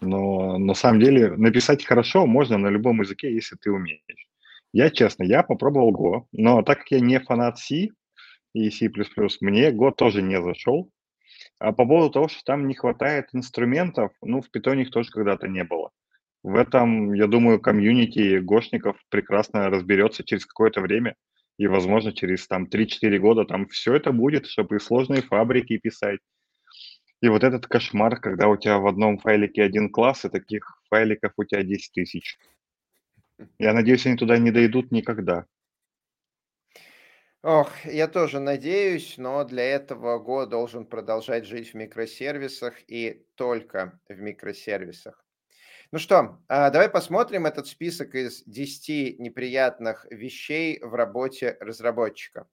Но 0.00 0.58
на 0.58 0.74
самом 0.74 1.00
деле 1.00 1.36
написать 1.36 1.84
хорошо 1.84 2.26
можно 2.26 2.56
на 2.56 2.68
любом 2.68 3.00
языке, 3.00 3.32
если 3.32 3.56
ты 3.56 3.70
умеешь. 3.70 4.27
Я, 4.72 4.90
честно, 4.90 5.24
я 5.24 5.42
попробовал 5.42 5.92
Go, 5.92 6.26
но 6.32 6.62
так 6.62 6.78
как 6.78 6.90
я 6.90 7.00
не 7.00 7.20
фанат 7.20 7.58
C 7.58 7.88
и 8.54 8.70
C++, 8.70 8.90
мне 9.40 9.70
Go 9.70 9.92
тоже 9.92 10.22
не 10.22 10.40
зашел. 10.42 10.90
А 11.58 11.72
по 11.72 11.86
поводу 11.86 12.10
того, 12.10 12.28
что 12.28 12.42
там 12.44 12.66
не 12.66 12.74
хватает 12.74 13.26
инструментов, 13.32 14.12
ну, 14.22 14.40
в 14.40 14.46
Python 14.54 14.80
их 14.82 14.90
тоже 14.90 15.10
когда-то 15.10 15.48
не 15.48 15.64
было. 15.64 15.90
В 16.42 16.56
этом, 16.56 17.12
я 17.14 17.26
думаю, 17.26 17.60
комьюнити 17.60 18.38
гошников 18.38 18.96
прекрасно 19.10 19.70
разберется 19.70 20.24
через 20.24 20.46
какое-то 20.46 20.80
время, 20.80 21.16
и, 21.58 21.66
возможно, 21.66 22.12
через 22.12 22.46
там 22.46 22.66
3-4 22.66 23.18
года 23.18 23.44
там 23.44 23.66
все 23.68 23.94
это 23.94 24.12
будет, 24.12 24.46
чтобы 24.46 24.76
и 24.76 24.80
сложные 24.80 25.22
фабрики 25.22 25.78
писать. 25.78 26.20
И 27.20 27.28
вот 27.28 27.42
этот 27.42 27.66
кошмар, 27.66 28.20
когда 28.20 28.48
у 28.48 28.56
тебя 28.56 28.78
в 28.78 28.86
одном 28.86 29.18
файлике 29.18 29.62
один 29.62 29.90
класс, 29.90 30.24
и 30.24 30.28
таких 30.28 30.80
файликов 30.88 31.32
у 31.36 31.44
тебя 31.44 31.64
10 31.64 31.92
тысяч. 31.92 32.38
Я 33.60 33.72
надеюсь, 33.72 34.04
они 34.06 34.16
туда 34.16 34.36
не 34.38 34.50
дойдут 34.50 34.90
никогда. 34.90 35.46
Ох, 37.42 37.70
я 37.84 38.08
тоже 38.08 38.40
надеюсь, 38.40 39.14
но 39.16 39.44
для 39.44 39.62
этого 39.64 40.18
Go 40.24 40.44
должен 40.46 40.86
продолжать 40.86 41.46
жить 41.46 41.70
в 41.70 41.74
микросервисах 41.74 42.74
и 42.88 43.24
только 43.36 44.00
в 44.08 44.18
микросервисах. 44.18 45.24
Ну 45.92 45.98
что, 45.98 46.40
а, 46.48 46.70
давай 46.70 46.88
посмотрим 46.90 47.46
этот 47.46 47.66
список 47.66 48.14
из 48.14 48.44
10 48.44 49.16
неприятных 49.18 50.06
вещей 50.10 50.80
в 50.82 50.94
работе 50.94 51.56
разработчика. 51.60 52.48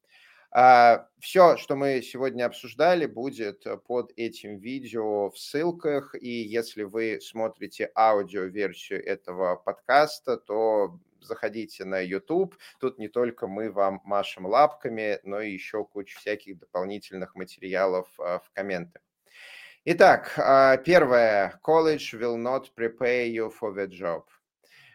А, 0.57 1.09
Все, 1.19 1.57
что 1.57 1.75
мы 1.75 2.01
сегодня 2.01 2.45
обсуждали, 2.45 3.07
будет 3.07 3.65
под 3.87 4.13
этим 4.15 4.57
видео 4.57 5.29
в 5.29 5.37
ссылках. 5.37 6.15
И 6.15 6.29
если 6.29 6.83
вы 6.83 7.19
смотрите 7.21 7.91
аудиоверсию 7.93 9.05
этого 9.05 9.57
подкаста, 9.57 10.37
то 10.37 10.97
заходите 11.19 11.83
на 11.83 11.99
YouTube. 11.99 12.55
Тут 12.79 12.99
не 12.99 13.09
только 13.09 13.47
мы 13.47 13.69
вам 13.69 13.99
машем 14.05 14.45
лапками, 14.45 15.19
но 15.23 15.41
и 15.41 15.51
еще 15.51 15.83
куча 15.83 16.17
всяких 16.17 16.57
дополнительных 16.57 17.35
материалов 17.35 18.07
а, 18.17 18.39
в 18.39 18.49
комментах. 18.53 19.01
Итак, 19.83 20.35
а, 20.37 20.77
первое. 20.77 21.59
College 21.67 22.13
will 22.13 22.37
not 22.37 22.73
prepare 22.77 23.27
you 23.27 23.51
for 23.51 23.75
the 23.75 23.87
job. 23.87 24.23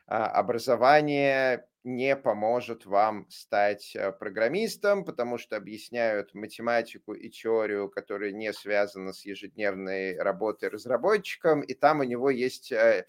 Образование 0.06 1.66
не 1.84 2.14
поможет 2.16 2.84
вам 2.84 3.26
стать 3.30 3.96
э, 3.96 4.12
программистом, 4.12 5.04
потому 5.04 5.38
что 5.38 5.56
объясняют 5.56 6.34
математику 6.34 7.14
и 7.14 7.30
теорию, 7.30 7.88
которые 7.88 8.32
не 8.32 8.52
связаны 8.52 9.14
с 9.14 9.24
ежедневной 9.24 10.18
работой 10.18 10.68
разработчиком, 10.68 11.62
и 11.62 11.74
там 11.74 12.00
у 12.00 12.02
него 12.04 12.30
есть, 12.30 12.70
э, 12.72 13.06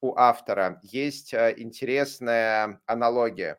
у 0.00 0.14
автора, 0.16 0.80
есть 0.82 1.32
э, 1.32 1.54
интересная 1.56 2.80
аналогия 2.86 3.58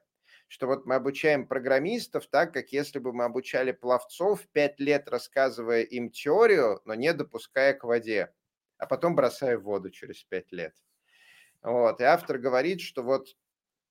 что 0.54 0.68
вот 0.68 0.86
мы 0.86 0.93
обучаем 0.93 1.47
программистов 1.47 2.28
так, 2.28 2.54
как 2.54 2.70
если 2.70 2.99
бы 2.99 3.12
мы 3.12 3.24
обучали 3.24 3.72
пловцов, 3.72 4.47
пять 4.51 4.80
лет 4.80 5.10
рассказывая 5.10 5.82
им 5.82 6.12
теорию, 6.12 6.80
но 6.86 6.93
не 6.93 7.12
допуская 7.12 7.74
к 7.74 7.84
воде, 7.84 8.32
а 8.78 8.86
потом 8.86 9.16
бросая 9.16 9.58
в 9.58 9.64
воду 9.64 9.89
через 9.89 10.24
пять 10.24 10.51
лет. 10.51 10.76
Вот. 11.64 12.01
И 12.01 12.04
автор 12.04 12.38
говорит, 12.38 12.82
что 12.82 13.01
вот 13.01 13.36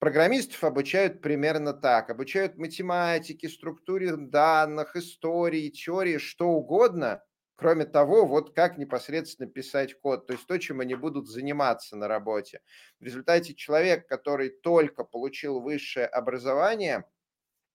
программистов 0.02 0.64
обучают 0.64 1.22
примерно 1.22 1.72
так. 1.72 2.10
Обучают 2.10 2.58
математике, 2.58 3.48
структуре 3.48 4.16
данных, 4.16 4.96
истории, 4.96 5.68
теории, 5.70 6.18
что 6.18 6.48
угодно, 6.48 7.22
Кроме 7.54 7.84
того, 7.84 8.26
вот 8.26 8.56
как 8.56 8.76
непосредственно 8.76 9.48
писать 9.48 9.94
код, 10.00 10.26
то 10.26 10.32
есть 10.32 10.48
то, 10.48 10.58
чем 10.58 10.80
они 10.80 10.96
будут 10.96 11.28
заниматься 11.28 11.94
на 11.94 12.08
работе. 12.08 12.60
В 12.98 13.04
результате 13.04 13.54
человек, 13.54 14.08
который 14.08 14.50
только 14.50 15.04
получил 15.04 15.60
высшее 15.60 16.06
образование 16.06 17.04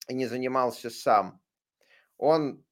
и 0.09 0.13
не 0.13 0.25
занимался 0.28 0.89
сам, 0.89 1.41
он 2.17 2.65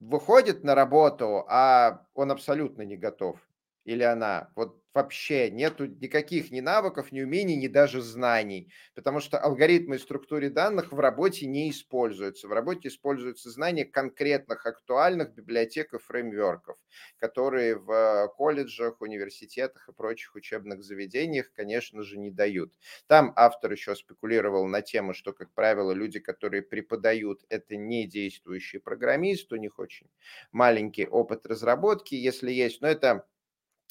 выходит 0.00 0.64
на 0.64 0.74
работу, 0.74 1.44
а 1.48 2.06
он 2.14 2.30
абсолютно 2.32 2.82
не 2.82 2.96
готов. 2.96 3.45
Или 3.86 4.02
она. 4.02 4.52
Вот 4.56 4.82
вообще 4.94 5.50
нету 5.50 5.86
никаких 5.86 6.50
ни 6.50 6.60
навыков, 6.60 7.12
ни 7.12 7.22
умений, 7.22 7.56
ни 7.56 7.68
даже 7.68 8.02
знаний, 8.02 8.72
потому 8.94 9.20
что 9.20 9.38
алгоритмы 9.38 9.96
и 9.96 9.98
структуры 9.98 10.50
данных 10.50 10.92
в 10.92 10.98
работе 11.00 11.46
не 11.46 11.70
используются. 11.70 12.48
В 12.48 12.52
работе 12.52 12.88
используются 12.88 13.50
знания 13.50 13.84
конкретных 13.86 14.66
актуальных 14.66 15.34
библиотек 15.34 15.94
и 15.94 15.98
фреймворков, 15.98 16.78
которые 17.18 17.76
в 17.76 18.28
колледжах, 18.36 19.00
университетах 19.00 19.88
и 19.88 19.92
прочих 19.92 20.34
учебных 20.34 20.82
заведениях, 20.82 21.52
конечно 21.54 22.02
же, 22.02 22.18
не 22.18 22.30
дают. 22.32 22.74
Там 23.06 23.32
автор 23.36 23.72
еще 23.72 23.94
спекулировал 23.94 24.66
на 24.66 24.82
тему, 24.82 25.14
что, 25.14 25.32
как 25.32 25.52
правило, 25.54 25.92
люди, 25.92 26.18
которые 26.20 26.62
преподают, 26.62 27.44
это 27.50 27.76
не 27.76 28.06
действующие 28.06 28.80
программисты, 28.80 29.54
у 29.54 29.58
них 29.58 29.78
очень 29.78 30.08
маленький 30.52 31.06
опыт 31.06 31.46
разработки, 31.46 32.14
если 32.14 32.50
есть, 32.52 32.80
но 32.80 32.88
это 32.88 33.26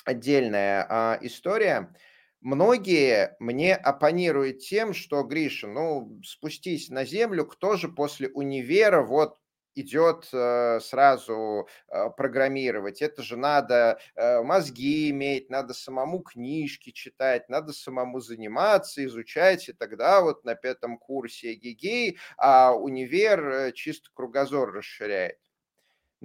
отдельная 0.05 0.85
а, 0.89 1.19
история. 1.21 1.93
Многие 2.41 3.35
мне 3.39 3.75
оппонируют 3.75 4.59
тем, 4.59 4.93
что, 4.93 5.23
Гриша, 5.23 5.67
ну, 5.67 6.21
спустись 6.23 6.89
на 6.89 7.03
землю, 7.03 7.45
кто 7.45 7.75
же 7.75 7.89
после 7.89 8.29
универа 8.29 9.01
вот 9.01 9.37
идет 9.75 10.29
э, 10.31 10.79
сразу 10.79 11.67
э, 11.89 12.09
программировать. 12.15 13.01
Это 13.01 13.21
же 13.21 13.35
надо 13.37 13.99
э, 14.15 14.41
мозги 14.41 15.09
иметь, 15.09 15.49
надо 15.49 15.73
самому 15.73 16.19
книжки 16.19 16.91
читать, 16.91 17.49
надо 17.49 17.73
самому 17.73 18.19
заниматься, 18.21 19.03
изучать, 19.05 19.67
и 19.69 19.73
тогда 19.73 20.21
вот 20.21 20.45
на 20.45 20.55
пятом 20.55 20.97
курсе 20.97 21.53
эгегей, 21.53 22.17
а 22.37 22.73
универ 22.73 23.73
чисто 23.73 24.09
кругозор 24.13 24.71
расширяет. 24.71 25.37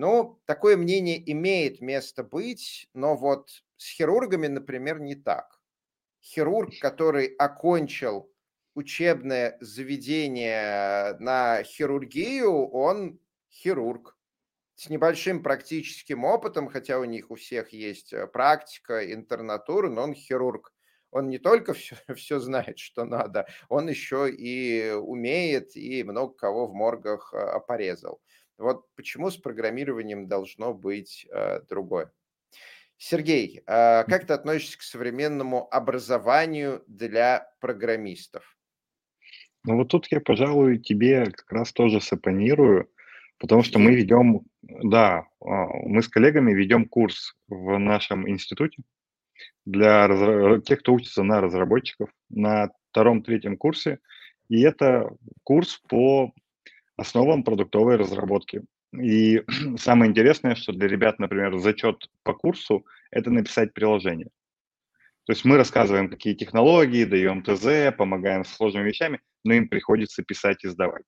Ну, 0.01 0.41
такое 0.47 0.79
мнение 0.79 1.23
имеет 1.31 1.83
место 1.83 2.25
быть, 2.25 2.89
но 2.95 3.19
вот 3.19 3.51
с 3.77 3.87
хирургами, 3.87 4.47
например, 4.47 4.99
не 4.99 5.15
так. 5.15 5.61
Хирург, 6.23 6.73
который 6.81 7.27
окончил 7.27 8.33
учебное 8.75 9.59
заведение 9.61 11.19
на 11.19 11.63
хирургию, 11.65 12.67
он 12.71 13.21
хирург 13.51 14.17
с 14.75 14.89
небольшим 14.89 15.43
практическим 15.43 16.25
опытом, 16.25 16.69
хотя 16.69 16.99
у 16.99 17.05
них 17.05 17.31
у 17.31 17.35
всех 17.35 17.75
есть 17.75 18.15
э, 18.15 18.27
практика, 18.27 19.13
интернатура, 19.13 19.91
но 19.91 20.05
он 20.05 20.15
хирург. 20.15 20.73
Он 21.11 21.29
не 21.29 21.37
только 21.37 21.75
все, 21.75 21.97
все 22.17 22.41
знает, 22.41 22.79
что 22.79 23.05
надо, 23.05 23.49
он 23.69 23.87
еще 23.91 24.31
и 24.31 24.93
умеет 24.93 25.77
и 25.77 26.03
много 26.05 26.33
кого 26.33 26.67
в 26.69 26.73
моргах 26.73 27.35
э, 27.35 27.61
порезал. 27.69 28.23
Вот 28.61 28.87
почему 28.95 29.31
с 29.31 29.37
программированием 29.37 30.29
должно 30.29 30.75
быть 30.75 31.27
э, 31.33 31.63
другое. 31.69 32.13
Сергей, 32.99 33.63
э, 33.67 34.05
как 34.05 34.27
ты 34.27 34.35
относишься 34.35 34.79
к 34.79 34.83
современному 34.83 35.67
образованию 35.75 36.85
для 36.87 37.51
программистов? 37.61 38.57
Ну 39.65 39.77
вот 39.77 39.89
тут 39.89 40.07
я, 40.11 40.21
пожалуй, 40.21 40.79
тебе 40.79 41.25
как 41.31 41.51
раз 41.51 41.73
тоже 41.73 42.01
сапонирую, 42.01 42.91
потому 43.39 43.63
что 43.63 43.79
мы 43.79 43.95
ведем, 43.95 44.43
да, 44.63 45.27
а, 45.41 45.67
мы 45.87 46.03
с 46.03 46.09
коллегами 46.09 46.53
ведем 46.53 46.87
курс 46.87 47.35
в 47.49 47.79
нашем 47.79 48.29
институте 48.29 48.83
для 49.65 50.07
разра... 50.07 50.61
тех, 50.61 50.81
кто 50.81 50.95
учится 50.95 51.23
на 51.23 51.41
разработчиков 51.41 52.11
на 52.29 52.71
втором-третьем 52.91 53.57
курсе. 53.57 54.01
И 54.49 54.61
это 54.63 55.11
курс 55.45 55.81
по 55.89 56.33
основам 57.01 57.43
продуктовой 57.43 57.97
разработки. 57.97 58.63
И 58.93 59.43
самое 59.79 60.11
интересное, 60.11 60.55
что 60.55 60.73
для 60.73 60.87
ребят, 60.87 61.19
например, 61.19 61.59
зачет 61.59 62.09
по 62.23 62.35
курсу– 62.35 62.85
это 63.11 63.31
написать 63.31 63.73
приложение. 63.73 64.29
То 65.25 65.33
есть 65.33 65.45
мы 65.45 65.57
рассказываем, 65.57 66.09
какие 66.09 66.35
технологии, 66.35 67.05
даем 67.05 67.43
ТЗ, 67.43 67.97
помогаем 67.97 68.45
с 68.45 68.49
сложными 68.49 68.89
вещами, 68.89 69.21
но 69.45 69.55
им 69.55 69.69
приходится 69.69 70.23
писать 70.23 70.65
и 70.65 70.69
сдавать. 70.69 71.05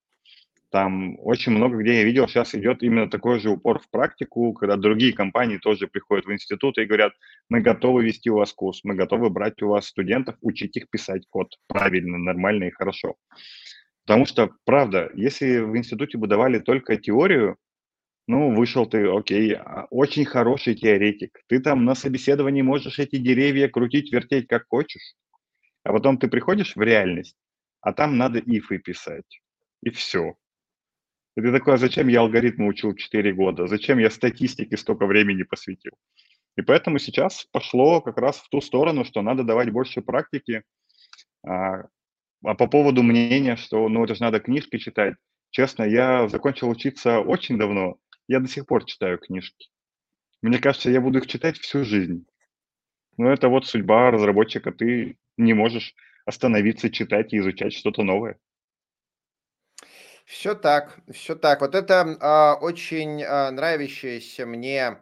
Там 0.70 1.18
очень 1.18 1.52
много 1.52 1.76
где 1.76 1.98
я 1.98 2.04
видел, 2.04 2.26
сейчас 2.28 2.54
идет 2.54 2.82
именно 2.82 3.10
такой 3.10 3.40
же 3.40 3.50
упор 3.50 3.78
в 3.78 3.90
практику, 3.90 4.54
когда 4.54 4.76
другие 4.76 5.12
компании 5.12 5.58
тоже 5.58 5.86
приходят 5.86 6.24
в 6.24 6.32
институт 6.32 6.78
и 6.78 6.86
говорят, 6.86 7.12
мы 7.50 7.60
готовы 7.60 8.04
вести 8.04 8.30
у 8.30 8.36
вас 8.36 8.54
курс, 8.54 8.80
мы 8.82 8.94
готовы 8.94 9.28
брать 9.28 9.60
у 9.60 9.68
вас 9.68 9.86
студентов, 9.86 10.36
учить 10.40 10.76
их 10.76 10.88
писать 10.88 11.24
код 11.28 11.48
правильно, 11.66 12.16
нормально 12.16 12.64
и 12.64 12.70
хорошо. 12.70 13.16
Потому 14.06 14.26
что, 14.26 14.50
правда, 14.64 15.10
если 15.14 15.58
в 15.58 15.76
институте 15.76 16.18
бы 16.18 16.26
давали 16.26 16.58
только 16.58 16.96
теорию, 16.96 17.56
ну, 18.26 18.54
вышел 18.54 18.86
ты, 18.86 19.06
окей, 19.08 19.54
а, 19.54 19.86
очень 19.90 20.24
хороший 20.24 20.74
теоретик. 20.74 21.40
Ты 21.48 21.60
там 21.60 21.84
на 21.84 21.94
собеседовании 21.94 22.62
можешь 22.62 22.98
эти 22.98 23.16
деревья 23.16 23.68
крутить, 23.68 24.12
вертеть 24.12 24.46
как 24.48 24.66
хочешь. 24.68 25.14
А 25.84 25.92
потом 25.92 26.18
ты 26.18 26.28
приходишь 26.28 26.76
в 26.76 26.82
реальность, 26.82 27.36
а 27.80 27.92
там 27.92 28.16
надо 28.16 28.38
ифы 28.38 28.78
писать. 28.78 29.42
И 29.82 29.90
все. 29.90 30.34
И 31.36 31.40
ты 31.40 31.50
такой, 31.50 31.74
а 31.74 31.78
зачем 31.78 32.08
я 32.08 32.20
алгоритмы 32.20 32.66
учил 32.66 32.94
4 32.94 33.32
года? 33.32 33.66
Зачем 33.66 33.98
я 33.98 34.10
статистике 34.10 34.76
столько 34.76 35.06
времени 35.06 35.42
посвятил? 35.42 35.92
И 36.56 36.62
поэтому 36.62 36.98
сейчас 36.98 37.46
пошло 37.50 38.00
как 38.00 38.18
раз 38.18 38.38
в 38.38 38.48
ту 38.50 38.60
сторону, 38.60 39.04
что 39.04 39.22
надо 39.22 39.42
давать 39.42 39.70
больше 39.70 40.02
практики. 40.02 40.62
А, 42.44 42.54
по 42.54 42.66
поводу 42.66 43.02
мнения, 43.02 43.56
что 43.56 43.88
ну 43.88 44.04
это 44.04 44.14
же 44.14 44.22
надо 44.22 44.40
книжки 44.40 44.78
читать. 44.78 45.14
Честно, 45.50 45.84
я 45.84 46.28
закончил 46.28 46.68
учиться 46.68 47.20
очень 47.20 47.58
давно. 47.58 47.96
Я 48.28 48.40
до 48.40 48.48
сих 48.48 48.66
пор 48.66 48.84
читаю 48.84 49.18
книжки. 49.18 49.68
Мне 50.40 50.58
кажется, 50.58 50.90
я 50.90 51.00
буду 51.00 51.18
их 51.18 51.26
читать 51.26 51.58
всю 51.58 51.84
жизнь. 51.84 52.26
Но 53.16 53.30
это 53.30 53.48
вот 53.48 53.66
судьба 53.66 54.10
разработчика. 54.10 54.72
Ты 54.72 55.18
не 55.36 55.54
можешь 55.54 55.94
остановиться, 56.24 56.90
читать 56.90 57.32
и 57.32 57.38
изучать 57.38 57.74
что-то 57.74 58.02
новое. 58.02 58.38
Все 60.24 60.54
так, 60.54 60.98
все 61.12 61.34
так. 61.34 61.60
Вот 61.60 61.74
это 61.74 62.16
а, 62.20 62.54
очень 62.54 63.22
а, 63.22 63.50
нравящаяся 63.50 64.46
мне 64.46 64.98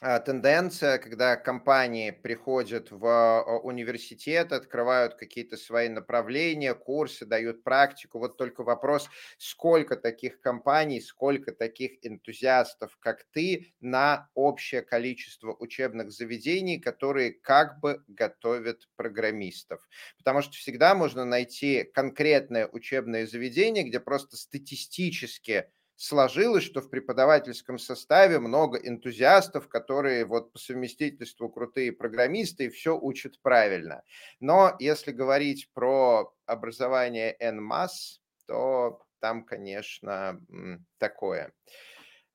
тенденция, 0.00 0.98
когда 0.98 1.36
компании 1.36 2.12
приходят 2.12 2.92
в 2.92 3.04
а, 3.04 3.42
университет, 3.58 4.52
открывают 4.52 5.14
какие-то 5.16 5.56
свои 5.56 5.88
направления, 5.88 6.74
курсы, 6.74 7.26
дают 7.26 7.64
практику. 7.64 8.20
Вот 8.20 8.36
только 8.36 8.62
вопрос, 8.62 9.08
сколько 9.38 9.96
таких 9.96 10.40
компаний, 10.40 11.00
сколько 11.00 11.50
таких 11.50 11.98
энтузиастов, 12.06 12.96
как 13.00 13.24
ты, 13.32 13.74
на 13.80 14.28
общее 14.34 14.82
количество 14.82 15.52
учебных 15.58 16.12
заведений, 16.12 16.78
которые 16.78 17.32
как 17.32 17.80
бы 17.80 18.04
готовят 18.06 18.88
программистов. 18.94 19.88
Потому 20.16 20.42
что 20.42 20.52
всегда 20.52 20.94
можно 20.94 21.24
найти 21.24 21.82
конкретное 21.82 22.68
учебное 22.68 23.26
заведение, 23.26 23.82
где 23.82 23.98
просто 23.98 24.36
статистически 24.36 25.66
сложилось, 25.98 26.62
что 26.64 26.80
в 26.80 26.88
преподавательском 26.90 27.78
составе 27.78 28.38
много 28.38 28.78
энтузиастов, 28.78 29.68
которые 29.68 30.24
вот 30.24 30.52
по 30.52 30.58
совместительству 30.58 31.48
крутые 31.50 31.92
программисты 31.92 32.66
и 32.66 32.68
все 32.70 32.96
учат 32.98 33.40
правильно. 33.42 34.02
Но 34.40 34.76
если 34.78 35.10
говорить 35.10 35.68
про 35.74 36.32
образование 36.46 37.36
NMAS, 37.42 38.20
то 38.46 39.02
там, 39.20 39.44
конечно, 39.44 40.40
такое. 40.98 41.52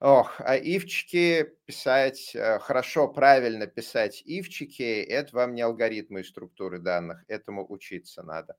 Ох, 0.02 0.42
а 0.42 0.58
ивчики 0.58 1.50
писать, 1.66 2.36
э, 2.36 2.60
хорошо, 2.60 3.08
правильно 3.08 3.68
писать 3.68 4.22
ивчики, 4.26 5.02
это 5.02 5.34
вам 5.34 5.56
не 5.56 5.62
алгоритмы 5.62 6.20
и 6.22 6.24
структуры 6.26 6.80
данных, 6.80 7.24
этому 7.30 7.66
учиться 7.72 8.22
надо. 8.22 8.58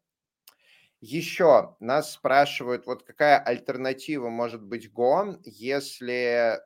Еще 1.07 1.77
нас 1.81 2.15
спрашивают, 2.15 2.87
вот 2.87 3.03
какая 3.03 3.39
альтернатива 3.39 4.31
может 4.31 4.63
быть 4.63 4.91
Go, 4.91 5.39
если 5.45 6.63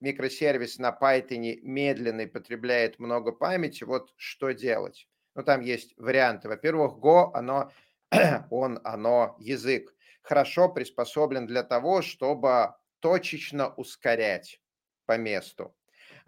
микросервис 0.00 0.78
на 0.78 0.96
Python 0.98 1.58
медленный 1.60 2.26
потребляет 2.26 2.98
много 2.98 3.32
памяти, 3.32 3.84
вот 3.84 4.14
что 4.16 4.52
делать? 4.52 5.06
Ну, 5.34 5.42
там 5.42 5.60
есть 5.60 5.92
варианты. 5.98 6.48
Во-первых, 6.48 6.94
Go, 6.94 7.30
оно, 7.34 7.70
он, 8.50 8.80
оно, 8.84 9.36
язык, 9.38 9.94
хорошо 10.22 10.70
приспособлен 10.70 11.46
для 11.46 11.64
того, 11.64 12.00
чтобы 12.00 12.74
точечно 13.00 13.68
ускорять 13.74 14.62
по 15.04 15.18
месту. 15.18 15.76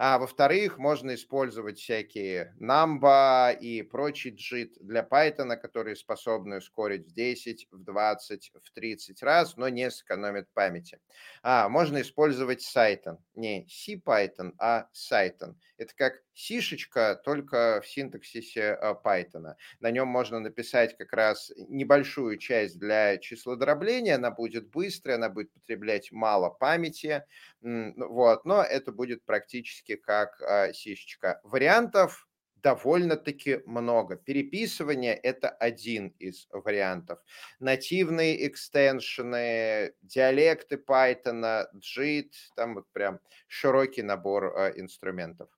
А 0.03 0.17
во-вторых, 0.17 0.79
можно 0.79 1.15
использовать 1.15 1.79
всякие 1.79 2.55
Numba 2.59 3.55
и 3.55 3.83
прочий 3.83 4.31
JIT 4.31 4.77
для 4.81 5.03
Python, 5.03 5.55
которые 5.59 5.95
способны 5.95 6.57
ускорить 6.57 7.07
в 7.07 7.13
10, 7.13 7.69
в 7.71 7.85
20, 7.85 8.51
в 8.65 8.71
30 8.73 9.23
раз, 9.23 9.59
но 9.59 9.69
не 9.69 9.91
сэкономят 9.91 10.51
памяти. 10.55 11.01
А, 11.43 11.69
можно 11.69 12.01
использовать 12.01 12.67
Cython. 12.67 13.19
Не 13.35 13.67
CPython, 13.67 14.55
а 14.59 14.87
Cython. 14.95 15.57
Это 15.77 15.95
как 15.95 16.15
сишечка, 16.41 17.21
только 17.23 17.81
в 17.83 17.89
синтаксисе 17.89 18.73
а, 18.73 18.95
Python. 18.95 19.55
На 19.81 19.91
нем 19.91 20.09
можно 20.09 20.41
написать 20.41 20.97
как 20.97 21.13
раз 21.13 21.53
небольшую 21.69 22.39
часть 22.39 22.79
для 22.79 23.19
числодробления, 23.19 24.17
она 24.17 24.31
будет 24.31 24.71
быстрая, 24.71 25.17
она 25.17 25.29
будет 25.29 25.53
потреблять 25.53 26.11
мало 26.13 26.51
памяти, 26.51 27.25
ну, 27.61 28.09
вот, 28.09 28.45
но 28.45 28.63
это 28.63 28.93
будет 28.93 29.25
практически 29.25 29.97
как 29.97 30.41
а, 30.41 30.73
сишечка. 30.73 31.41
Вариантов 31.45 32.27
довольно-таки 32.63 33.61
много. 33.67 34.17
Переписывание– 34.17 35.15
это 35.23 35.49
один 35.49 36.09
из 36.19 36.47
вариантов. 36.51 37.19
Нативные 37.59 38.47
экстеншены, 38.47 39.95
диалекты 40.03 40.77
Python, 40.77 41.67
JIT, 41.75 42.33
там 42.57 42.75
вот 42.75 42.87
прям 42.93 43.21
широкий 43.49 44.03
набор 44.03 44.55
а, 44.57 44.69
инструментов. 44.71 45.49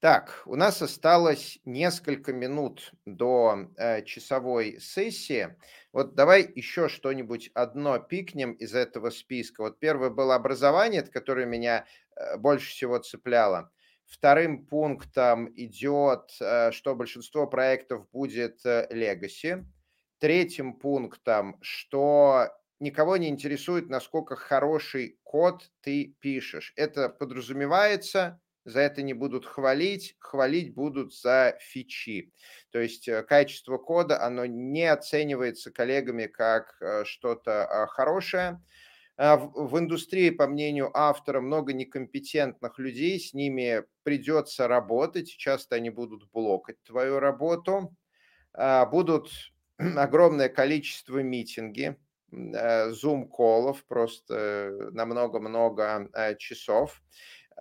Так, 0.00 0.42
у 0.46 0.56
нас 0.56 0.80
осталось 0.80 1.58
несколько 1.66 2.32
минут 2.32 2.92
до 3.04 3.68
э, 3.76 4.02
часовой 4.04 4.80
сессии. 4.80 5.54
Вот 5.92 6.14
давай 6.14 6.50
еще 6.54 6.88
что-нибудь 6.88 7.50
одно 7.52 7.98
пикнем 7.98 8.52
из 8.52 8.74
этого 8.74 9.10
списка. 9.10 9.60
Вот 9.60 9.78
первое 9.78 10.08
было 10.08 10.34
образование, 10.36 11.02
которое 11.02 11.44
меня 11.44 11.84
э, 12.16 12.38
больше 12.38 12.70
всего 12.70 12.96
цепляло. 12.98 13.70
Вторым 14.06 14.64
пунктом 14.66 15.52
идет, 15.54 16.30
э, 16.40 16.70
что 16.72 16.94
большинство 16.94 17.46
проектов 17.46 18.08
будет 18.10 18.64
э, 18.64 18.88
legacy. 18.90 19.66
Третьим 20.18 20.78
пунктом, 20.78 21.58
что 21.60 22.48
никого 22.78 23.18
не 23.18 23.28
интересует, 23.28 23.90
насколько 23.90 24.34
хороший 24.34 25.18
код 25.24 25.70
ты 25.82 26.16
пишешь. 26.20 26.72
Это 26.76 27.10
подразумевается 27.10 28.40
за 28.70 28.80
это 28.80 29.02
не 29.02 29.12
будут 29.12 29.44
хвалить, 29.44 30.16
хвалить 30.18 30.74
будут 30.74 31.14
за 31.14 31.56
фичи. 31.60 32.32
То 32.70 32.78
есть 32.78 33.08
э, 33.08 33.22
качество 33.22 33.78
кода, 33.78 34.22
оно 34.22 34.46
не 34.46 34.86
оценивается 34.86 35.70
коллегами 35.70 36.26
как 36.26 36.76
э, 36.80 37.04
что-то 37.04 37.66
а, 37.66 37.86
хорошее. 37.86 38.62
А 39.16 39.36
в 39.36 39.78
индустрии, 39.78 40.30
по 40.30 40.46
мнению 40.46 40.90
автора, 40.96 41.40
много 41.40 41.74
некомпетентных 41.74 42.78
людей, 42.78 43.20
с 43.20 43.34
ними 43.34 43.84
придется 44.02 44.66
работать, 44.66 45.28
часто 45.28 45.76
они 45.76 45.90
будут 45.90 46.30
блокать 46.30 46.82
твою 46.84 47.18
работу, 47.18 47.94
а, 48.54 48.86
будут 48.86 49.30
огромное 49.78 50.48
количество 50.48 51.18
митинги, 51.18 51.96
зум-колов 52.32 53.84
просто 53.86 54.90
на 54.92 55.04
много-много 55.04 56.08
часов. 56.38 57.02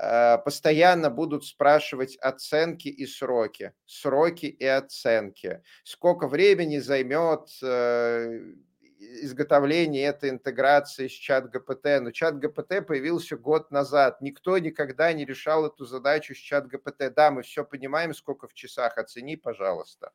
Э, 0.02 0.38
постоянно 0.38 1.10
будут 1.10 1.45
спрашивать 1.45 2.16
оценки 2.18 2.88
и 2.88 3.06
сроки, 3.06 3.74
сроки 3.86 4.45
и 4.45 4.66
оценки, 4.66 5.62
сколько 5.84 6.30
времени 6.30 6.78
займет 6.78 7.50
э, 7.62 8.54
изготовление 9.00 10.06
этой 10.06 10.30
интеграции 10.30 11.10
с 11.10 11.12
чат 11.12 11.50
ГПТ. 11.50 12.02
Но 12.02 12.12
чат 12.12 12.39
ГПТ 12.39 12.88
появился 12.88 13.36
год 13.36 13.72
назад. 13.72 14.22
Никто 14.22 14.58
никогда 14.58 15.12
не 15.12 15.26
решал 15.26 15.66
эту 15.66 15.84
задачу 15.86 16.34
с 16.34 16.38
чат 16.38 16.68
ГПТ. 16.68 17.14
Да, 17.14 17.30
мы 17.30 17.41
все 17.41 17.66
понимаем, 17.66 18.14
сколько 18.14 18.47
в 18.47 18.54
часах. 18.54 18.97
Оцени, 18.97 19.36
пожалуйста. 19.36 20.14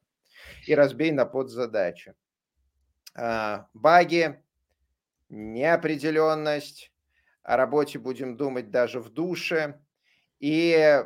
И 0.66 0.74
разбей 0.74 1.12
на 1.12 1.26
подзадачи. 1.26 2.14
А, 3.14 3.68
баги, 3.74 4.42
неопределенность, 5.28 6.90
о 7.44 7.56
работе 7.56 7.98
будем 7.98 8.36
думать 8.36 8.70
даже 8.70 9.00
в 9.00 9.10
душе. 9.10 9.80
И 10.40 11.04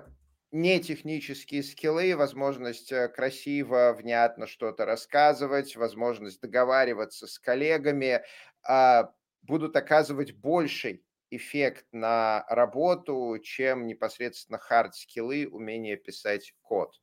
не 0.51 0.81
технические 0.81 1.63
скиллы, 1.63 2.17
возможность 2.17 2.91
э, 2.91 3.09
красиво, 3.09 3.95
внятно 3.99 4.47
что-то 4.47 4.87
рассказывать, 4.87 5.77
возможность 5.77 6.41
договариваться 6.41 7.27
с 7.27 7.39
коллегами 7.39 8.23
а, 8.67 9.13
будут 9.43 9.77
оказывать 9.77 10.33
больший 10.35 11.05
эффект 11.31 11.87
на 11.93 12.47
работу, 12.49 13.39
чем 13.43 13.87
непосредственно 13.87 14.59
хард-скиллы, 14.59 15.47
умение 15.47 15.97
писать 15.97 16.55
код. 16.63 16.95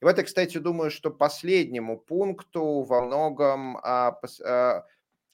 И 0.00 0.04
вот 0.04 0.16
я, 0.16 0.24
кстати, 0.24 0.56
думаю, 0.58 0.90
что 0.90 1.10
последнему 1.10 1.98
пункту 1.98 2.82
во 2.82 3.02
многом, 3.02 3.76
а, 3.76 4.18
а, 4.42 4.84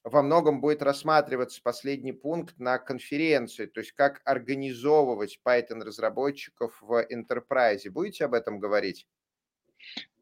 во 0.05 0.23
многом 0.23 0.61
будет 0.61 0.83
рассматриваться 0.83 1.61
последний 1.63 2.13
пункт 2.13 2.59
на 2.59 2.79
конференции, 2.79 3.67
то 3.67 3.81
есть 3.81 3.93
как 3.93 4.21
организовывать 4.25 5.39
Python-разработчиков 5.47 6.79
в 6.81 7.07
Enterprise. 7.11 7.91
Будете 7.91 8.25
об 8.25 8.35
этом 8.35 8.59
говорить? 8.59 9.07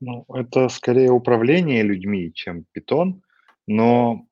Ну, 0.00 0.24
это 0.34 0.68
скорее 0.68 1.10
управление 1.10 1.82
людьми, 1.82 2.32
чем 2.32 2.64
Python, 2.76 3.20
но 3.66 4.26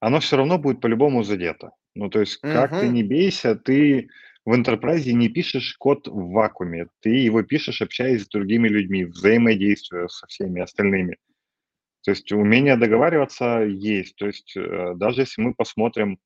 оно 0.00 0.20
все 0.20 0.36
равно 0.36 0.58
будет 0.58 0.80
по-любому 0.80 1.22
задето. 1.22 1.72
Ну, 1.94 2.10
то 2.10 2.20
есть, 2.20 2.36
как 2.36 2.78
ты 2.78 2.88
не 2.88 3.02
бейся, 3.02 3.54
ты 3.54 4.08
в 4.44 4.52
enterprise 4.52 5.10
не 5.12 5.28
пишешь 5.28 5.76
код 5.78 6.06
в 6.06 6.30
вакууме, 6.30 6.88
ты 7.00 7.10
его 7.10 7.42
пишешь, 7.42 7.82
общаясь 7.82 8.24
с 8.24 8.28
другими 8.28 8.68
людьми, 8.68 9.04
взаимодействуя 9.04 10.08
со 10.08 10.26
всеми 10.26 10.60
остальными. 10.60 11.16
То 12.06 12.12
есть 12.12 12.30
умение 12.30 12.76
договариваться 12.76 13.64
есть. 13.64 14.14
То 14.14 14.26
есть 14.26 14.56
э, 14.56 14.94
даже 14.94 15.22
если 15.22 15.42
мы 15.42 15.54
посмотрим, 15.54 16.20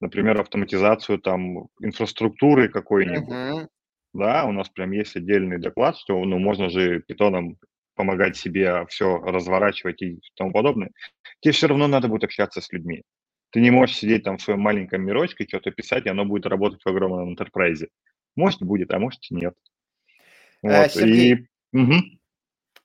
например, 0.00 0.40
автоматизацию 0.40 1.18
там 1.18 1.68
инфраструктуры 1.82 2.70
какой-нибудь, 2.70 3.28
uh-huh. 3.28 3.68
да, 4.14 4.46
у 4.46 4.52
нас 4.52 4.70
прям 4.70 4.92
есть 4.92 5.14
отдельный 5.14 5.58
доклад, 5.58 5.98
что 5.98 6.24
ну, 6.24 6.38
можно 6.38 6.70
же 6.70 7.00
питоном 7.00 7.58
помогать 7.94 8.38
себе 8.38 8.86
все 8.88 9.18
разворачивать 9.18 10.00
и 10.00 10.20
тому 10.36 10.52
подобное. 10.52 10.90
Тебе 11.40 11.52
все 11.52 11.66
равно 11.66 11.86
надо 11.86 12.08
будет 12.08 12.24
общаться 12.24 12.62
с 12.62 12.72
людьми. 12.72 13.02
Ты 13.50 13.60
не 13.60 13.70
можешь 13.70 13.98
сидеть 13.98 14.24
там 14.24 14.38
в 14.38 14.42
своем 14.42 14.60
маленьком 14.60 15.02
мирочке, 15.02 15.44
что-то 15.46 15.70
писать, 15.70 16.06
и 16.06 16.08
оно 16.08 16.24
будет 16.24 16.46
работать 16.46 16.80
в 16.82 16.88
огромном 16.88 17.28
интерпрайзе. 17.28 17.88
Может, 18.36 18.62
будет, 18.62 18.90
а 18.90 18.98
может, 18.98 19.20
нет. 19.28 19.52
Э, 20.62 20.80
вот. 20.80 20.92
Сергей, 20.92 21.34
и... 21.74 21.78
угу. 21.78 21.92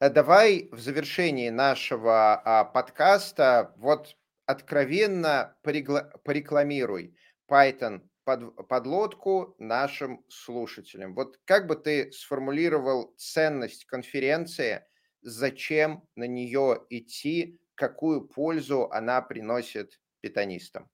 Давай 0.10 0.70
в 0.72 0.80
завершении 0.80 1.50
нашего 1.50 2.34
а, 2.34 2.64
подкаста 2.64 3.74
вот 3.78 4.16
откровенно 4.46 5.56
порекламируй 5.64 7.16
Python 7.50 8.02
под, 8.24 8.68
подлодку 8.68 9.56
нашим 9.60 10.24
слушателям. 10.28 11.14
Вот 11.14 11.40
как 11.46 11.68
бы 11.68 11.76
ты 11.76 12.12
сформулировал 12.12 13.14
ценность 13.18 13.86
конференции, 13.86 14.84
зачем 15.22 16.04
на 16.16 16.26
нее 16.26 16.82
идти, 16.90 17.60
какую 17.76 18.28
пользу 18.28 18.90
она 18.92 19.22
приносит 19.22 20.00
питонистам? 20.22 20.90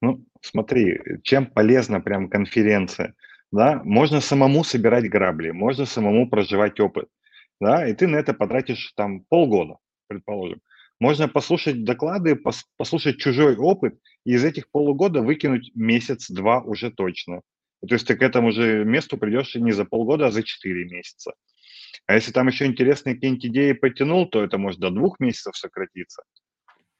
Ну, 0.00 0.24
смотри, 0.40 1.00
чем 1.22 1.46
полезна 1.46 2.00
прям 2.00 2.28
конференция, 2.28 3.14
да, 3.52 3.80
можно 3.84 4.20
самому 4.20 4.64
собирать 4.64 5.08
грабли, 5.08 5.50
можно 5.50 5.84
самому 5.84 6.28
проживать 6.28 6.80
опыт, 6.80 7.08
да, 7.60 7.86
и 7.86 7.94
ты 7.94 8.06
на 8.06 8.16
это 8.16 8.34
потратишь 8.34 8.92
там 8.96 9.20
полгода, 9.28 9.78
предположим. 10.06 10.60
Можно 11.00 11.28
послушать 11.28 11.84
доклады, 11.84 12.34
пос, 12.34 12.64
послушать 12.76 13.18
чужой 13.18 13.56
опыт, 13.56 13.98
и 14.24 14.32
из 14.32 14.44
этих 14.44 14.70
полугода 14.70 15.22
выкинуть 15.22 15.70
месяц-два 15.74 16.60
уже 16.60 16.90
точно. 16.90 17.42
То 17.86 17.94
есть 17.94 18.06
ты 18.06 18.16
к 18.16 18.22
этому 18.22 18.50
же 18.50 18.84
месту 18.84 19.16
придешь 19.16 19.54
не 19.54 19.72
за 19.72 19.84
полгода, 19.84 20.26
а 20.26 20.30
за 20.30 20.42
четыре 20.42 20.84
месяца. 20.84 21.34
А 22.06 22.14
если 22.14 22.32
там 22.32 22.48
еще 22.48 22.66
интересные 22.66 23.14
какие-нибудь 23.14 23.46
идеи 23.46 23.72
потянул, 23.72 24.26
то 24.26 24.42
это 24.42 24.58
может 24.58 24.80
до 24.80 24.90
двух 24.90 25.20
месяцев 25.20 25.56
сократиться 25.56 26.24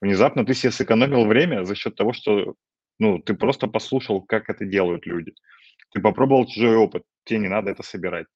внезапно 0.00 0.44
ты 0.44 0.54
себе 0.54 0.72
сэкономил 0.72 1.26
время 1.26 1.64
за 1.64 1.74
счет 1.74 1.94
того, 1.94 2.12
что 2.12 2.54
ну, 2.98 3.18
ты 3.18 3.34
просто 3.34 3.68
послушал, 3.68 4.22
как 4.22 4.50
это 4.50 4.64
делают 4.64 5.06
люди. 5.06 5.32
Ты 5.92 6.00
попробовал 6.00 6.46
чужой 6.46 6.76
опыт, 6.76 7.04
тебе 7.24 7.40
не 7.40 7.48
надо 7.48 7.70
это 7.70 7.82
собирать. 7.82 8.26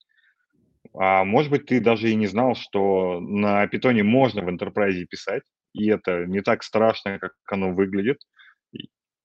А 0.95 1.25
может 1.25 1.51
быть, 1.51 1.67
ты 1.67 1.81
даже 1.81 2.11
и 2.11 2.15
не 2.15 2.27
знал, 2.27 2.55
что 2.55 3.21
на 3.21 3.67
питоне 3.67 4.03
можно 4.03 4.43
в 4.43 4.49
enterprise 4.49 5.05
писать, 5.07 5.43
и 5.73 5.89
это 5.89 6.27
не 6.27 6.43
так 6.43 6.63
страшно, 6.63 7.19
как 7.19 7.33
оно 7.51 7.73
выглядит. 7.73 8.19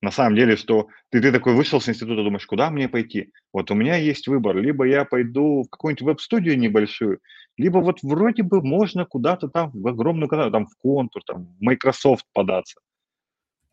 На 0.02 0.12
самом 0.12 0.36
деле, 0.36 0.56
что 0.56 0.88
ты, 1.10 1.20
ты 1.22 1.32
такой 1.32 1.56
вышел 1.56 1.82
с 1.82 1.90
института, 1.90 2.24
думаешь, 2.24 2.46
куда 2.46 2.70
мне 2.70 2.88
пойти? 2.88 3.32
Вот 3.52 3.72
у 3.72 3.74
меня 3.74 3.96
есть 3.96 4.28
выбор. 4.28 4.56
Либо 4.56 4.86
я 4.86 5.06
пойду 5.06 5.64
в 5.64 5.70
какую-нибудь 5.70 6.04
веб-студию 6.04 6.58
небольшую, 6.58 7.20
либо 7.58 7.80
вот 7.80 8.04
вроде 8.04 8.44
бы 8.44 8.62
можно 8.62 9.06
куда-то 9.06 9.48
там, 9.48 9.72
в 9.74 9.88
огромную, 9.88 10.30
куда 10.30 10.52
там 10.52 10.68
в 10.68 10.78
контур, 10.78 11.24
там, 11.26 11.46
в 11.46 11.62
Microsoft 11.62 12.26
податься. 12.32 12.80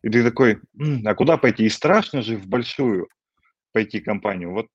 И 0.01 0.09
ты 0.09 0.23
такой, 0.23 0.59
а 1.05 1.13
куда 1.13 1.37
пойти? 1.37 1.65
И 1.65 1.69
страшно 1.69 2.23
же 2.23 2.37
в 2.37 2.47
большую 2.47 3.07
пойти 3.71 3.99
компанию. 3.99 4.51
Вот 4.51 4.67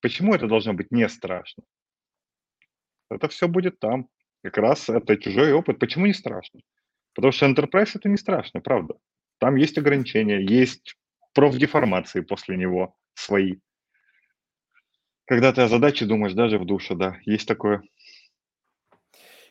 почему 0.00 0.34
это 0.34 0.48
должно 0.48 0.74
быть 0.74 0.90
не 0.90 1.08
страшно? 1.08 1.62
Это 3.10 3.28
все 3.28 3.48
будет 3.48 3.78
там. 3.78 4.08
Как 4.42 4.58
раз 4.58 4.88
это 4.88 5.16
чужой 5.16 5.52
опыт. 5.52 5.78
Почему 5.78 6.06
не 6.06 6.14
страшно? 6.14 6.60
Потому 7.14 7.32
что 7.32 7.46
Enterprise 7.46 7.92
это 7.94 8.08
не 8.08 8.16
страшно, 8.16 8.60
правда. 8.60 8.94
Там 9.38 9.56
есть 9.56 9.78
ограничения, 9.78 10.40
есть 10.44 10.96
профдеформации 11.34 12.20
после 12.20 12.56
него 12.56 12.96
свои. 13.14 13.56
Когда 15.26 15.52
ты 15.52 15.62
о 15.62 15.68
задаче 15.68 16.06
думаешь, 16.06 16.32
даже 16.34 16.58
в 16.58 16.64
душе, 16.64 16.94
да, 16.94 17.18
есть 17.24 17.46
такое. 17.46 17.82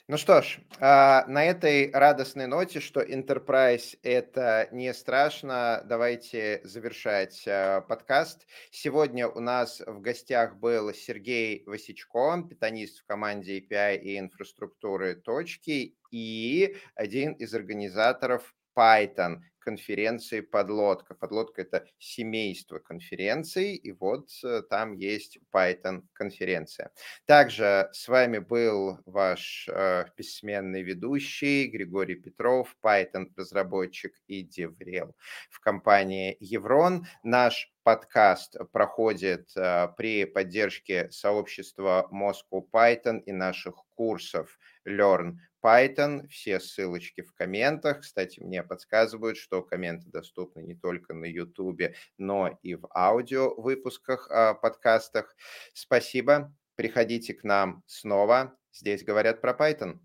Ну 0.10 0.16
что 0.16 0.42
ж, 0.42 0.60
а, 0.80 1.26
на 1.28 1.44
этой 1.44 1.92
радостной 1.92 2.48
ноте, 2.48 2.80
что 2.80 3.02
Enterprise 3.02 4.00
это 4.04 4.70
не 4.72 4.94
страшно, 4.94 5.84
давайте 5.84 6.62
завершать 6.64 7.44
а, 7.46 7.82
подкаст. 7.82 8.48
Сегодня 8.72 9.28
у 9.28 9.42
нас 9.42 9.82
в 9.86 10.00
гостях 10.00 10.56
был 10.56 10.94
Сергей 10.94 11.62
Васичко, 11.66 12.42
питанист 12.50 13.00
в 13.00 13.06
команде 13.06 13.60
API 13.60 13.98
и 13.98 14.18
инфраструктуры 14.18 15.16
точки, 15.16 15.98
и 16.10 16.78
один 16.96 17.34
из 17.34 17.54
организаторов 17.54 18.56
Python, 18.78 19.42
конференции 19.68 20.40
«Подлодка». 20.40 21.14
«Подлодка»— 21.14 21.62
это 21.64 21.86
семейство 22.00 22.80
конференций, 22.80 23.76
и 23.76 23.92
вот 23.92 24.30
э, 24.46 24.62
там 24.70 24.94
есть 24.94 25.40
Python-конференция. 25.54 26.92
Также 27.26 27.90
с 27.92 28.08
вами 28.08 28.38
был 28.38 29.00
ваш 29.06 29.68
э, 29.70 30.06
бессменный 30.16 30.84
ведущий 30.84 31.68
Григорий 31.68 32.16
Петров, 32.16 32.78
Python-разработчик 32.82 34.14
и 34.28 34.42
Деврел 34.42 35.18
в 35.50 35.60
компании 35.60 36.38
Еврон. 36.40 37.06
Наш 37.24 37.70
подкаст 37.84 38.56
проходит 38.72 39.50
э, 39.58 39.90
при 39.98 40.24
поддержке 40.24 41.12
сообщества 41.12 42.08
Moscow 42.10 42.66
Python 42.72 43.20
и 43.26 43.34
наших 43.34 43.76
курсов 43.96 44.58
Learn 44.88 45.34
Python. 45.68 46.28
Все 46.30 46.62
ссылочки 46.62 47.22
в 47.22 47.34
комментах. 47.34 48.00
Кстати, 48.02 48.40
мне 48.40 48.64
подсказывают, 48.64 49.38
что 49.38 49.62
комменты 49.62 50.10
доступны 50.10 50.62
не 50.62 50.76
только 50.76 51.14
на 51.14 51.26
YouTube, 51.26 51.94
но 52.18 52.58
и 52.64 52.76
в 52.76 52.88
аудио 52.96 53.54
выпусках, 53.56 54.32
а, 54.32 54.54
подкастах. 54.54 55.36
Спасибо. 55.74 56.56
Приходите 56.76 57.34
к 57.34 57.44
нам 57.44 57.84
снова. 57.86 58.58
Здесь 58.72 59.04
говорят 59.04 59.42
про 59.42 59.52
Python. 59.52 60.00